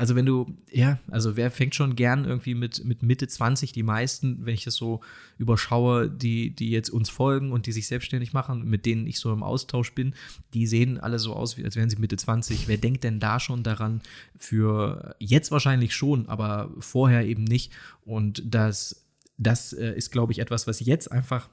also 0.00 0.16
wenn 0.16 0.24
du, 0.24 0.56
ja, 0.70 0.98
also 1.10 1.36
wer 1.36 1.50
fängt 1.50 1.74
schon 1.74 1.94
gern 1.94 2.24
irgendwie 2.24 2.54
mit, 2.54 2.82
mit 2.86 3.02
Mitte 3.02 3.28
20, 3.28 3.72
die 3.72 3.82
meisten, 3.82 4.46
wenn 4.46 4.54
ich 4.54 4.64
das 4.64 4.74
so 4.74 5.02
überschaue, 5.36 6.08
die, 6.08 6.56
die 6.56 6.70
jetzt 6.70 6.88
uns 6.88 7.10
folgen 7.10 7.52
und 7.52 7.66
die 7.66 7.72
sich 7.72 7.86
selbstständig 7.86 8.32
machen, 8.32 8.64
mit 8.64 8.86
denen 8.86 9.06
ich 9.06 9.18
so 9.18 9.30
im 9.30 9.42
Austausch 9.42 9.94
bin, 9.94 10.14
die 10.54 10.66
sehen 10.66 10.98
alle 10.98 11.18
so 11.18 11.34
aus, 11.34 11.62
als 11.62 11.76
wären 11.76 11.90
sie 11.90 11.98
Mitte 11.98 12.16
20. 12.16 12.66
Wer 12.66 12.78
denkt 12.78 13.04
denn 13.04 13.20
da 13.20 13.38
schon 13.38 13.62
daran? 13.62 14.00
Für 14.38 15.16
jetzt 15.18 15.50
wahrscheinlich 15.50 15.94
schon, 15.94 16.30
aber 16.30 16.70
vorher 16.78 17.26
eben 17.26 17.44
nicht. 17.44 17.70
Und 18.06 18.42
das, 18.46 19.04
das 19.36 19.74
äh, 19.74 19.92
ist, 19.94 20.12
glaube 20.12 20.32
ich, 20.32 20.38
etwas, 20.38 20.66
was 20.66 20.80
jetzt 20.80 21.12
einfach 21.12 21.50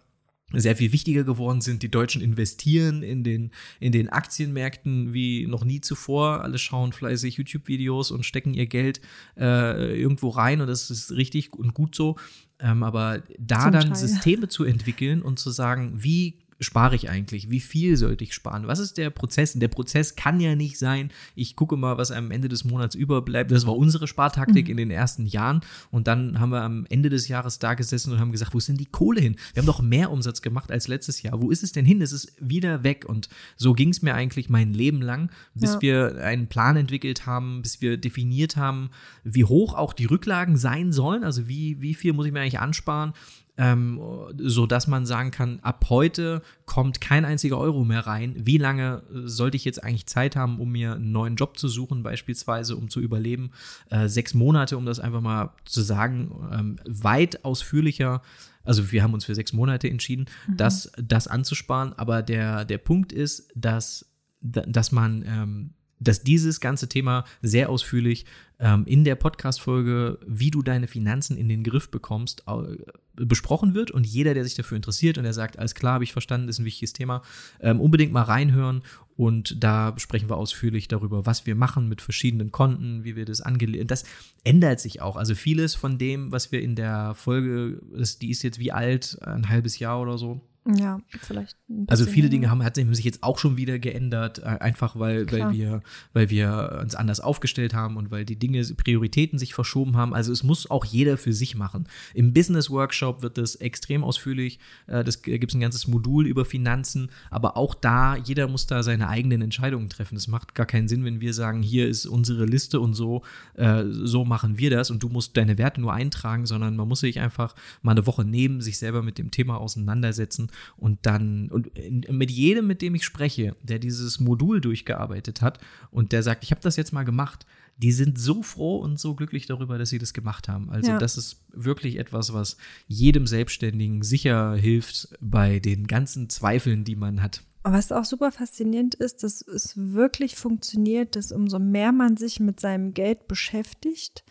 sehr 0.54 0.78
viel 0.78 0.94
wichtiger 0.94 1.24
geworden 1.24 1.60
sind. 1.60 1.84
Die 1.84 1.92
Deutschen 1.92 2.22
investieren 2.22 3.04
in 3.04 3.24
den, 3.24 3.52
in 3.80 3.92
den 3.92 4.10
Aktienmärkten 4.10 5.14
wie 5.14 5.46
noch 5.46 5.66
nie 5.66 5.82
zuvor. 5.82 6.42
Alle 6.42 6.58
schauen 6.58 6.94
fleißig 6.94 7.36
YouTube-Videos 7.38 8.12
und 8.12 8.26
stecken 8.26 8.54
ihr 8.54 8.66
Geld 8.66 9.02
äh, 9.38 10.00
irgendwo 10.00 10.30
rein 10.30 10.62
und 10.62 10.68
das 10.68 10.90
ist 10.90 11.12
richtig 11.12 11.54
und 11.54 11.74
gut 11.74 11.96
so. 11.96 12.16
Ähm, 12.60 12.84
aber 12.84 13.24
da 13.38 13.64
Zum 13.64 13.72
dann 13.74 13.88
Teil. 13.88 13.96
Systeme 13.96 14.48
zu 14.48 14.64
entwickeln 14.64 15.22
und 15.22 15.38
zu 15.38 15.52
sagen, 15.52 15.92
wie 15.96 16.40
spare 16.60 16.96
ich 16.96 17.10
eigentlich? 17.10 17.50
Wie 17.50 17.60
viel 17.60 17.98
sollte 17.98 18.24
ich 18.24 18.34
sparen? 18.34 18.68
Was 18.68 18.80
ist 18.80 18.98
der 18.98 19.10
Prozess? 19.10 19.54
Der 19.54 19.68
Prozess 19.68 20.16
kann 20.16 20.40
ja 20.40 20.56
nicht 20.56 20.80
sein, 20.80 21.12
ich 21.36 21.56
gucke 21.56 21.78
mal, 21.78 21.98
was 21.98 22.12
am 22.12 22.32
Ende 22.32 22.50
des 22.50 22.64
Monats 22.64 22.96
überbleibt. 22.96 23.52
Das 23.52 23.68
war 23.68 23.76
unsere 23.76 24.08
Spartaktik 24.08 24.66
mhm. 24.66 24.72
in 24.72 24.78
den 24.78 24.92
ersten 24.92 25.26
Jahren. 25.26 25.62
Und 25.92 26.08
dann 26.08 26.40
haben 26.40 26.50
wir 26.50 26.62
am 26.62 26.86
Ende 26.90 27.10
des 27.10 27.28
Jahres 27.28 27.60
da 27.60 27.74
gesessen 27.74 28.12
und 28.12 28.20
haben 28.20 28.32
gesagt, 28.32 28.54
wo 28.54 28.58
ist 28.58 28.68
denn 28.68 28.78
die 28.78 28.86
Kohle 28.86 29.22
hin? 29.22 29.36
Wir 29.54 29.62
haben 29.62 29.68
doch 29.68 29.82
mehr 29.82 30.12
Umsatz 30.12 30.42
gemacht 30.42 30.72
als 30.72 30.88
letztes 30.88 31.22
Jahr. 31.22 31.42
Wo 31.42 31.52
ist 31.52 31.64
es 31.64 31.72
denn 31.72 31.86
hin? 31.86 32.02
Es 32.02 32.12
ist 32.12 32.34
wieder 32.40 32.84
weg. 32.84 33.06
Und 33.08 33.30
so 33.56 33.74
ging 33.74 33.90
es 33.90 34.02
mir 34.02 34.16
eigentlich 34.16 34.50
mein 34.50 34.74
Leben 34.74 35.02
lang, 35.02 35.30
bis 35.54 35.74
ja. 35.74 35.82
wir 35.82 36.24
einen 36.24 36.48
Plan 36.48 36.76
entwickelt 36.78 37.26
haben, 37.26 37.62
bis 37.62 37.82
wir 37.82 37.98
definiert 37.98 38.56
haben, 38.56 38.90
wie 39.24 39.44
hoch 39.44 39.74
auch 39.74 39.94
die 39.94 40.06
Rücklagen 40.06 40.58
sein 40.58 40.92
sollen. 40.92 41.24
Also 41.24 41.48
wie, 41.48 41.82
wie 41.82 41.94
viel 41.94 42.14
muss 42.14 42.26
ich 42.26 42.32
mir 42.32 42.42
eigentlich 42.42 42.60
ansparen? 42.60 43.14
Ähm, 43.58 44.00
so 44.38 44.68
dass 44.68 44.88
man 44.88 45.06
sagen 45.06 45.32
kann, 45.32 45.60
ab 45.62 45.86
heute 45.90 46.42
kommt 46.66 47.02
kein 47.02 47.26
einziger 47.26 47.58
Euro 47.58 47.84
mehr 47.84 48.06
rein. 48.06 48.36
Wie 48.38 48.58
lange 48.58 49.04
äh, 49.10 49.28
sollte 49.28 49.58
ich 49.58 49.66
jetzt 49.66 49.84
eigentlich 49.84 50.06
Zeit 50.06 50.36
haben, 50.36 50.60
um 50.60 50.72
mir 50.72 50.94
einen 50.94 51.12
neuen 51.12 51.36
Job 51.36 51.58
zu 51.58 51.68
suchen, 51.68 52.04
beispielsweise, 52.04 52.76
um 52.76 52.90
zu 52.90 53.00
überleben? 53.00 53.52
Äh, 53.90 54.08
sechs 54.08 54.34
Monate, 54.34 54.78
um 54.78 54.86
das 54.86 55.00
einfach 55.00 55.22
mal 55.22 55.54
zu 55.66 55.82
sagen, 55.82 56.32
ähm, 56.52 56.76
weit 56.86 57.44
ausführlicher. 57.44 58.22
Also 58.64 58.92
wir 58.92 59.02
haben 59.02 59.14
uns 59.14 59.26
für 59.26 59.36
sechs 59.36 59.54
Monate 59.54 59.90
entschieden, 59.90 60.26
mhm. 60.48 60.58
das, 60.58 60.92
das 60.98 61.28
anzusparen. 61.28 61.94
Aber 61.94 62.22
der, 62.22 62.64
der 62.64 62.78
Punkt 62.78 63.12
ist, 63.12 63.52
dass, 63.56 64.06
dass 64.42 64.92
man 64.92 65.24
ähm, 65.26 65.74
dass 66.00 66.24
dieses 66.24 66.60
ganze 66.60 66.90
Thema 66.90 67.26
sehr 67.42 67.70
ausführlich 67.70 68.26
ähm, 68.60 68.86
in 68.86 69.04
der 69.04 69.16
Podcast-Folge, 69.16 70.20
wie 70.26 70.52
du 70.52 70.62
deine 70.62 70.88
Finanzen 70.88 71.38
in 71.38 71.50
den 71.50 71.64
Griff 71.64 71.90
bekommst, 71.90 72.44
äh, 72.48 72.78
besprochen 73.16 73.74
wird. 73.74 73.92
Und 73.92 74.06
jeder, 74.06 74.34
der 74.34 74.44
sich 74.44 74.56
dafür 74.56 74.76
interessiert 74.76 75.18
und 75.18 75.24
der 75.24 75.34
sagt, 75.34 75.60
alles 75.60 75.76
klar, 75.76 75.96
habe 75.96 76.04
ich 76.04 76.12
verstanden, 76.12 76.50
ist 76.50 76.60
ein 76.60 76.66
wichtiges 76.66 76.94
Thema, 76.94 77.22
ähm, 77.60 77.80
unbedingt 77.80 78.14
mal 78.14 78.24
reinhören. 78.24 78.82
Und 79.16 79.64
da 79.64 79.94
sprechen 79.98 80.30
wir 80.30 80.38
ausführlich 80.38 80.88
darüber, 80.88 81.26
was 81.26 81.46
wir 81.46 81.56
machen 81.56 81.90
mit 81.90 82.02
verschiedenen 82.02 82.52
Konten, 82.52 83.04
wie 83.04 83.16
wir 83.16 83.26
das 83.26 83.42
angelegt. 83.42 83.90
Das 83.90 84.04
ändert 84.44 84.80
sich 84.80 85.02
auch. 85.02 85.16
Also 85.16 85.34
vieles 85.34 85.76
von 85.76 85.98
dem, 85.98 86.32
was 86.32 86.52
wir 86.52 86.62
in 86.62 86.76
der 86.76 87.16
Folge, 87.16 87.82
die 88.22 88.30
ist 88.30 88.44
jetzt 88.44 88.60
wie 88.60 88.72
alt, 88.72 89.18
ein 89.22 89.50
halbes 89.50 89.80
Jahr 89.80 90.00
oder 90.00 90.18
so, 90.18 90.42
ja, 90.76 91.00
vielleicht. 91.22 91.56
Also 91.88 92.06
viele 92.06 92.30
Dinge 92.30 92.50
haben, 92.50 92.64
haben 92.64 92.96
sich 92.96 93.06
jetzt 93.06 93.24
auch 93.24 93.40
schon 93.40 93.56
wieder 93.56 93.80
geändert, 93.80 94.40
äh, 94.40 94.46
einfach 94.46 95.00
weil, 95.00 95.32
weil, 95.32 95.54
wir, 95.54 95.82
weil 96.12 96.30
wir 96.30 96.80
uns 96.82 96.94
anders 96.94 97.22
aufgestellt 97.22 97.74
haben 97.74 97.96
und 97.96 98.12
weil 98.12 98.26
die 98.26 98.38
Dinge, 98.38 98.64
Prioritäten 98.76 99.40
sich 99.40 99.54
verschoben 99.54 99.96
haben. 99.96 100.14
Also 100.14 100.34
es 100.34 100.44
muss 100.44 100.70
auch 100.70 100.84
jeder 100.84 101.18
für 101.18 101.32
sich 101.32 101.56
machen. 101.56 101.88
Im 102.14 102.34
Business 102.34 102.70
Workshop 102.70 103.22
wird 103.22 103.38
das 103.38 103.56
extrem 103.56 104.04
ausführlich. 104.04 104.60
Äh, 104.88 105.06
das 105.06 105.22
gibt 105.22 105.50
es 105.50 105.56
ein 105.56 105.62
ganzes 105.62 105.88
Modul 105.88 106.28
über 106.28 106.44
Finanzen, 106.44 107.12
aber 107.30 107.56
auch 107.56 107.74
da, 107.74 108.18
jeder 108.18 108.48
muss 108.50 108.68
da 108.68 108.84
seine 108.84 109.08
eigenen 109.08 109.42
Entscheidungen 109.42 109.90
treffen. 109.90 110.18
Es 110.18 110.28
macht 110.28 110.54
gar 110.54 110.66
keinen 110.66 110.90
Sinn, 110.90 111.06
wenn 111.06 111.22
wir 111.22 111.34
sagen, 111.34 111.62
hier 111.62 111.88
ist 111.88 112.06
unsere 112.06 112.46
Liste 112.46 112.82
und 112.82 112.94
so, 112.94 113.24
äh, 113.54 113.86
so 113.86 114.26
machen 114.26 114.58
wir 114.58 114.70
das 114.70 114.92
und 114.92 115.02
du 115.02 115.08
musst 115.08 115.38
deine 115.38 115.58
Werte 115.58 115.80
nur 115.80 115.94
eintragen, 115.94 116.46
sondern 116.46 116.76
man 116.76 116.88
muss 116.90 117.00
sich 117.00 117.22
einfach 117.22 117.56
mal 117.82 117.92
eine 117.92 118.06
Woche 118.06 118.26
nehmen, 118.26 118.60
sich 118.60 118.78
selber 118.78 119.02
mit 119.02 119.18
dem 119.18 119.32
Thema 119.32 119.58
auseinandersetzen 119.58 120.50
und 120.78 121.00
dann, 121.06 121.50
und 121.50 121.72
mit 122.10 122.32
jedem, 122.32 122.68
mit 122.68 122.82
dem 122.82 122.96
ich 122.96 123.06
spreche, 123.06 123.56
der 123.62 123.80
dieses 123.80 124.20
Modul 124.20 124.62
durchgearbeitet 124.62 125.42
hat 125.42 125.60
und 125.92 126.12
der 126.12 126.24
sagt, 126.24 126.44
ich 126.44 126.52
habe 126.52 126.62
das 126.62 126.76
jetzt 126.76 126.94
mal 126.94 127.04
gemacht, 127.04 127.46
die 127.78 127.92
sind 127.92 128.20
so 128.20 128.42
froh 128.42 128.78
und 128.78 129.00
so 129.00 129.16
glücklich 129.16 129.46
darüber, 129.46 129.78
dass 129.78 129.90
sie 129.90 130.00
das 130.00 130.14
gemacht 130.14 130.48
haben. 130.48 130.70
Also 130.70 130.92
ja. 130.92 130.98
das 130.98 131.18
ist 131.18 131.44
wirklich 131.52 131.98
etwas, 131.98 132.34
was 132.34 132.58
jedem 132.88 133.28
Selbstständigen 133.28 134.02
sicher 134.02 134.56
hilft 134.56 135.10
bei 135.22 135.60
den 135.60 135.86
ganzen 135.86 136.30
Zweifeln, 136.30 136.84
die 136.84 136.96
man 136.96 137.22
hat. 137.22 137.44
Was 137.64 137.92
auch 137.92 138.06
super 138.06 138.32
faszinierend 138.32 138.96
ist, 138.96 139.24
dass 139.24 139.42
es 139.42 139.74
wirklich 139.76 140.36
funktioniert, 140.36 141.16
dass 141.16 141.32
umso 141.32 141.60
mehr 141.60 141.92
man 141.92 142.18
sich 142.18 142.40
mit 142.40 142.60
seinem 142.60 142.94
Geld 142.94 143.28
beschäftigt, 143.28 144.24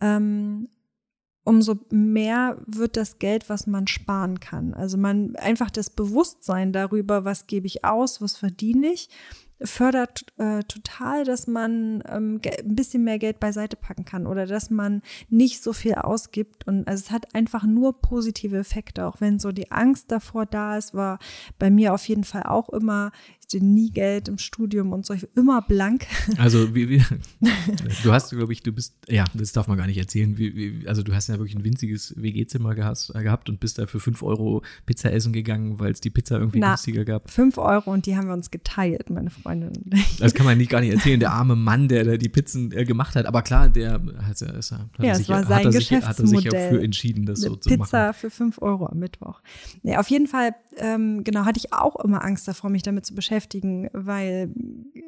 ähm, 0.00 0.68
umso 1.44 1.78
mehr 1.90 2.58
wird 2.66 2.96
das 2.96 3.18
Geld, 3.18 3.48
was 3.48 3.66
man 3.66 3.86
sparen 3.86 4.40
kann. 4.40 4.74
Also 4.74 4.96
man 4.96 5.36
einfach 5.36 5.70
das 5.70 5.90
Bewusstsein 5.90 6.72
darüber, 6.72 7.24
was 7.24 7.46
gebe 7.46 7.66
ich 7.66 7.84
aus, 7.84 8.20
was 8.20 8.36
verdiene 8.36 8.88
ich, 8.88 9.10
fördert 9.62 10.26
äh, 10.36 10.62
total, 10.64 11.24
dass 11.24 11.46
man 11.46 12.02
ähm, 12.08 12.40
ein 12.44 12.74
bisschen 12.74 13.04
mehr 13.04 13.18
Geld 13.18 13.40
beiseite 13.40 13.76
packen 13.76 14.04
kann 14.04 14.26
oder 14.26 14.46
dass 14.46 14.70
man 14.70 15.02
nicht 15.28 15.62
so 15.62 15.72
viel 15.72 15.94
ausgibt. 15.94 16.66
Und 16.66 16.88
also 16.88 17.04
es 17.06 17.10
hat 17.10 17.34
einfach 17.34 17.64
nur 17.64 18.00
positive 18.00 18.58
Effekte, 18.58 19.06
auch 19.06 19.20
wenn 19.20 19.38
so 19.38 19.52
die 19.52 19.70
Angst 19.70 20.10
davor 20.10 20.46
da 20.46 20.76
ist, 20.76 20.94
war 20.94 21.18
bei 21.58 21.70
mir 21.70 21.94
auf 21.94 22.06
jeden 22.08 22.24
Fall 22.24 22.42
auch 22.42 22.68
immer, 22.70 23.12
hatte 23.44 23.64
nie 23.64 23.90
Geld 23.90 24.28
im 24.28 24.38
Studium 24.38 24.92
und 24.92 25.06
so, 25.06 25.14
ich 25.14 25.26
immer 25.36 25.62
blank. 25.62 26.06
Also 26.38 26.74
wie, 26.74 26.88
wie, 26.88 27.04
du 28.02 28.12
hast, 28.12 28.30
glaube 28.30 28.52
ich, 28.52 28.62
du 28.62 28.72
bist, 28.72 28.94
ja, 29.08 29.24
das 29.34 29.52
darf 29.52 29.68
man 29.68 29.76
gar 29.76 29.86
nicht 29.86 29.98
erzählen. 29.98 30.36
Wie, 30.38 30.54
wie, 30.54 30.88
also 30.88 31.02
du 31.02 31.14
hast 31.14 31.28
ja 31.28 31.38
wirklich 31.38 31.54
ein 31.54 31.64
winziges 31.64 32.14
WG-Zimmer 32.16 32.74
gehabt 32.74 33.48
und 33.48 33.60
bist 33.60 33.78
da 33.78 33.86
für 33.86 34.00
5 34.00 34.22
Euro 34.22 34.62
Pizza 34.86 35.12
essen 35.12 35.32
gegangen, 35.32 35.78
weil 35.78 35.92
es 35.92 36.00
die 36.00 36.10
Pizza 36.10 36.38
irgendwie 36.38 36.58
Na, 36.58 36.70
günstiger 36.70 37.04
gab. 37.04 37.30
5 37.30 37.58
Euro 37.58 37.92
und 37.92 38.06
die 38.06 38.16
haben 38.16 38.26
wir 38.26 38.34
uns 38.34 38.50
geteilt, 38.50 39.10
meine 39.10 39.30
Freundin. 39.30 39.72
Das 40.18 40.34
kann 40.34 40.46
man 40.46 40.58
nicht 40.58 40.70
gar 40.70 40.80
nicht 40.80 40.92
erzählen. 40.92 41.20
Der 41.20 41.32
arme 41.32 41.56
Mann, 41.56 41.88
der, 41.88 42.04
der 42.04 42.18
die 42.18 42.28
Pizzen 42.28 42.72
äh, 42.72 42.84
gemacht 42.84 43.16
hat. 43.16 43.26
Aber 43.26 43.42
klar, 43.42 43.68
der 43.68 44.00
hat, 44.26 44.40
ist, 44.40 44.72
hat, 44.72 44.88
ja, 44.98 45.12
es 45.12 45.28
war 45.28 45.44
sein 45.44 45.58
hat, 45.58 45.64
er 45.66 45.72
sich, 45.72 45.92
hat 45.92 46.18
er 46.18 46.26
sich 46.26 46.44
dafür 46.44 46.82
entschieden, 46.82 47.26
das 47.26 47.40
so 47.40 47.56
zu 47.56 47.68
machen. 47.70 47.82
Pizza 47.82 48.12
für 48.12 48.30
5 48.30 48.60
Euro 48.62 48.86
am 48.86 48.98
Mittwoch. 48.98 49.40
Ja, 49.82 50.00
auf 50.00 50.08
jeden 50.08 50.26
Fall, 50.26 50.54
ähm, 50.78 51.24
genau, 51.24 51.44
hatte 51.44 51.58
ich 51.58 51.72
auch 51.72 51.96
immer 52.04 52.24
Angst 52.24 52.46
davor, 52.48 52.70
mich 52.70 52.82
damit 52.82 53.06
zu 53.06 53.14
beschäftigen, 53.14 53.88
weil 53.92 54.50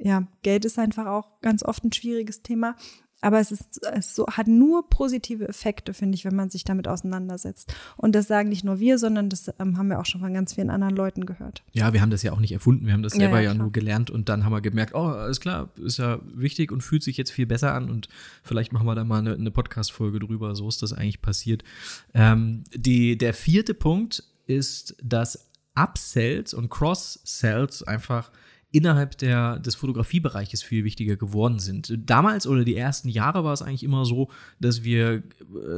ja, 0.00 0.26
Geld 0.42 0.64
ist 0.64 0.78
einfach 0.78 1.06
auch 1.06 1.40
ganz 1.40 1.62
oft 1.64 1.84
ein 1.84 1.92
schwieriges 1.92 2.42
Thema. 2.42 2.76
Aber 3.22 3.40
es, 3.40 3.50
ist, 3.50 3.80
es 3.92 4.14
so, 4.14 4.26
hat 4.26 4.46
nur 4.46 4.88
positive 4.90 5.48
Effekte, 5.48 5.94
finde 5.94 6.14
ich, 6.14 6.24
wenn 6.24 6.36
man 6.36 6.50
sich 6.50 6.64
damit 6.64 6.86
auseinandersetzt. 6.86 7.74
Und 7.96 8.14
das 8.14 8.28
sagen 8.28 8.50
nicht 8.50 8.62
nur 8.62 8.78
wir, 8.78 8.98
sondern 8.98 9.30
das 9.30 9.50
ähm, 9.58 9.78
haben 9.78 9.88
wir 9.88 9.98
auch 9.98 10.04
schon 10.04 10.20
von 10.20 10.34
ganz 10.34 10.54
vielen 10.54 10.68
anderen 10.68 10.94
Leuten 10.94 11.24
gehört. 11.24 11.64
Ja, 11.72 11.92
wir 11.92 12.02
haben 12.02 12.10
das 12.10 12.22
ja 12.22 12.32
auch 12.32 12.40
nicht 12.40 12.52
erfunden. 12.52 12.86
Wir 12.86 12.92
haben 12.92 13.02
das 13.02 13.14
selber 13.14 13.38
ja, 13.38 13.44
ja, 13.44 13.52
ja 13.52 13.54
nur 13.54 13.72
gelernt 13.72 14.10
und 14.10 14.28
dann 14.28 14.44
haben 14.44 14.52
wir 14.52 14.60
gemerkt, 14.60 14.94
oh, 14.94 15.06
alles 15.06 15.40
klar, 15.40 15.70
ist 15.82 15.96
ja 15.98 16.20
wichtig 16.34 16.70
und 16.70 16.82
fühlt 16.82 17.02
sich 17.02 17.16
jetzt 17.16 17.32
viel 17.32 17.46
besser 17.46 17.74
an 17.74 17.90
und 17.90 18.08
vielleicht 18.42 18.72
machen 18.72 18.86
wir 18.86 18.94
da 18.94 19.02
mal 19.02 19.18
eine, 19.18 19.34
eine 19.34 19.50
Podcast-Folge 19.50 20.20
drüber. 20.20 20.54
So 20.54 20.68
ist 20.68 20.82
das 20.82 20.92
eigentlich 20.92 21.22
passiert. 21.22 21.64
Ähm, 22.12 22.64
die, 22.74 23.16
der 23.16 23.32
vierte 23.32 23.72
Punkt 23.72 24.24
ist, 24.46 24.94
dass 25.02 25.50
Upsells 25.76 26.54
und 26.54 26.70
Cross-Sells 26.70 27.82
einfach 27.82 28.30
innerhalb 28.72 29.16
der, 29.18 29.58
des 29.58 29.74
Fotografiebereiches 29.76 30.62
viel 30.62 30.84
wichtiger 30.84 31.16
geworden 31.16 31.58
sind. 31.60 31.94
Damals 32.04 32.46
oder 32.46 32.64
die 32.64 32.76
ersten 32.76 33.08
Jahre 33.08 33.44
war 33.44 33.52
es 33.52 33.62
eigentlich 33.62 33.84
immer 33.84 34.04
so, 34.04 34.28
dass 34.60 34.82
wir 34.82 35.14
äh, 35.14 35.22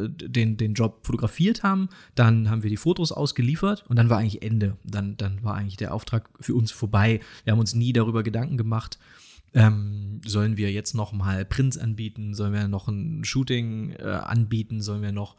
den, 0.09 0.57
den 0.57 0.75
Job 0.75 1.07
fotografiert 1.07 1.63
haben, 1.63 1.91
dann 2.15 2.51
haben 2.51 2.63
wir 2.63 2.71
die 2.71 2.77
Fotos 2.77 3.13
ausgeliefert 3.13 3.85
und 3.89 3.97
dann 3.97 4.11
war 4.11 4.19
eigentlich 4.19 4.43
Ende. 4.43 4.79
Dann, 4.85 5.17
dann 5.17 5.45
war 5.45 5.55
eigentlich 5.55 5.77
der 5.77 5.95
Auftrag 5.95 6.29
für 6.41 6.55
uns 6.55 6.73
vorbei. 6.73 7.21
Wir 7.45 7.53
haben 7.53 7.61
uns 7.61 7.75
nie 7.75 7.93
darüber 7.93 8.23
Gedanken 8.23 8.57
gemacht, 8.57 8.99
ähm, 9.55 10.21
sollen 10.27 10.57
wir 10.57 10.71
jetzt 10.73 10.95
noch 10.95 11.13
mal 11.13 11.45
Prints 11.45 11.79
anbieten? 11.79 12.35
Sollen 12.35 12.53
wir 12.53 12.69
noch 12.69 12.89
ein 12.89 13.25
Shooting 13.25 13.93
äh, 13.93 14.05
anbieten? 14.05 14.83
Sollen 14.83 15.03
wir 15.03 15.13
noch 15.13 15.37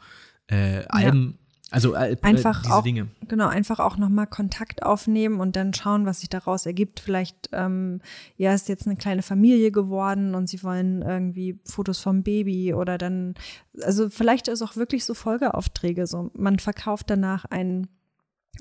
äh, 0.48 0.84
Alben 0.88 1.38
ja. 1.38 1.49
Also 1.70 1.94
äh, 1.94 2.12
äh, 2.12 2.16
einfach 2.22 2.62
diese 2.62 2.74
auch, 2.74 2.82
Dinge. 2.82 3.08
Genau, 3.28 3.48
einfach 3.48 3.78
auch 3.78 3.96
nochmal 3.96 4.26
Kontakt 4.26 4.82
aufnehmen 4.82 5.40
und 5.40 5.56
dann 5.56 5.72
schauen, 5.72 6.06
was 6.06 6.20
sich 6.20 6.28
daraus 6.28 6.66
ergibt. 6.66 7.00
Vielleicht, 7.00 7.50
ähm, 7.52 8.00
ja, 8.36 8.52
ist 8.54 8.68
jetzt 8.68 8.86
eine 8.86 8.96
kleine 8.96 9.22
Familie 9.22 9.70
geworden 9.70 10.34
und 10.34 10.48
sie 10.48 10.62
wollen 10.62 11.02
irgendwie 11.02 11.60
Fotos 11.64 12.00
vom 12.00 12.22
Baby 12.22 12.74
oder 12.74 12.98
dann, 12.98 13.34
also 13.82 14.10
vielleicht 14.10 14.48
ist 14.48 14.62
auch 14.62 14.76
wirklich 14.76 15.04
so 15.04 15.14
Folgeaufträge. 15.14 16.06
So, 16.06 16.30
man 16.34 16.58
verkauft 16.58 17.08
danach 17.08 17.44
einen 17.44 17.88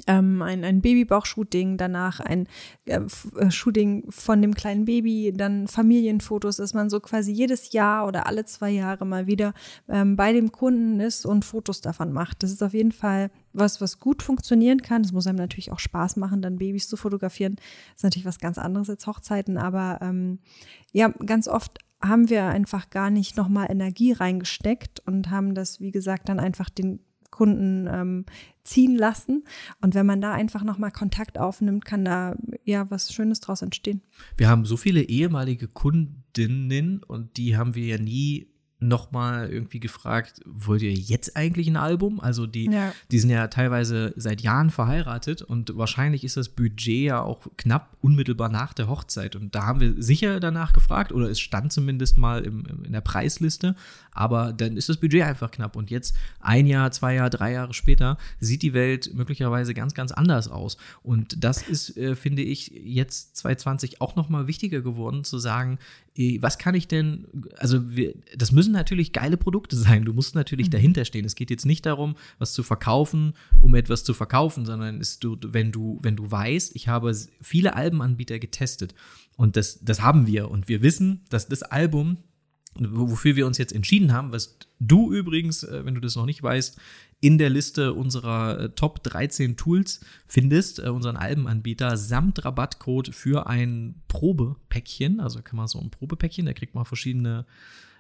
ähm, 0.08 0.42
ein, 0.42 0.64
ein 0.64 0.82
Babybauch-Shooting, 0.82 1.78
danach 1.78 2.20
ein 2.20 2.48
äh, 2.86 3.00
äh, 3.38 3.52
Shooting 3.52 4.06
von 4.10 4.42
dem 4.42 4.54
kleinen 4.54 4.86
Baby, 4.86 5.34
dann 5.36 5.68
Familienfotos, 5.68 6.58
dass 6.58 6.74
man 6.74 6.90
so 6.90 7.00
quasi 7.00 7.32
jedes 7.32 7.72
Jahr 7.72 8.08
oder 8.08 8.28
alle 8.28 8.46
zwei 8.46 8.70
Jahre 8.70 9.06
mal 9.06 9.28
wieder 9.28 9.54
ähm, 9.88 10.16
bei 10.16 10.34
dem 10.34 10.52
Kunden 10.52 11.00
ist 11.00 11.26
und 11.26 11.46
Fotos 11.46 11.82
davon 11.82 12.12
macht. 12.12 12.44
Das 12.44 12.52
ist 12.52 12.64
auf 12.64 12.74
jeden 12.74 12.92
Fall 12.92 13.32
was, 13.54 13.82
was 13.82 14.00
gut 14.00 14.24
funktionieren 14.24 14.82
kann. 14.82 15.02
Es 15.02 15.12
muss 15.12 15.28
einem 15.28 15.38
natürlich 15.38 15.72
auch 15.72 15.80
Spaß 15.80 16.18
machen, 16.18 16.42
dann 16.42 16.58
Babys 16.58 16.88
zu 16.88 16.98
fotografieren. 16.98 17.56
Das 17.56 17.98
ist 17.98 18.04
natürlich 18.04 18.26
was 18.26 18.40
ganz 18.40 18.58
anderes 18.58 18.90
als 18.90 19.06
Hochzeiten, 19.08 19.58
aber 19.58 20.00
ähm, 20.02 20.40
ja, 20.92 21.10
ganz 21.26 21.48
oft 21.48 21.80
haben 22.02 22.30
wir 22.30 22.46
einfach 22.46 22.90
gar 22.90 23.10
nicht 23.10 23.36
nochmal 23.36 23.68
Energie 23.70 24.14
reingesteckt 24.14 25.02
und 25.06 25.30
haben 25.30 25.54
das, 25.54 25.80
wie 25.80 25.92
gesagt, 25.92 26.30
dann 26.30 26.40
einfach 26.40 26.70
den 26.70 27.00
Kunden 27.32 27.88
ähm, 27.88 28.26
ziehen 28.64 28.96
lassen. 28.96 29.44
Und 29.82 29.96
wenn 29.96 30.06
man 30.06 30.22
da 30.22 30.34
einfach 30.34 30.64
nochmal 30.64 30.92
Kontakt 30.92 31.38
aufnimmt, 31.38 31.86
kann 31.86 32.06
da 32.06 32.36
ja 32.64 32.90
was 32.90 33.14
Schönes 33.14 33.40
draus 33.40 33.62
entstehen. 33.62 34.02
Wir 34.38 34.50
haben 34.50 34.66
so 34.66 34.78
viele 34.78 35.02
ehemalige 35.02 35.68
Kundinnen 35.68 37.04
und 37.04 37.38
die 37.38 37.58
haben 37.58 37.76
wir 37.76 37.86
ja 37.86 37.98
nie 37.98 38.49
nochmal 38.80 39.50
irgendwie 39.52 39.80
gefragt, 39.80 40.42
wollt 40.46 40.82
ihr 40.82 40.94
jetzt 40.94 41.36
eigentlich 41.36 41.68
ein 41.68 41.76
Album? 41.76 42.20
Also 42.22 42.48
die, 42.48 42.72
ja. 42.72 42.94
die 43.12 43.20
sind 43.20 43.30
ja 43.30 43.48
teilweise 43.48 44.14
seit 44.16 44.42
Jahren 44.42 44.70
verheiratet 44.70 45.42
und 45.42 45.78
wahrscheinlich 45.78 46.24
ist 46.24 46.38
das 46.38 46.50
Budget 46.50 47.04
ja 47.04 47.22
auch 47.22 47.42
knapp 47.58 47.98
unmittelbar 48.02 48.48
nach 48.48 48.74
der 48.74 48.88
Hochzeit. 48.88 49.36
Und 49.36 49.54
da 49.54 49.66
haben 49.66 49.82
wir 49.82 50.02
sicher 50.02 50.40
danach 50.40 50.72
gefragt 50.72 51.12
oder 51.12 51.30
es 51.30 51.42
stand 51.42 51.74
zumindest 51.74 52.18
mal 52.18 52.46
im, 52.46 52.66
in 52.86 52.94
der 52.94 53.02
Preisliste, 53.02 53.76
aber 54.12 54.54
dann 54.54 54.78
ist 54.78 54.88
das 54.88 54.98
Budget 54.98 55.24
einfach 55.24 55.52
knapp. 55.52 55.76
Und 55.76 55.92
jetzt 55.92 56.16
ein 56.40 56.66
Jahr, 56.66 56.92
zwei 56.92 57.16
Jahre, 57.16 57.30
drei 57.30 57.52
Jahre 57.52 57.74
später 57.74 58.18
sieht 58.40 58.62
die 58.62 58.74
Welt 58.74 59.14
möglicherweise 59.14 59.74
ganz, 59.74 59.94
ganz 59.94 60.14
anders 60.14 60.48
aus. 60.48 60.78
Und 61.04 61.44
das 61.44 61.62
ist, 61.62 61.98
äh, 61.98 62.16
finde 62.16 62.44
ich, 62.44 62.72
jetzt 62.84 63.36
2020 63.38 64.00
auch 64.00 64.16
nochmal 64.16 64.48
wichtiger 64.48 64.82
geworden, 64.82 65.26
zu 65.26 65.38
sagen, 65.38 65.80
was 66.42 66.58
kann 66.58 66.76
ich 66.76 66.88
denn, 66.88 67.28
also 67.58 67.96
wir, 67.96 68.14
das 68.36 68.52
müssen 68.52 68.74
natürlich 68.74 69.14
geile 69.14 69.38
Produkte 69.38 69.76
sein. 69.78 70.04
Du 70.04 70.14
musst 70.14 70.36
natürlich 70.36 70.68
mhm. 70.68 70.72
dahinter 70.72 71.06
stehen. 71.06 71.24
Es 71.24 71.36
geht 71.36 71.50
jetzt 71.50 71.66
nicht 71.66 71.86
darum, 71.86 72.16
was 72.40 72.54
zu 72.54 72.62
verkaufen, 72.62 73.34
um 73.62 73.74
etwas 73.74 74.04
zu 74.04 74.14
verkaufen, 74.14 74.66
sondern 74.66 75.00
ist 75.00 75.24
du, 75.24 75.38
wenn 75.46 75.72
du, 75.72 75.98
wenn 76.02 76.18
du 76.18 76.30
weißt, 76.30 76.76
ich 76.76 76.90
habe 76.90 77.16
viele 77.42 77.76
Albenanbieter 77.76 78.38
getestet 78.38 78.94
und 79.38 79.56
das, 79.56 79.80
das 79.82 80.02
haben 80.02 80.28
wir 80.28 80.52
und 80.52 80.68
wir 80.68 80.82
wissen, 80.82 81.22
dass 81.30 81.48
das 81.48 81.64
Album 81.64 82.18
wofür 82.76 83.36
wir 83.36 83.48
uns 83.48 83.58
jetzt 83.58 83.74
entschieden 83.74 84.14
haben, 84.14 84.32
was 84.32 84.58
du 84.80 85.12
übrigens, 85.12 85.64
äh, 85.64 85.86
wenn 85.86 85.96
du 85.96 86.02
das 86.02 86.16
noch 86.16 86.26
nicht 86.26 86.42
weißt, 86.42 86.80
in 87.22 87.38
der 87.38 87.50
Liste 87.50 87.94
unserer 87.94 88.60
äh, 88.60 88.70
Top 88.70 89.04
13 89.04 89.58
Tools 89.58 90.00
findest, 90.26 90.80
äh, 90.80 90.90
unseren 90.90 91.18
Albenanbieter 91.18 91.98
samt 91.98 92.46
Rabattcode 92.46 93.14
für 93.14 93.48
ein 93.48 94.02
Probepäckchen. 94.08 95.20
Also 95.20 95.42
kann 95.42 95.58
man 95.58 95.68
so 95.68 95.80
ein 95.80 95.90
Probepäckchen, 95.90 96.46
da 96.46 96.54
kriegt 96.54 96.76
man 96.76 96.86
verschiedene 96.86 97.46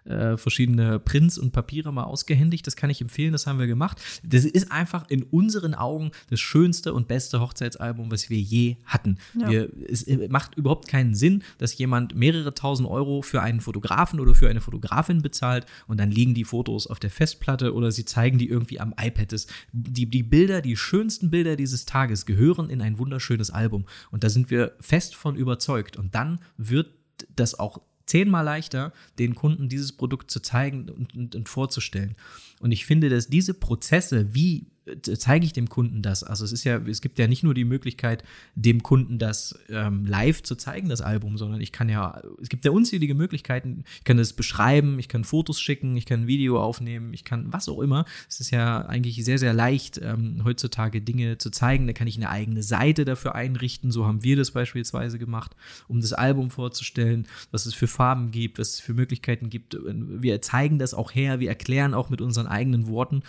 äh, 0.05 0.37
verschiedene 0.37 0.99
Prints 0.99 1.37
und 1.37 1.51
Papiere 1.51 1.91
mal 1.91 2.03
ausgehändigt. 2.03 2.65
Das 2.67 2.75
kann 2.75 2.89
ich 2.89 3.01
empfehlen, 3.01 3.31
das 3.31 3.47
haben 3.47 3.59
wir 3.59 3.67
gemacht. 3.67 4.01
Das 4.23 4.45
ist 4.45 4.71
einfach 4.71 5.09
in 5.09 5.23
unseren 5.23 5.73
Augen 5.73 6.11
das 6.29 6.39
schönste 6.39 6.93
und 6.93 7.07
beste 7.07 7.39
Hochzeitsalbum, 7.39 8.11
was 8.11 8.29
wir 8.29 8.39
je 8.39 8.77
hatten. 8.85 9.17
Ja. 9.39 9.49
Wir, 9.49 9.69
es 9.87 10.05
macht 10.29 10.55
überhaupt 10.55 10.87
keinen 10.87 11.15
Sinn, 11.15 11.43
dass 11.57 11.77
jemand 11.77 12.15
mehrere 12.15 12.53
tausend 12.53 12.89
Euro 12.89 13.21
für 13.21 13.41
einen 13.41 13.61
Fotografen 13.61 14.19
oder 14.19 14.35
für 14.35 14.49
eine 14.49 14.61
Fotografin 14.61 15.21
bezahlt 15.21 15.65
und 15.87 15.99
dann 15.99 16.11
liegen 16.11 16.33
die 16.33 16.43
Fotos 16.43 16.87
auf 16.87 16.99
der 16.99 17.09
Festplatte 17.09 17.73
oder 17.73 17.91
sie 17.91 18.05
zeigen 18.05 18.37
die 18.37 18.49
irgendwie 18.49 18.79
am 18.79 18.93
iPad. 18.99 19.31
Das, 19.31 19.47
die, 19.71 20.05
die 20.05 20.23
Bilder, 20.23 20.61
die 20.61 20.75
schönsten 20.75 21.29
Bilder 21.29 21.55
dieses 21.55 21.85
Tages 21.85 22.25
gehören 22.25 22.69
in 22.69 22.81
ein 22.81 22.97
wunderschönes 22.97 23.49
Album. 23.49 23.85
Und 24.11 24.23
da 24.23 24.29
sind 24.29 24.49
wir 24.49 24.73
fest 24.79 25.15
von 25.15 25.35
überzeugt. 25.35 25.97
Und 25.97 26.15
dann 26.15 26.39
wird 26.57 26.87
das 27.35 27.57
auch 27.57 27.81
zehnmal 28.09 28.43
leichter, 28.43 28.91
den 29.19 29.35
Kunden 29.35 29.69
dieses 29.69 29.91
Produkt 29.91 30.31
zu 30.31 30.41
zeigen 30.41 30.89
und, 30.89 31.15
und, 31.15 31.35
und 31.35 31.47
vorzustellen. 31.47 32.15
Und 32.59 32.71
ich 32.71 32.85
finde, 32.85 33.09
dass 33.09 33.27
diese 33.27 33.53
Prozesse, 33.53 34.33
wie 34.33 34.67
zeige 35.01 35.45
ich 35.45 35.53
dem 35.53 35.69
Kunden 35.69 36.01
das? 36.01 36.23
Also 36.23 36.45
es 36.45 36.51
ist 36.51 36.63
ja, 36.63 36.77
es 36.77 37.01
gibt 37.01 37.19
ja 37.19 37.27
nicht 37.27 37.43
nur 37.43 37.53
die 37.53 37.65
Möglichkeit, 37.65 38.23
dem 38.55 38.83
Kunden 38.83 39.19
das 39.19 39.57
ähm, 39.69 40.05
live 40.05 40.43
zu 40.43 40.55
zeigen, 40.55 40.89
das 40.89 41.01
Album, 41.01 41.37
sondern 41.37 41.61
ich 41.61 41.71
kann 41.71 41.89
ja, 41.89 42.21
es 42.41 42.49
gibt 42.49 42.65
ja 42.65 42.71
unzählige 42.71 43.15
Möglichkeiten. 43.15 43.83
Ich 43.97 44.03
kann 44.03 44.19
es 44.19 44.33
beschreiben, 44.33 44.99
ich 44.99 45.07
kann 45.07 45.23
Fotos 45.23 45.59
schicken, 45.59 45.95
ich 45.97 46.05
kann 46.05 46.21
ein 46.21 46.27
Video 46.27 46.61
aufnehmen, 46.61 47.13
ich 47.13 47.23
kann 47.23 47.51
was 47.51 47.69
auch 47.69 47.79
immer. 47.79 48.05
Es 48.27 48.39
ist 48.39 48.51
ja 48.51 48.85
eigentlich 48.85 49.23
sehr, 49.23 49.37
sehr 49.37 49.53
leicht, 49.53 49.99
ähm, 50.03 50.41
heutzutage 50.43 51.01
Dinge 51.01 51.37
zu 51.37 51.49
zeigen. 51.49 51.87
Da 51.87 51.93
kann 51.93 52.07
ich 52.07 52.17
eine 52.17 52.29
eigene 52.29 52.63
Seite 52.63 53.05
dafür 53.05 53.35
einrichten. 53.35 53.91
So 53.91 54.05
haben 54.05 54.23
wir 54.23 54.35
das 54.35 54.51
beispielsweise 54.51 55.19
gemacht, 55.19 55.55
um 55.87 56.01
das 56.01 56.13
Album 56.13 56.49
vorzustellen, 56.49 57.27
was 57.51 57.65
es 57.65 57.73
für 57.73 57.87
Farben 57.87 58.31
gibt, 58.31 58.59
was 58.59 58.69
es 58.75 58.79
für 58.79 58.93
Möglichkeiten 58.93 59.49
gibt. 59.49 59.77
Wir 59.83 60.41
zeigen 60.41 60.79
das 60.79 60.93
auch 60.93 61.13
her, 61.13 61.39
wir 61.39 61.49
erklären 61.49 61.93
auch 61.93 62.09
mit 62.09 62.21
unseren 62.21 62.47
eigenen 62.49 62.87
Worten, 62.87 63.23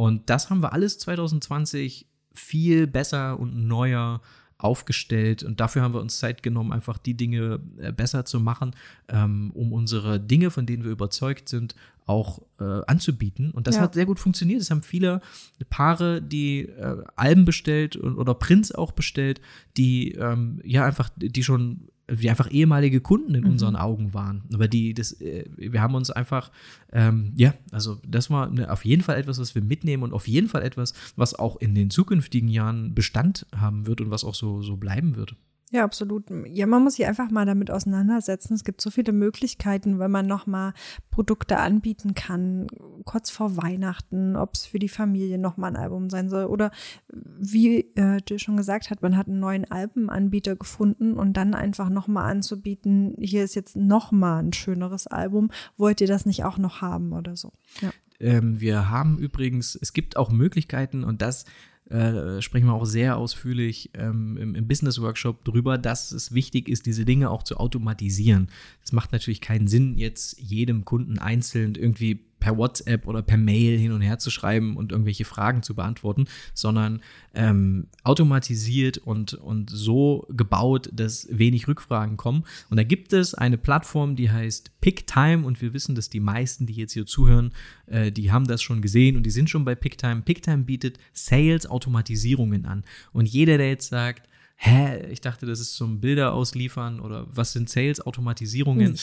und 0.00 0.30
das 0.30 0.48
haben 0.48 0.62
wir 0.62 0.72
alles 0.72 0.98
2020 0.98 2.06
viel 2.32 2.86
besser 2.86 3.38
und 3.38 3.66
neuer 3.68 4.22
aufgestellt 4.56 5.42
und 5.42 5.60
dafür 5.60 5.82
haben 5.82 5.92
wir 5.92 6.00
uns 6.00 6.18
Zeit 6.18 6.42
genommen, 6.42 6.72
einfach 6.72 6.96
die 6.96 7.18
Dinge 7.18 7.60
äh, 7.78 7.92
besser 7.92 8.24
zu 8.24 8.40
machen, 8.40 8.74
ähm, 9.08 9.50
um 9.52 9.74
unsere 9.74 10.18
Dinge, 10.18 10.50
von 10.50 10.64
denen 10.64 10.84
wir 10.84 10.90
überzeugt 10.90 11.50
sind, 11.50 11.74
auch 12.06 12.40
äh, 12.60 12.80
anzubieten. 12.86 13.50
Und 13.50 13.66
das 13.66 13.76
ja. 13.76 13.82
hat 13.82 13.92
sehr 13.94 14.06
gut 14.06 14.18
funktioniert. 14.18 14.60
Es 14.60 14.70
haben 14.70 14.82
viele 14.82 15.20
Paare, 15.68 16.22
die 16.22 16.62
äh, 16.62 17.04
Alben 17.16 17.44
bestellt 17.44 17.96
oder 17.96 18.34
Prints 18.34 18.72
auch 18.72 18.92
bestellt, 18.92 19.40
die 19.76 20.12
ähm, 20.12 20.60
ja 20.64 20.84
einfach, 20.84 21.10
die 21.16 21.44
schon 21.44 21.88
wie 22.10 22.28
einfach 22.28 22.50
ehemalige 22.50 23.00
Kunden 23.00 23.34
in 23.34 23.44
mhm. 23.44 23.50
unseren 23.50 23.76
Augen 23.76 24.12
waren. 24.12 24.42
Aber 24.52 24.68
die, 24.68 24.94
das, 24.94 25.12
äh, 25.20 25.44
wir 25.56 25.80
haben 25.80 25.94
uns 25.94 26.10
einfach, 26.10 26.50
ähm, 26.92 27.32
ja, 27.36 27.54
also 27.70 28.00
das 28.06 28.30
war 28.30 28.48
eine, 28.48 28.70
auf 28.70 28.84
jeden 28.84 29.02
Fall 29.02 29.16
etwas, 29.16 29.38
was 29.38 29.54
wir 29.54 29.62
mitnehmen 29.62 30.02
und 30.02 30.12
auf 30.12 30.26
jeden 30.26 30.48
Fall 30.48 30.62
etwas, 30.62 30.94
was 31.16 31.34
auch 31.34 31.56
in 31.56 31.74
den 31.74 31.90
zukünftigen 31.90 32.48
Jahren 32.48 32.94
Bestand 32.94 33.46
haben 33.54 33.86
wird 33.86 34.00
und 34.00 34.10
was 34.10 34.24
auch 34.24 34.34
so, 34.34 34.62
so 34.62 34.76
bleiben 34.76 35.16
wird. 35.16 35.36
Ja, 35.72 35.84
absolut. 35.84 36.24
Ja, 36.46 36.66
man 36.66 36.82
muss 36.82 36.94
sich 36.94 37.06
einfach 37.06 37.30
mal 37.30 37.46
damit 37.46 37.70
auseinandersetzen. 37.70 38.54
Es 38.54 38.64
gibt 38.64 38.80
so 38.80 38.90
viele 38.90 39.12
Möglichkeiten, 39.12 40.00
wenn 40.00 40.10
man 40.10 40.26
nochmal 40.26 40.72
Produkte 41.12 41.58
anbieten 41.58 42.14
kann, 42.14 42.66
kurz 43.04 43.30
vor 43.30 43.56
Weihnachten, 43.56 44.34
ob 44.34 44.54
es 44.54 44.66
für 44.66 44.80
die 44.80 44.88
Familie 44.88 45.38
nochmal 45.38 45.70
ein 45.70 45.76
Album 45.76 46.10
sein 46.10 46.28
soll. 46.28 46.46
Oder 46.46 46.72
wie 47.08 47.82
äh, 47.94 48.20
du 48.20 48.36
schon 48.40 48.56
gesagt 48.56 48.90
hast, 48.90 49.00
man 49.00 49.16
hat 49.16 49.28
einen 49.28 49.38
neuen 49.38 49.70
Albenanbieter 49.70 50.56
gefunden 50.56 51.14
und 51.14 51.34
dann 51.36 51.54
einfach 51.54 51.88
nochmal 51.88 52.28
anzubieten, 52.28 53.14
hier 53.20 53.44
ist 53.44 53.54
jetzt 53.54 53.76
nochmal 53.76 54.42
ein 54.42 54.52
schöneres 54.52 55.06
Album. 55.06 55.52
Wollt 55.76 56.00
ihr 56.00 56.08
das 56.08 56.26
nicht 56.26 56.42
auch 56.42 56.58
noch 56.58 56.80
haben 56.80 57.12
oder 57.12 57.36
so? 57.36 57.52
Ja. 57.80 57.92
Ähm, 58.18 58.60
wir 58.60 58.90
haben 58.90 59.18
übrigens, 59.18 59.78
es 59.80 59.92
gibt 59.92 60.16
auch 60.16 60.30
Möglichkeiten 60.30 61.04
und 61.04 61.22
das 61.22 61.44
äh, 61.90 62.40
sprechen 62.40 62.66
wir 62.66 62.74
auch 62.74 62.84
sehr 62.84 63.16
ausführlich 63.16 63.90
ähm, 63.94 64.36
im, 64.36 64.54
im 64.54 64.68
Business 64.68 65.00
Workshop 65.00 65.44
drüber, 65.44 65.76
dass 65.76 66.12
es 66.12 66.32
wichtig 66.32 66.68
ist, 66.68 66.86
diese 66.86 67.04
Dinge 67.04 67.30
auch 67.30 67.42
zu 67.42 67.56
automatisieren. 67.56 68.48
Es 68.84 68.92
macht 68.92 69.12
natürlich 69.12 69.40
keinen 69.40 69.66
Sinn, 69.66 69.98
jetzt 69.98 70.38
jedem 70.38 70.84
Kunden 70.84 71.18
einzeln 71.18 71.74
irgendwie 71.74 72.29
per 72.40 72.56
WhatsApp 72.56 73.06
oder 73.06 73.22
per 73.22 73.36
Mail 73.36 73.78
hin 73.78 73.92
und 73.92 74.00
her 74.00 74.18
zu 74.18 74.30
schreiben 74.30 74.76
und 74.76 74.90
irgendwelche 74.90 75.24
Fragen 75.24 75.62
zu 75.62 75.74
beantworten, 75.74 76.24
sondern 76.54 77.00
ähm, 77.34 77.86
automatisiert 78.02 78.98
und, 78.98 79.34
und 79.34 79.70
so 79.70 80.26
gebaut, 80.30 80.90
dass 80.92 81.28
wenig 81.30 81.68
Rückfragen 81.68 82.16
kommen. 82.16 82.44
Und 82.70 82.78
da 82.78 82.82
gibt 82.82 83.12
es 83.12 83.34
eine 83.34 83.58
Plattform, 83.58 84.16
die 84.16 84.30
heißt 84.30 84.80
PickTime 84.80 85.46
und 85.46 85.60
wir 85.60 85.74
wissen, 85.74 85.94
dass 85.94 86.08
die 86.08 86.20
meisten, 86.20 86.66
die 86.66 86.74
jetzt 86.74 86.94
hier 86.94 87.06
zuhören, 87.06 87.52
äh, 87.86 88.10
die 88.10 88.32
haben 88.32 88.46
das 88.46 88.62
schon 88.62 88.80
gesehen 88.82 89.16
und 89.16 89.24
die 89.24 89.30
sind 89.30 89.50
schon 89.50 89.64
bei 89.64 89.74
PickTime. 89.74 90.22
PickTime 90.22 90.64
bietet 90.64 90.98
Sales-Automatisierungen 91.12 92.64
an. 92.64 92.84
Und 93.12 93.26
jeder, 93.26 93.58
der 93.58 93.68
jetzt 93.68 93.88
sagt, 93.90 94.29
hä, 94.62 95.06
ich 95.10 95.22
dachte, 95.22 95.46
das 95.46 95.58
ist 95.58 95.74
zum 95.74 96.00
Bilder 96.00 96.34
ausliefern 96.34 97.00
oder 97.00 97.26
was 97.30 97.54
sind 97.54 97.70
Sales-Automatisierungen? 97.70 98.94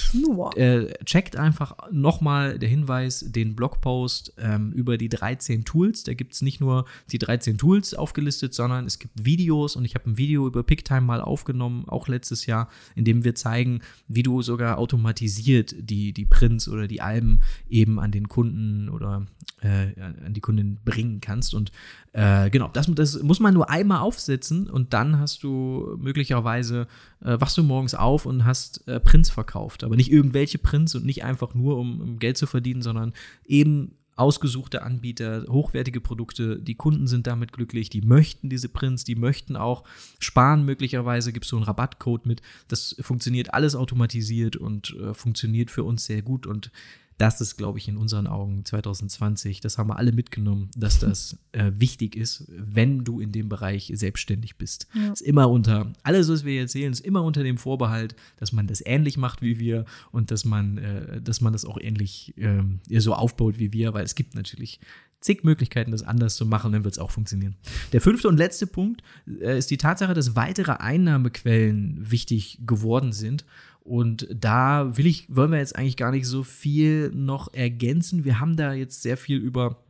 Äh, 0.56 0.94
checkt 1.04 1.36
einfach 1.36 1.76
nochmal 1.92 2.60
der 2.60 2.70
Hinweis, 2.70 3.26
den 3.28 3.56
Blogpost 3.56 4.34
ähm, 4.38 4.72
über 4.72 5.00
die 5.00 5.10
13 5.10 5.66
Tools. 5.66 6.04
Da 6.04 6.14
gibt 6.14 6.34
es 6.36 6.44
nicht 6.44 6.62
nur 6.62 6.86
die 7.12 7.18
13 7.18 7.58
Tools 7.58 7.96
aufgelistet, 7.96 8.54
sondern 8.54 8.86
es 8.86 9.00
gibt 9.00 9.26
Videos 9.26 9.76
und 9.76 9.84
ich 9.84 9.96
habe 9.96 10.12
ein 10.12 10.20
Video 10.20 10.46
über 10.46 10.62
PickTime 10.62 11.02
mal 11.02 11.22
aufgenommen, 11.22 11.86
auch 11.90 12.08
letztes 12.08 12.46
Jahr, 12.46 12.70
in 12.94 13.04
dem 13.04 13.24
wir 13.24 13.34
zeigen, 13.34 13.82
wie 14.08 14.22
du 14.22 14.44
sogar 14.44 14.78
automatisiert 14.78 15.74
die, 15.80 16.14
die 16.14 16.26
Prints 16.26 16.70
oder 16.70 16.88
die 16.88 17.02
Alben 17.02 17.40
eben 17.68 18.00
an 18.00 18.12
den 18.12 18.30
Kunden 18.30 18.90
oder 18.90 19.26
äh, 19.62 20.00
an 20.24 20.36
die 20.36 20.42
Kunden 20.42 20.78
bringen 20.86 21.20
kannst. 21.20 21.56
Und 21.56 21.72
äh, 22.14 22.52
genau, 22.52 22.70
das, 22.72 22.86
das 22.94 23.24
muss 23.24 23.40
man 23.40 23.56
nur 23.56 23.72
einmal 23.72 24.02
aufsetzen 24.02 24.70
und 24.70 24.94
dann 24.94 25.18
hast 25.18 25.42
du 25.42 25.47
möglicherweise, 25.50 26.88
äh, 27.22 27.40
wachst 27.40 27.58
du 27.58 27.64
morgens 27.64 27.96
auf 27.96 28.26
und 28.26 28.46
hast 28.46 28.88
äh, 28.88 29.00
Prints 29.00 29.30
verkauft. 29.30 29.84
Aber 29.84 29.96
nicht 29.96 30.12
irgendwelche 30.12 30.58
Prints 30.58 30.96
und 30.96 31.06
nicht 31.06 31.24
einfach 31.24 31.54
nur, 31.54 31.78
um, 31.78 32.02
um 32.02 32.20
Geld 32.20 32.38
zu 32.38 32.48
verdienen, 32.48 32.82
sondern 32.82 33.14
eben 33.46 33.94
ausgesuchte 34.18 34.82
Anbieter, 34.82 35.46
hochwertige 35.48 36.02
Produkte, 36.02 36.60
die 36.60 36.76
Kunden 36.76 37.08
sind 37.08 37.28
damit 37.28 37.54
glücklich, 37.54 37.90
die 37.90 38.02
möchten 38.02 38.50
diese 38.50 38.68
Prints, 38.68 39.04
die 39.04 39.16
möchten 39.16 39.56
auch 39.56 39.84
sparen, 40.20 40.66
möglicherweise 40.66 41.32
gibt 41.32 41.46
es 41.46 41.50
so 41.50 41.56
einen 41.56 41.66
Rabattcode 41.66 42.26
mit. 42.26 42.42
Das 42.68 42.96
funktioniert 43.00 43.54
alles 43.54 43.76
automatisiert 43.76 44.56
und 44.56 44.96
äh, 45.00 45.14
funktioniert 45.14 45.70
für 45.70 45.84
uns 45.84 46.06
sehr 46.06 46.24
gut 46.24 46.48
und 46.48 46.72
das 47.18 47.42
ist, 47.42 47.58
glaube 47.58 47.80
ich, 47.80 47.88
in 47.88 47.98
unseren 47.98 48.28
Augen 48.28 48.64
2020, 48.64 49.60
das 49.60 49.78
haben 49.78 49.90
wir 49.90 49.98
alle 49.98 50.12
mitgenommen, 50.12 50.70
dass 50.76 51.00
das 51.00 51.38
äh, 51.52 51.72
wichtig 51.76 52.16
ist, 52.16 52.46
wenn 52.50 53.04
du 53.04 53.20
in 53.20 53.32
dem 53.32 53.50
Bereich 53.50 53.92
selbstständig 53.94 54.58
bist. 54.58 54.88
Ja. 54.94 55.14
Ist 55.14 55.22
immer 55.22 55.50
unter, 55.50 55.92
alles, 56.04 56.30
was 56.30 56.46
wir 56.46 56.62
erzählen, 56.62 56.92
ist 56.92 57.06
immer 57.06 57.24
unter 57.24 57.44
dem 57.44 57.58
Vorbehalt, 57.58 58.16
dass 58.38 58.52
man 58.52 58.68
das 58.68 58.84
ähnlich 58.86 59.18
macht 59.18 59.42
wie 59.42 59.60
wir 59.60 59.86
und 60.12 60.32
dass 60.32 60.46
man, 60.46 60.78
äh, 60.78 61.22
dass 61.22 61.42
man 61.42 61.54
das 61.54 61.66
auch 61.66 61.80
ähnlich 61.80 62.36
äh, 62.38 63.00
so 63.00 63.14
aufbaut 63.14 63.58
wie 63.58 63.74
wir, 63.74 63.94
weil 63.94 64.06
es 64.06 64.16
gibt 64.16 64.36
natürlich 64.36 64.80
zig 65.20 65.44
Möglichkeiten, 65.44 65.92
das 65.92 66.04
anders 66.04 66.36
zu 66.36 66.46
machen, 66.46 66.72
dann 66.72 66.84
wird 66.84 66.94
es 66.94 67.00
auch 67.00 67.12
funktionieren. 67.12 67.56
Der 67.92 68.02
fünfte 68.02 68.28
und 68.28 68.38
letzte 68.38 68.68
Punkt 68.68 69.02
äh, 69.42 69.58
ist 69.58 69.72
die 69.72 69.78
Tatsache, 69.78 70.14
dass 70.14 70.36
weitere 70.36 70.74
Einnahmequellen 70.74 72.12
wichtig 72.12 72.60
geworden 72.66 73.12
sind 73.12 73.46
und 73.88 74.28
da 74.30 74.98
will 74.98 75.06
ich, 75.06 75.34
wollen 75.34 75.52
wir 75.52 75.60
jetzt 75.60 75.78
eigentlich 75.78 75.96
gar 75.96 76.12
nicht 76.12 76.26
so 76.26 76.44
viel 76.44 77.10
noch 77.14 77.54
ergänzen. 77.54 78.26
Wir 78.26 78.40
haben 78.40 78.58
da 78.58 78.74
jetzt 78.74 79.02
sehr 79.02 79.16
viel 79.16 79.38
über 79.38 79.82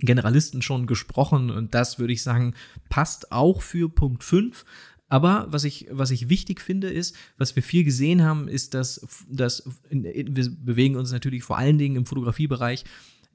Generalisten 0.00 0.60
schon 0.60 0.88
gesprochen 0.88 1.50
und 1.50 1.72
das 1.72 2.00
würde 2.00 2.12
ich 2.12 2.24
sagen, 2.24 2.54
passt 2.88 3.30
auch 3.30 3.62
für 3.62 3.88
Punkt 3.88 4.24
5. 4.24 4.64
Aber 5.08 5.46
was 5.50 5.62
ich, 5.62 5.86
was 5.92 6.10
ich 6.10 6.28
wichtig 6.28 6.60
finde, 6.60 6.88
ist, 6.88 7.14
was 7.38 7.54
wir 7.54 7.62
viel 7.62 7.84
gesehen 7.84 8.22
haben, 8.22 8.48
ist, 8.48 8.74
dass, 8.74 9.24
dass 9.28 9.70
wir 9.88 10.50
bewegen 10.50 10.96
uns 10.96 11.12
natürlich 11.12 11.44
vor 11.44 11.56
allen 11.56 11.78
Dingen 11.78 11.94
im 11.94 12.06
Fotografiebereich, 12.06 12.84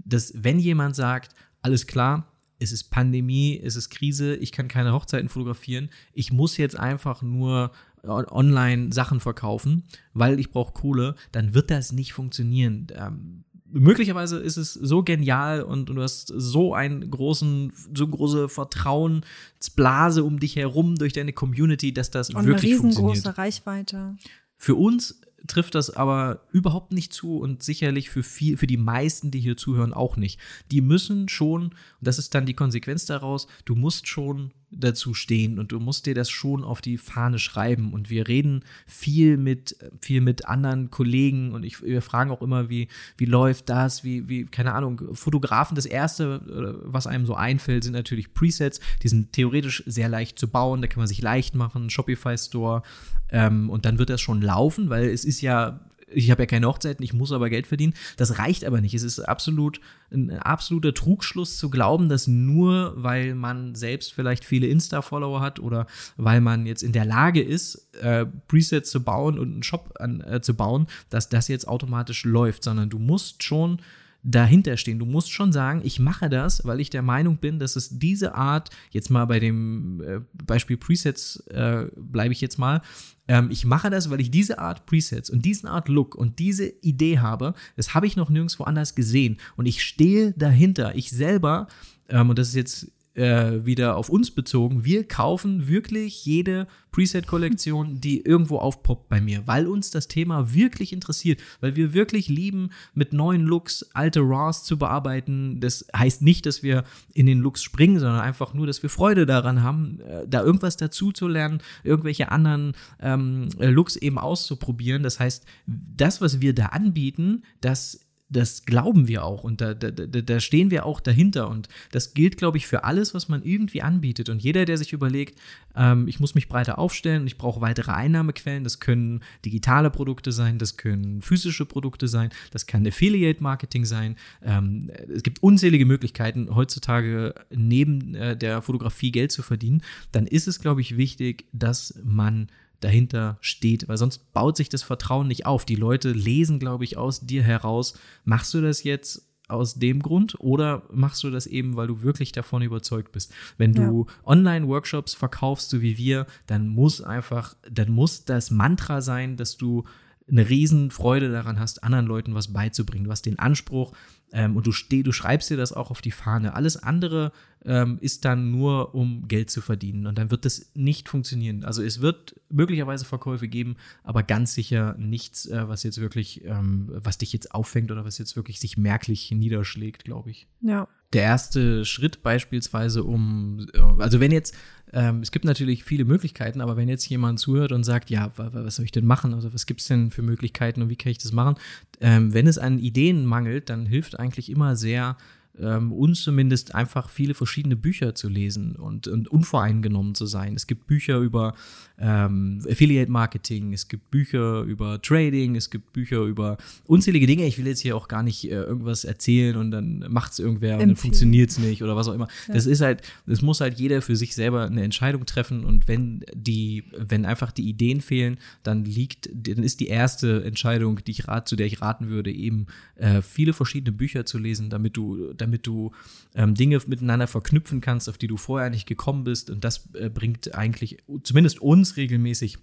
dass 0.03 0.34
wenn 0.36 0.59
jemand 0.59 0.97
sagt, 0.97 1.34
alles 1.61 1.88
klar, 1.88 2.30
es 2.59 2.74
ist 2.74 2.89
Pandemie, 2.89 3.59
es 3.63 3.78
ist 3.78 3.89
Krise, 3.89 4.36
ich 4.36 4.51
kann 4.51 4.67
keine 4.67 4.91
Hochzeiten 4.91 5.30
fotografieren, 5.30 5.89
ich 6.11 6.34
muss 6.34 6.57
jetzt 6.57 6.78
einfach 6.78 7.22
nur 7.22 7.72
online 8.04 8.91
Sachen 8.93 9.20
verkaufen, 9.20 9.84
weil 10.14 10.39
ich 10.39 10.52
brauche 10.52 10.74
Kohle, 10.74 11.16
dann 11.32 11.54
wird 11.54 11.72
das 11.72 11.91
nicht 11.91 12.14
funktionieren. 12.14 12.88
Ähm, 12.95 13.43
möglicherweise 13.72 14.39
ist 14.39 14.58
es 14.58 14.74
so 14.74 15.04
genial 15.04 15.62
und, 15.62 15.89
und, 15.89 15.95
du 15.97 16.02
hast 16.02 16.28
so 16.36 16.74
einen 16.74 17.10
großen, 17.10 17.72
so 17.93 18.08
große 18.08 18.50
Vertrauensblase 18.50 20.24
um 20.24 20.39
dich 20.39 20.56
herum 20.56 20.95
durch 20.95 21.14
deine 21.14 21.34
Community, 21.34 21.93
dass 21.93 22.12
das 22.12 22.30
und 22.30 22.45
wirklich 22.45 22.74
eine 22.74 22.84
riesengroße. 22.84 23.38
Reichweite. 23.38 24.16
Für 24.58 24.76
uns 24.76 25.22
trifft 25.47 25.76
das 25.76 25.89
aber 25.89 26.41
überhaupt 26.52 26.91
nicht 26.91 27.14
zu 27.14 27.38
und 27.38 27.64
sicherlich 27.64 28.10
für 28.10 28.24
viel, 28.24 28.58
für 28.58 28.68
die 28.68 28.78
meisten, 28.78 29.32
die 29.32 29.39
hier 29.39 29.58
zuhören, 29.58 29.93
auch 29.93 30.18
nicht. 30.18 30.39
Die 30.72 30.82
müssen 30.82 31.30
schon, 31.30 31.64
und 31.64 31.74
das 32.02 32.20
ist 32.20 32.36
dann 32.36 32.45
die 32.45 32.54
Konsequenz 32.54 33.06
daraus, 33.06 33.47
du 33.66 33.76
musst 33.76 34.08
schon 34.08 34.52
dazu 34.72 35.13
stehen 35.13 35.59
und 35.59 35.72
du 35.72 35.80
musst 35.80 36.05
dir 36.05 36.13
das 36.13 36.30
schon 36.30 36.63
auf 36.63 36.82
die 36.82 36.97
Fahne 36.97 37.39
schreiben. 37.39 37.93
Und 37.93 38.09
wir 38.09 38.28
reden 38.28 38.63
viel 38.86 39.38
mit, 39.38 39.76
viel 40.01 40.22
mit 40.22 40.47
anderen 40.47 40.91
Kollegen 40.91 41.53
und 41.53 41.63
ich, 41.63 41.82
wir 41.82 42.01
fragen 42.01 42.32
auch 42.32 42.41
immer, 42.41 42.70
wie, 42.70 42.88
wie 43.17 43.26
läuft 43.26 43.70
das, 43.70 44.03
wie, 44.03 44.30
wie, 44.30 44.45
keine 44.45 44.74
Ahnung, 44.74 45.15
Fotografen. 45.15 45.76
Das 45.76 45.86
erste, 45.86 46.41
was 46.84 47.07
einem 47.07 47.26
so 47.26 47.36
einfällt, 47.36 47.84
sind 47.84 47.93
natürlich 47.93 48.34
Presets. 48.34 48.80
Die 49.03 49.07
sind 49.07 49.34
theoretisch 49.34 49.84
sehr 49.86 50.09
leicht 50.09 50.38
zu 50.38 50.47
bauen, 50.47 50.82
da 50.82 50.88
kann 50.88 50.99
man 50.99 51.07
sich 51.07 51.22
leicht 51.22 51.55
machen, 51.55 51.89
Shopify 51.89 52.38
Store. 52.38 52.84
Ähm, 53.32 53.70
und 53.70 53.86
dann 53.86 53.99
wird 53.99 54.09
das 54.09 54.22
schon 54.22 54.41
laufen, 54.41 54.89
weil 54.89 55.09
es 55.09 55.26
ist 55.26 55.41
ja 55.41 55.80
ich 56.12 56.32
habe 56.32 56.43
ja 56.43 56.47
keine 56.47 56.68
Hochzeiten, 56.68 57.03
ich 57.03 57.14
muss 57.14 57.32
aber 57.32 57.49
Geld 57.49 57.68
verdienen. 57.68 57.93
Das 58.18 58.39
reicht 58.39 58.66
aber 58.66 58.82
nicht. 58.82 58.93
Es 58.93 59.03
ist 59.03 59.20
absolut 59.20 59.80
ein 60.12 60.32
absoluter 60.32 60.93
Trugschluss 60.93 61.57
zu 61.57 61.70
glauben, 61.70 62.10
dass 62.10 62.28
nur 62.28 62.93
weil 62.95 63.36
man 63.36 63.76
selbst 63.76 64.14
vielleicht 64.14 64.45
viele 64.45 64.68
Insta-Follower 64.68 65.41
hat 65.41 65.60
oder 65.60 65.86
weil 66.18 66.41
man 66.41 66.66
jetzt 66.66 66.84
in 66.84 66.93
der 66.93 67.05
Lage 67.05 67.41
ist, 67.41 67.88
äh, 68.01 68.26
Presets 68.47 68.89
zu 68.89 69.03
bauen 69.03 69.38
und 69.38 69.53
einen 69.53 69.64
Shop 69.64 69.93
an, 69.99 70.22
äh, 70.22 70.41
zu 70.41 70.55
bauen, 70.55 70.88
dass 71.10 71.30
das 71.30 71.47
jetzt 71.47 71.68
automatisch 71.68 72.26
läuft, 72.26 72.64
sondern 72.64 72.89
du 72.89 72.99
musst 72.99 73.43
schon 73.43 73.82
dahinter 74.24 74.78
stehen. 74.78 74.99
Du 74.99 75.05
musst 75.05 75.32
schon 75.32 75.51
sagen, 75.51 75.82
ich 75.84 75.99
mache 75.99 76.30
das, 76.30 76.65
weil 76.65 76.80
ich 76.80 76.89
der 76.89 77.01
Meinung 77.01 77.38
bin, 77.38 77.59
dass 77.59 77.76
es 77.76 77.99
diese 77.99 78.36
Art, 78.36 78.70
jetzt 78.91 79.09
mal 79.09 79.26
bei 79.26 79.39
dem 79.39 80.01
äh, 80.01 80.20
Beispiel 80.45 80.78
Presets 80.78 81.38
äh, 81.47 81.86
bleibe 81.95 82.34
ich 82.34 82.41
jetzt 82.41 82.57
mal, 82.57 82.82
ähm, 83.28 83.49
ich 83.51 83.63
mache 83.63 83.89
das, 83.89 84.09
weil 84.09 84.20
ich 84.20 84.32
diese 84.32 84.59
Art 84.59 84.86
Presets 84.86 85.30
und 85.30 85.45
diesen 85.45 85.70
Art 85.70 85.88
Look 85.88 86.15
und 86.15 86.39
diese 86.39 86.67
Idee 86.82 87.20
habe, 87.20 87.53
das 87.78 87.93
habe 87.93 88.07
ich 88.07 88.17
noch 88.17 88.30
nirgendwo 88.30 88.63
anders 88.63 88.95
gesehen 88.95 89.38
und 89.55 89.67
ich 89.67 89.84
stehe 89.84 90.34
dahinter. 90.34 90.95
Ich 90.95 91.11
selber, 91.11 91.67
ähm, 92.09 92.30
und 92.30 92.39
das 92.39 92.49
ist 92.49 92.55
jetzt 92.55 92.91
äh, 93.20 93.65
wieder 93.65 93.97
auf 93.97 94.09
uns 94.09 94.32
bezogen, 94.32 94.86
wir 94.86 95.07
kaufen 95.07 95.67
wirklich 95.67 96.26
jede 96.26 96.67
Preset-Kollektion, 96.91 97.99
die 97.99 98.22
irgendwo 98.22 98.57
aufpoppt 98.57 99.09
bei 99.09 99.20
mir, 99.22 99.45
weil 99.45 99.67
uns 99.67 99.91
das 99.91 100.07
Thema 100.07 100.53
wirklich 100.53 100.93
interessiert, 100.93 101.41
weil 101.59 101.76
wir 101.76 101.93
wirklich 101.93 102.30
lieben, 102.30 102.70
mit 102.93 103.13
neuen 103.13 103.41
Looks 103.41 103.84
alte 103.93 104.22
Raws 104.22 104.63
zu 104.63 104.78
bearbeiten. 104.78 105.59
Das 105.59 105.86
heißt 105.95 106.22
nicht, 106.22 106.45
dass 106.45 106.63
wir 106.63 106.86
in 107.13 107.26
den 107.26 107.39
Looks 107.39 107.61
springen, 107.61 107.99
sondern 107.99 108.22
einfach 108.22 108.53
nur, 108.53 108.65
dass 108.65 108.82
wir 108.82 108.89
Freude 108.89 109.26
daran 109.26 109.61
haben, 109.61 109.99
äh, 109.99 110.26
da 110.28 110.41
irgendwas 110.41 110.78
dazu 110.78 111.11
zu 111.11 111.28
lernen, 111.28 111.59
irgendwelche 111.84 112.32
anderen 112.32 112.74
ähm, 113.01 113.49
Looks 113.59 113.97
eben 113.97 114.17
auszuprobieren. 114.17 115.03
Das 115.03 115.20
heißt, 115.20 115.45
das, 115.67 116.22
was 116.22 116.41
wir 116.41 116.55
da 116.55 116.67
anbieten, 116.67 117.43
das 117.61 118.09
das 118.30 118.66
glauben 118.66 119.08
wir 119.08 119.24
auch 119.24 119.44
und 119.44 119.60
da, 119.60 119.74
da, 119.74 119.90
da 119.90 120.40
stehen 120.40 120.70
wir 120.70 120.86
auch 120.86 121.00
dahinter. 121.00 121.50
Und 121.50 121.68
das 121.92 122.14
gilt, 122.14 122.38
glaube 122.38 122.58
ich, 122.58 122.68
für 122.68 122.84
alles, 122.84 123.14
was 123.14 123.28
man 123.28 123.44
irgendwie 123.44 123.82
anbietet. 123.82 124.30
Und 124.30 124.42
jeder, 124.42 124.66
der 124.66 124.78
sich 124.78 124.94
überlegt, 124.94 125.40
ähm, 125.76 126.08
ich 126.08 126.20
muss 126.20 126.36
mich 126.36 126.48
breiter 126.48 126.78
aufstellen 126.78 127.22
und 127.22 127.28
ich 127.28 127.38
brauche 127.38 127.62
weitere 127.62 127.92
Einnahmequellen, 127.92 128.64
das 128.64 128.80
können 128.80 129.22
digitale 129.44 129.90
Produkte 129.90 130.32
sein, 130.32 130.60
das 130.60 130.78
können 130.78 131.22
physische 131.22 131.66
Produkte 131.66 132.08
sein, 132.08 132.30
das 132.52 132.68
kann 132.68 132.86
Affiliate-Marketing 132.86 133.86
sein. 133.86 134.16
Ähm, 134.44 134.92
es 135.14 135.24
gibt 135.24 135.42
unzählige 135.42 135.86
Möglichkeiten, 135.86 136.54
heutzutage 136.54 137.34
neben 137.50 138.14
äh, 138.14 138.38
der 138.38 138.62
Fotografie 138.62 139.12
Geld 139.12 139.32
zu 139.32 139.42
verdienen. 139.42 139.82
Dann 140.12 140.28
ist 140.28 140.48
es, 140.48 140.60
glaube 140.60 140.82
ich, 140.82 140.98
wichtig, 140.98 141.46
dass 141.52 142.00
man 142.04 142.48
dahinter 142.80 143.38
steht, 143.42 143.88
weil 143.88 143.98
sonst 143.98 144.32
baut 144.34 144.58
sich 144.58 144.70
das 144.70 144.84
Vertrauen 144.84 145.28
nicht 145.28 145.46
auf. 145.46 145.66
Die 145.66 145.76
Leute 145.76 146.12
lesen, 146.12 146.60
glaube 146.60 146.84
ich, 146.84 146.98
aus 146.98 147.22
dir 147.22 147.44
heraus, 147.44 147.94
machst 148.24 148.54
du 148.54 148.62
das 148.62 148.84
jetzt 148.84 149.30
aus 149.50 149.76
dem 149.76 150.02
Grund 150.02 150.36
oder 150.40 150.84
machst 150.92 151.24
du 151.24 151.32
das 151.32 151.48
eben, 151.48 151.76
weil 151.76 151.88
du 151.88 152.02
wirklich 152.02 152.32
davon 152.32 152.62
überzeugt 152.62 153.12
bist? 153.12 153.34
Wenn 153.58 153.74
du 153.74 154.06
ja. 154.08 154.14
Online-Workshops 154.26 155.16
verkaufst, 155.16 155.70
so 155.70 155.82
wie 155.82 155.98
wir, 155.98 156.28
dann 156.46 156.68
muss 156.68 157.02
einfach, 157.02 157.56
dann 157.70 157.92
muss 157.92 158.26
das 158.26 158.52
Mantra 158.52 159.02
sein, 159.02 159.38
dass 159.38 159.58
du 159.58 159.84
eine 160.30 160.48
Riesenfreude 160.48 161.32
daran 161.32 161.60
hast, 161.60 161.84
anderen 161.84 162.06
Leuten 162.06 162.36
was 162.36 162.54
beizubringen. 162.54 163.06
Du 163.06 163.12
hast 163.12 163.26
den 163.26 163.40
Anspruch, 163.40 163.94
ähm, 164.32 164.56
und 164.56 164.68
du, 164.68 164.72
steh, 164.72 165.04
du 165.04 165.12
schreibst 165.12 165.50
dir 165.50 165.58
das 165.58 165.74
auch 165.74 165.92
auf 165.92 166.02
die 166.02 166.12
Fahne. 166.12 166.54
Alles 166.54 166.78
andere 166.78 167.32
ähm, 167.66 167.98
ist 168.02 168.26
dann 168.26 168.52
nur, 168.52 168.96
um 168.96 169.28
Geld 169.28 169.50
zu 169.50 169.62
verdienen. 169.62 170.08
Und 170.08 170.18
dann 170.18 170.32
wird 170.32 170.46
das 170.46 170.72
nicht 170.76 171.10
funktionieren. 171.10 171.64
Also 171.64 171.84
es 171.84 172.02
wird 172.02 172.40
möglicherweise 172.50 173.06
Verkäufe 173.06 173.48
geben, 173.48 173.76
aber 174.04 174.24
ganz 174.24 174.54
sicher 174.54 174.96
nichts, 174.98 175.46
äh, 175.48 175.68
was 175.68 175.84
jetzt 175.84 176.00
wirklich, 176.00 176.46
ähm, 176.46 176.90
was 176.92 177.18
dich 177.18 177.34
jetzt 177.34 177.54
auffängt 177.54 177.92
oder 177.92 178.06
was 178.06 178.18
jetzt 178.18 178.36
wirklich 178.36 178.60
sich 178.60 178.78
merklich 178.78 179.32
niederschlägt, 179.32 180.06
glaube 180.06 180.32
ich. 180.32 180.48
Ja. 180.62 180.88
Der 181.14 181.24
erste 181.24 181.86
Schritt 181.86 182.22
beispielsweise, 182.22 183.04
um, 183.04 183.68
äh, 183.74 183.80
also 183.80 184.20
wenn 184.20 184.32
jetzt 184.32 184.56
ähm, 184.94 185.22
es 185.22 185.32
gibt 185.32 185.46
natürlich 185.46 185.84
viele 185.84 186.06
Möglichkeiten, 186.06 186.62
aber 186.62 186.78
wenn 186.78 186.90
jetzt 186.90 187.08
jemand 187.10 187.40
zuhört 187.40 187.72
und 187.72 187.84
sagt, 187.84 188.10
ja, 188.10 188.32
was 188.36 188.76
soll 188.76 188.86
ich 188.86 188.92
denn 188.92 189.06
machen? 189.06 189.34
Also 189.34 189.54
was 189.54 189.66
gibt 189.66 189.82
es 189.82 189.88
denn 189.88 190.12
für 190.12 190.22
Möglichkeiten 190.22 190.82
und 190.82 190.90
wie 190.90 190.96
kann 190.96 191.12
ich 191.12 191.18
das 191.18 191.32
machen? 191.32 191.56
Ähm, 192.02 192.34
wenn 192.34 192.48
es 192.48 192.58
an 192.58 192.80
Ideen 192.80 193.26
mangelt, 193.26 193.70
dann 193.70 193.86
hilft 193.86 194.20
eigentlich 194.20 194.50
immer 194.50 194.76
sehr 194.76 195.18
ähm, 195.62 195.91
uns 195.91 196.24
zumindest 196.24 196.76
einfach 196.76 197.10
viele 197.10 197.34
verschiedene 197.34 197.76
Bücher 197.76 198.16
zu 198.16 198.30
lesen 198.30 198.76
und, 198.76 199.07
und 199.07 199.28
unvoreingenommen 199.28 200.16
zu 200.16 200.26
sein. 200.26 200.55
Es 200.55 200.68
gibt 200.68 200.88
Bücher 200.88 201.20
über 201.20 201.53
ähm, 201.99 202.62
Affiliate 202.70 203.12
Marketing, 203.12 203.74
es 203.74 203.88
gibt 203.88 204.10
Bücher 204.12 204.62
über 204.62 205.01
Trading, 205.01 205.55
es 205.55 205.70
gibt 205.70 205.93
Bücher 205.93 206.24
über 206.24 206.57
unzählige 206.86 207.28
Dinge. 207.28 207.45
Ich 207.45 207.57
will 207.57 207.68
jetzt 207.68 207.82
hier 207.82 207.95
auch 207.95 208.07
gar 208.07 208.24
nicht 208.24 208.45
äh, 208.45 208.55
irgendwas 208.55 209.03
erzählen 209.03 209.57
und 209.57 209.72
dann 209.72 210.05
macht 210.10 210.32
es 210.32 210.39
irgendwer 210.39 210.74
Empfehlen. 210.74 210.89
und 210.89 210.97
dann 210.97 211.01
funktioniert 211.01 211.49
es 211.49 211.60
nicht 211.60 211.84
oder 211.84 211.95
was 211.95 212.07
auch 212.07 212.14
immer. 212.14 212.28
Ja. 212.47 212.53
Das 212.53 212.66
ist 212.66 212.82
halt, 212.82 213.01
das 213.26 213.41
muss 213.41 213.62
halt 213.62 213.80
jeder 213.80 214.01
für 214.01 214.16
sich 214.16 214.36
selber 214.36 214.66
eine 214.66 214.84
Entscheidung 214.84 215.26
treffen 215.26 215.66
und 215.66 215.88
wenn 215.88 216.24
die, 216.34 216.84
wenn 216.95 217.26
einfach 217.26 217.51
die 217.51 217.68
Ideen 217.68 218.01
fehlen, 218.01 218.38
dann 218.64 218.86
liegt, 218.86 219.30
dann 219.34 219.64
ist 219.64 219.80
die 219.80 219.88
erste 219.88 220.43
Entscheidung, 220.43 221.03
die 221.05 221.12
ich 221.12 221.28
rat, 221.28 221.47
zu 221.47 221.55
der 221.55 221.66
ich 221.66 221.82
raten 221.82 222.10
würde, 222.10 222.32
eben 222.32 222.68
äh, 222.95 223.22
viele 223.22 223.53
verschiedene 223.53 223.91
Bücher 223.91 224.26
zu 224.26 224.38
lesen, 224.38 224.70
damit 224.70 224.95
du, 224.95 225.34
damit 225.34 225.49
du 225.58 225.91
ähm, 226.36 226.54
Dinge 226.54 226.80
miteinander 226.88 227.28
verknüpfen 227.28 227.82
kannst, 227.82 228.08
auf 228.08 228.18
die 228.18 228.28
du 228.28 228.38
vorher 228.38 228.70
nicht 228.70 228.88
gekommen 228.88 229.24
bist 229.24 229.50
und 229.50 229.64
das 229.64 229.89
äh, 229.93 230.10
bringt 230.10 230.54
eigentlich 230.56 230.97
zumindest 231.24 231.60
uns 231.60 231.80
uns 231.80 231.97
regelmäßig 231.97 232.58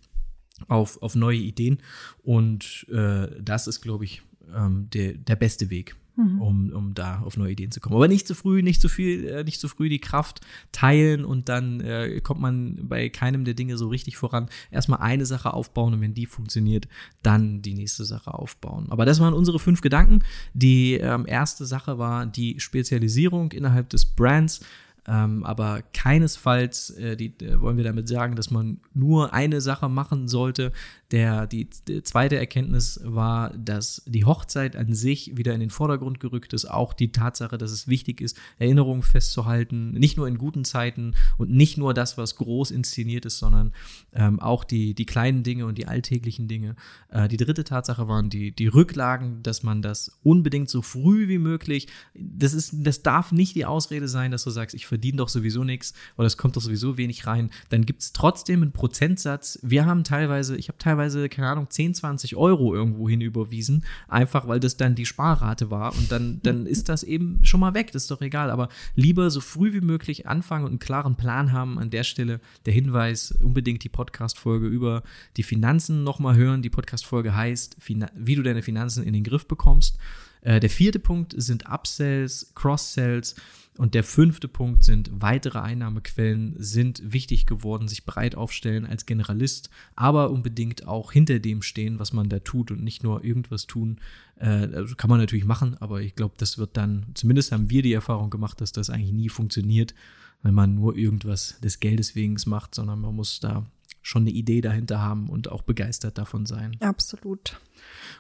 auf, 0.68 1.02
auf 1.02 1.14
neue 1.14 1.38
Ideen. 1.38 1.78
Und 2.22 2.86
äh, 2.90 3.28
das 3.40 3.66
ist, 3.66 3.80
glaube 3.80 4.04
ich, 4.04 4.22
ähm, 4.54 4.88
der, 4.90 5.14
der 5.14 5.36
beste 5.36 5.70
Weg. 5.70 5.96
Mhm. 6.16 6.40
Um, 6.40 6.72
um 6.72 6.94
da 6.94 7.20
auf 7.20 7.36
neue 7.36 7.52
Ideen 7.52 7.70
zu 7.70 7.80
kommen. 7.80 7.94
Aber 7.94 8.08
nicht 8.08 8.26
zu 8.26 8.34
früh, 8.34 8.62
nicht 8.62 8.80
zu 8.80 8.88
viel, 8.88 9.26
äh, 9.26 9.44
nicht 9.44 9.60
zu 9.60 9.68
früh 9.68 9.90
die 9.90 9.98
Kraft 9.98 10.40
teilen 10.72 11.26
und 11.26 11.50
dann 11.50 11.80
äh, 11.80 12.20
kommt 12.22 12.40
man 12.40 12.88
bei 12.88 13.10
keinem 13.10 13.44
der 13.44 13.52
Dinge 13.52 13.76
so 13.76 13.88
richtig 13.88 14.16
voran. 14.16 14.48
Erstmal 14.70 15.00
eine 15.00 15.26
Sache 15.26 15.52
aufbauen 15.52 15.92
und 15.92 16.00
wenn 16.00 16.14
die 16.14 16.24
funktioniert, 16.24 16.88
dann 17.22 17.60
die 17.60 17.74
nächste 17.74 18.06
Sache 18.06 18.32
aufbauen. 18.32 18.86
Aber 18.88 19.04
das 19.04 19.20
waren 19.20 19.34
unsere 19.34 19.58
fünf 19.58 19.82
Gedanken. 19.82 20.20
Die 20.54 20.94
ähm, 20.94 21.26
erste 21.26 21.66
Sache 21.66 21.98
war 21.98 22.24
die 22.24 22.60
Spezialisierung 22.60 23.52
innerhalb 23.52 23.90
des 23.90 24.06
Brands. 24.06 24.60
Ähm, 25.08 25.44
aber 25.44 25.82
keinesfalls 25.92 26.90
äh, 26.90 27.16
die, 27.16 27.32
äh, 27.44 27.60
wollen 27.60 27.76
wir 27.76 27.84
damit 27.84 28.08
sagen, 28.08 28.34
dass 28.34 28.50
man 28.50 28.80
nur 28.92 29.32
eine 29.32 29.60
Sache 29.60 29.88
machen 29.88 30.26
sollte. 30.26 30.72
Der, 31.12 31.46
die, 31.46 31.68
die, 31.86 32.02
zweite 32.02 32.36
Erkenntnis 32.36 33.00
war, 33.04 33.50
dass 33.50 34.02
die 34.06 34.24
Hochzeit 34.24 34.74
an 34.74 34.92
sich 34.92 35.36
wieder 35.36 35.54
in 35.54 35.60
den 35.60 35.70
Vordergrund 35.70 36.18
gerückt 36.18 36.52
ist. 36.52 36.64
Auch 36.64 36.92
die 36.92 37.12
Tatsache, 37.12 37.58
dass 37.58 37.70
es 37.70 37.86
wichtig 37.86 38.20
ist, 38.20 38.36
Erinnerungen 38.58 39.02
festzuhalten, 39.02 39.92
nicht 39.92 40.16
nur 40.16 40.26
in 40.26 40.36
guten 40.36 40.64
Zeiten 40.64 41.14
und 41.38 41.50
nicht 41.50 41.78
nur 41.78 41.94
das, 41.94 42.18
was 42.18 42.36
groß 42.36 42.72
inszeniert 42.72 43.24
ist, 43.24 43.38
sondern 43.38 43.72
ähm, 44.14 44.40
auch 44.40 44.64
die, 44.64 44.94
die 44.94 45.06
kleinen 45.06 45.44
Dinge 45.44 45.66
und 45.66 45.78
die 45.78 45.86
alltäglichen 45.86 46.48
Dinge. 46.48 46.74
Äh, 47.08 47.28
die 47.28 47.36
dritte 47.36 47.62
Tatsache 47.62 48.08
waren 48.08 48.28
die, 48.28 48.50
die 48.50 48.66
Rücklagen, 48.66 49.44
dass 49.44 49.62
man 49.62 49.82
das 49.82 50.18
unbedingt 50.24 50.68
so 50.68 50.82
früh 50.82 51.28
wie 51.28 51.38
möglich, 51.38 51.86
das, 52.14 52.52
ist, 52.52 52.74
das 52.78 53.02
darf 53.02 53.30
nicht 53.30 53.54
die 53.54 53.64
Ausrede 53.64 54.08
sein, 54.08 54.32
dass 54.32 54.42
du 54.42 54.50
sagst, 54.50 54.74
ich 54.74 54.86
verdiene 54.86 55.18
doch 55.18 55.28
sowieso 55.28 55.62
nichts 55.62 55.94
oder 56.16 56.26
es 56.26 56.36
kommt 56.36 56.56
doch 56.56 56.62
sowieso 56.62 56.96
wenig 56.98 57.28
rein. 57.28 57.50
Dann 57.68 57.86
gibt 57.86 58.02
es 58.02 58.12
trotzdem 58.12 58.62
einen 58.62 58.72
Prozentsatz. 58.72 59.58
Wir 59.62 59.86
haben 59.86 60.02
teilweise, 60.02 60.56
ich 60.56 60.68
habe 60.68 60.78
teilweise 60.78 60.95
teilweise, 60.96 61.28
keine 61.28 61.48
Ahnung, 61.48 61.68
10, 61.68 61.94
20 61.94 62.36
Euro 62.36 62.74
irgendwo 62.74 63.08
hin 63.08 63.20
überwiesen, 63.20 63.84
einfach 64.08 64.48
weil 64.48 64.60
das 64.60 64.76
dann 64.76 64.94
die 64.94 65.06
Sparrate 65.06 65.70
war 65.70 65.94
und 65.94 66.10
dann, 66.10 66.40
dann 66.42 66.66
ist 66.66 66.88
das 66.88 67.02
eben 67.02 67.40
schon 67.42 67.60
mal 67.60 67.74
weg, 67.74 67.92
das 67.92 68.04
ist 68.04 68.10
doch 68.10 68.20
egal, 68.22 68.50
aber 68.50 68.68
lieber 68.94 69.30
so 69.30 69.40
früh 69.40 69.72
wie 69.72 69.80
möglich 69.80 70.26
anfangen 70.26 70.64
und 70.64 70.70
einen 70.70 70.78
klaren 70.78 71.16
Plan 71.16 71.52
haben. 71.52 71.78
An 71.78 71.90
der 71.90 72.04
Stelle 72.04 72.40
der 72.64 72.72
Hinweis, 72.72 73.32
unbedingt 73.42 73.84
die 73.84 73.88
Podcast-Folge 73.88 74.66
über 74.66 75.02
die 75.36 75.42
Finanzen 75.42 76.04
nochmal 76.04 76.36
hören. 76.36 76.62
Die 76.62 76.70
Podcast-Folge 76.70 77.34
heißt, 77.34 77.76
wie 78.14 78.34
du 78.34 78.42
deine 78.42 78.62
Finanzen 78.62 79.04
in 79.04 79.12
den 79.12 79.24
Griff 79.24 79.46
bekommst. 79.46 79.98
Äh, 80.40 80.60
der 80.60 80.70
vierte 80.70 80.98
Punkt 80.98 81.34
sind 81.36 81.66
Upsells, 81.66 82.52
Cross-Sells. 82.54 83.34
Und 83.76 83.94
der 83.94 84.04
fünfte 84.04 84.48
Punkt 84.48 84.84
sind 84.84 85.10
weitere 85.12 85.58
Einnahmequellen 85.58 86.54
sind 86.56 87.02
wichtig 87.04 87.46
geworden, 87.46 87.88
sich 87.88 88.04
breit 88.04 88.34
aufstellen 88.34 88.86
als 88.86 89.04
Generalist, 89.04 89.70
aber 89.94 90.30
unbedingt 90.30 90.86
auch 90.86 91.12
hinter 91.12 91.38
dem 91.38 91.62
stehen, 91.62 91.98
was 91.98 92.12
man 92.12 92.28
da 92.28 92.38
tut 92.38 92.70
und 92.70 92.82
nicht 92.82 93.02
nur 93.02 93.22
irgendwas 93.22 93.66
tun. 93.66 93.98
Äh, 94.38 94.68
also 94.72 94.94
kann 94.96 95.10
man 95.10 95.20
natürlich 95.20 95.44
machen, 95.44 95.76
aber 95.80 96.00
ich 96.00 96.14
glaube, 96.14 96.34
das 96.38 96.56
wird 96.58 96.76
dann, 96.76 97.06
zumindest 97.14 97.52
haben 97.52 97.68
wir 97.68 97.82
die 97.82 97.92
Erfahrung 97.92 98.30
gemacht, 98.30 98.60
dass 98.60 98.72
das 98.72 98.88
eigentlich 98.88 99.12
nie 99.12 99.28
funktioniert, 99.28 99.94
wenn 100.42 100.54
man 100.54 100.74
nur 100.74 100.96
irgendwas 100.96 101.58
des 101.60 101.80
Geldes 101.80 102.14
wegen 102.14 102.36
macht, 102.46 102.74
sondern 102.74 103.00
man 103.00 103.14
muss 103.14 103.40
da 103.40 103.66
schon 104.06 104.22
eine 104.22 104.30
Idee 104.30 104.60
dahinter 104.60 105.02
haben 105.02 105.28
und 105.28 105.50
auch 105.50 105.62
begeistert 105.62 106.16
davon 106.16 106.46
sein. 106.46 106.76
Absolut. 106.78 107.58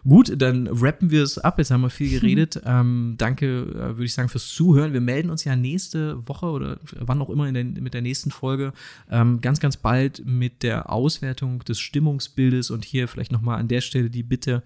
Gut, 0.02 0.32
dann 0.36 0.66
rappen 0.66 1.12
wir 1.12 1.22
es 1.22 1.38
ab. 1.38 1.58
Jetzt 1.58 1.70
haben 1.70 1.82
wir 1.82 1.90
viel 1.90 2.10
geredet. 2.20 2.60
ähm, 2.64 3.14
danke, 3.18 3.46
äh, 3.46 3.74
würde 3.74 4.04
ich 4.04 4.12
sagen, 4.12 4.28
fürs 4.28 4.48
Zuhören. 4.48 4.92
Wir 4.92 5.00
melden 5.00 5.30
uns 5.30 5.44
ja 5.44 5.54
nächste 5.54 6.26
Woche 6.26 6.46
oder 6.46 6.80
wann 6.98 7.22
auch 7.22 7.30
immer 7.30 7.50
der, 7.52 7.64
mit 7.64 7.94
der 7.94 8.02
nächsten 8.02 8.32
Folge 8.32 8.72
ähm, 9.12 9.40
ganz, 9.40 9.60
ganz 9.60 9.76
bald 9.76 10.26
mit 10.26 10.64
der 10.64 10.90
Auswertung 10.90 11.60
des 11.60 11.78
Stimmungsbildes 11.78 12.72
und 12.72 12.84
hier 12.84 13.06
vielleicht 13.06 13.30
nochmal 13.30 13.60
an 13.60 13.68
der 13.68 13.80
Stelle 13.80 14.10
die 14.10 14.24
Bitte, 14.24 14.64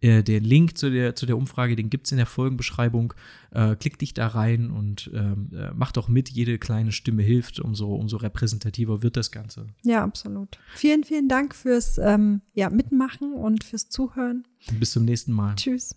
äh, 0.00 0.22
den 0.22 0.44
Link 0.44 0.78
zu 0.78 0.90
der, 0.90 1.14
zu 1.14 1.26
der 1.26 1.36
Umfrage, 1.36 1.76
den 1.76 1.90
gibt 1.90 2.06
es 2.06 2.12
in 2.12 2.18
der 2.18 2.26
Folgenbeschreibung. 2.26 3.14
Äh, 3.50 3.76
klick 3.76 3.98
dich 3.98 4.14
da 4.14 4.28
rein 4.28 4.70
und 4.70 5.10
ähm, 5.14 5.50
äh, 5.52 5.70
mach 5.74 5.92
doch 5.92 6.08
mit. 6.08 6.30
Jede 6.30 6.58
kleine 6.58 6.92
Stimme 6.92 7.22
hilft, 7.22 7.60
umso, 7.60 7.94
umso 7.94 8.16
repräsentativer 8.16 9.02
wird 9.02 9.16
das 9.16 9.30
Ganze. 9.30 9.66
Ja, 9.82 10.02
absolut. 10.02 10.58
Vielen, 10.74 11.04
vielen 11.04 11.28
Dank 11.28 11.54
fürs 11.54 11.98
ähm, 11.98 12.40
ja, 12.54 12.70
Mitmachen 12.70 13.34
und 13.34 13.64
fürs 13.64 13.88
Zuhören. 13.88 14.44
Bis 14.78 14.92
zum 14.92 15.04
nächsten 15.04 15.32
Mal. 15.32 15.54
Tschüss. 15.56 15.94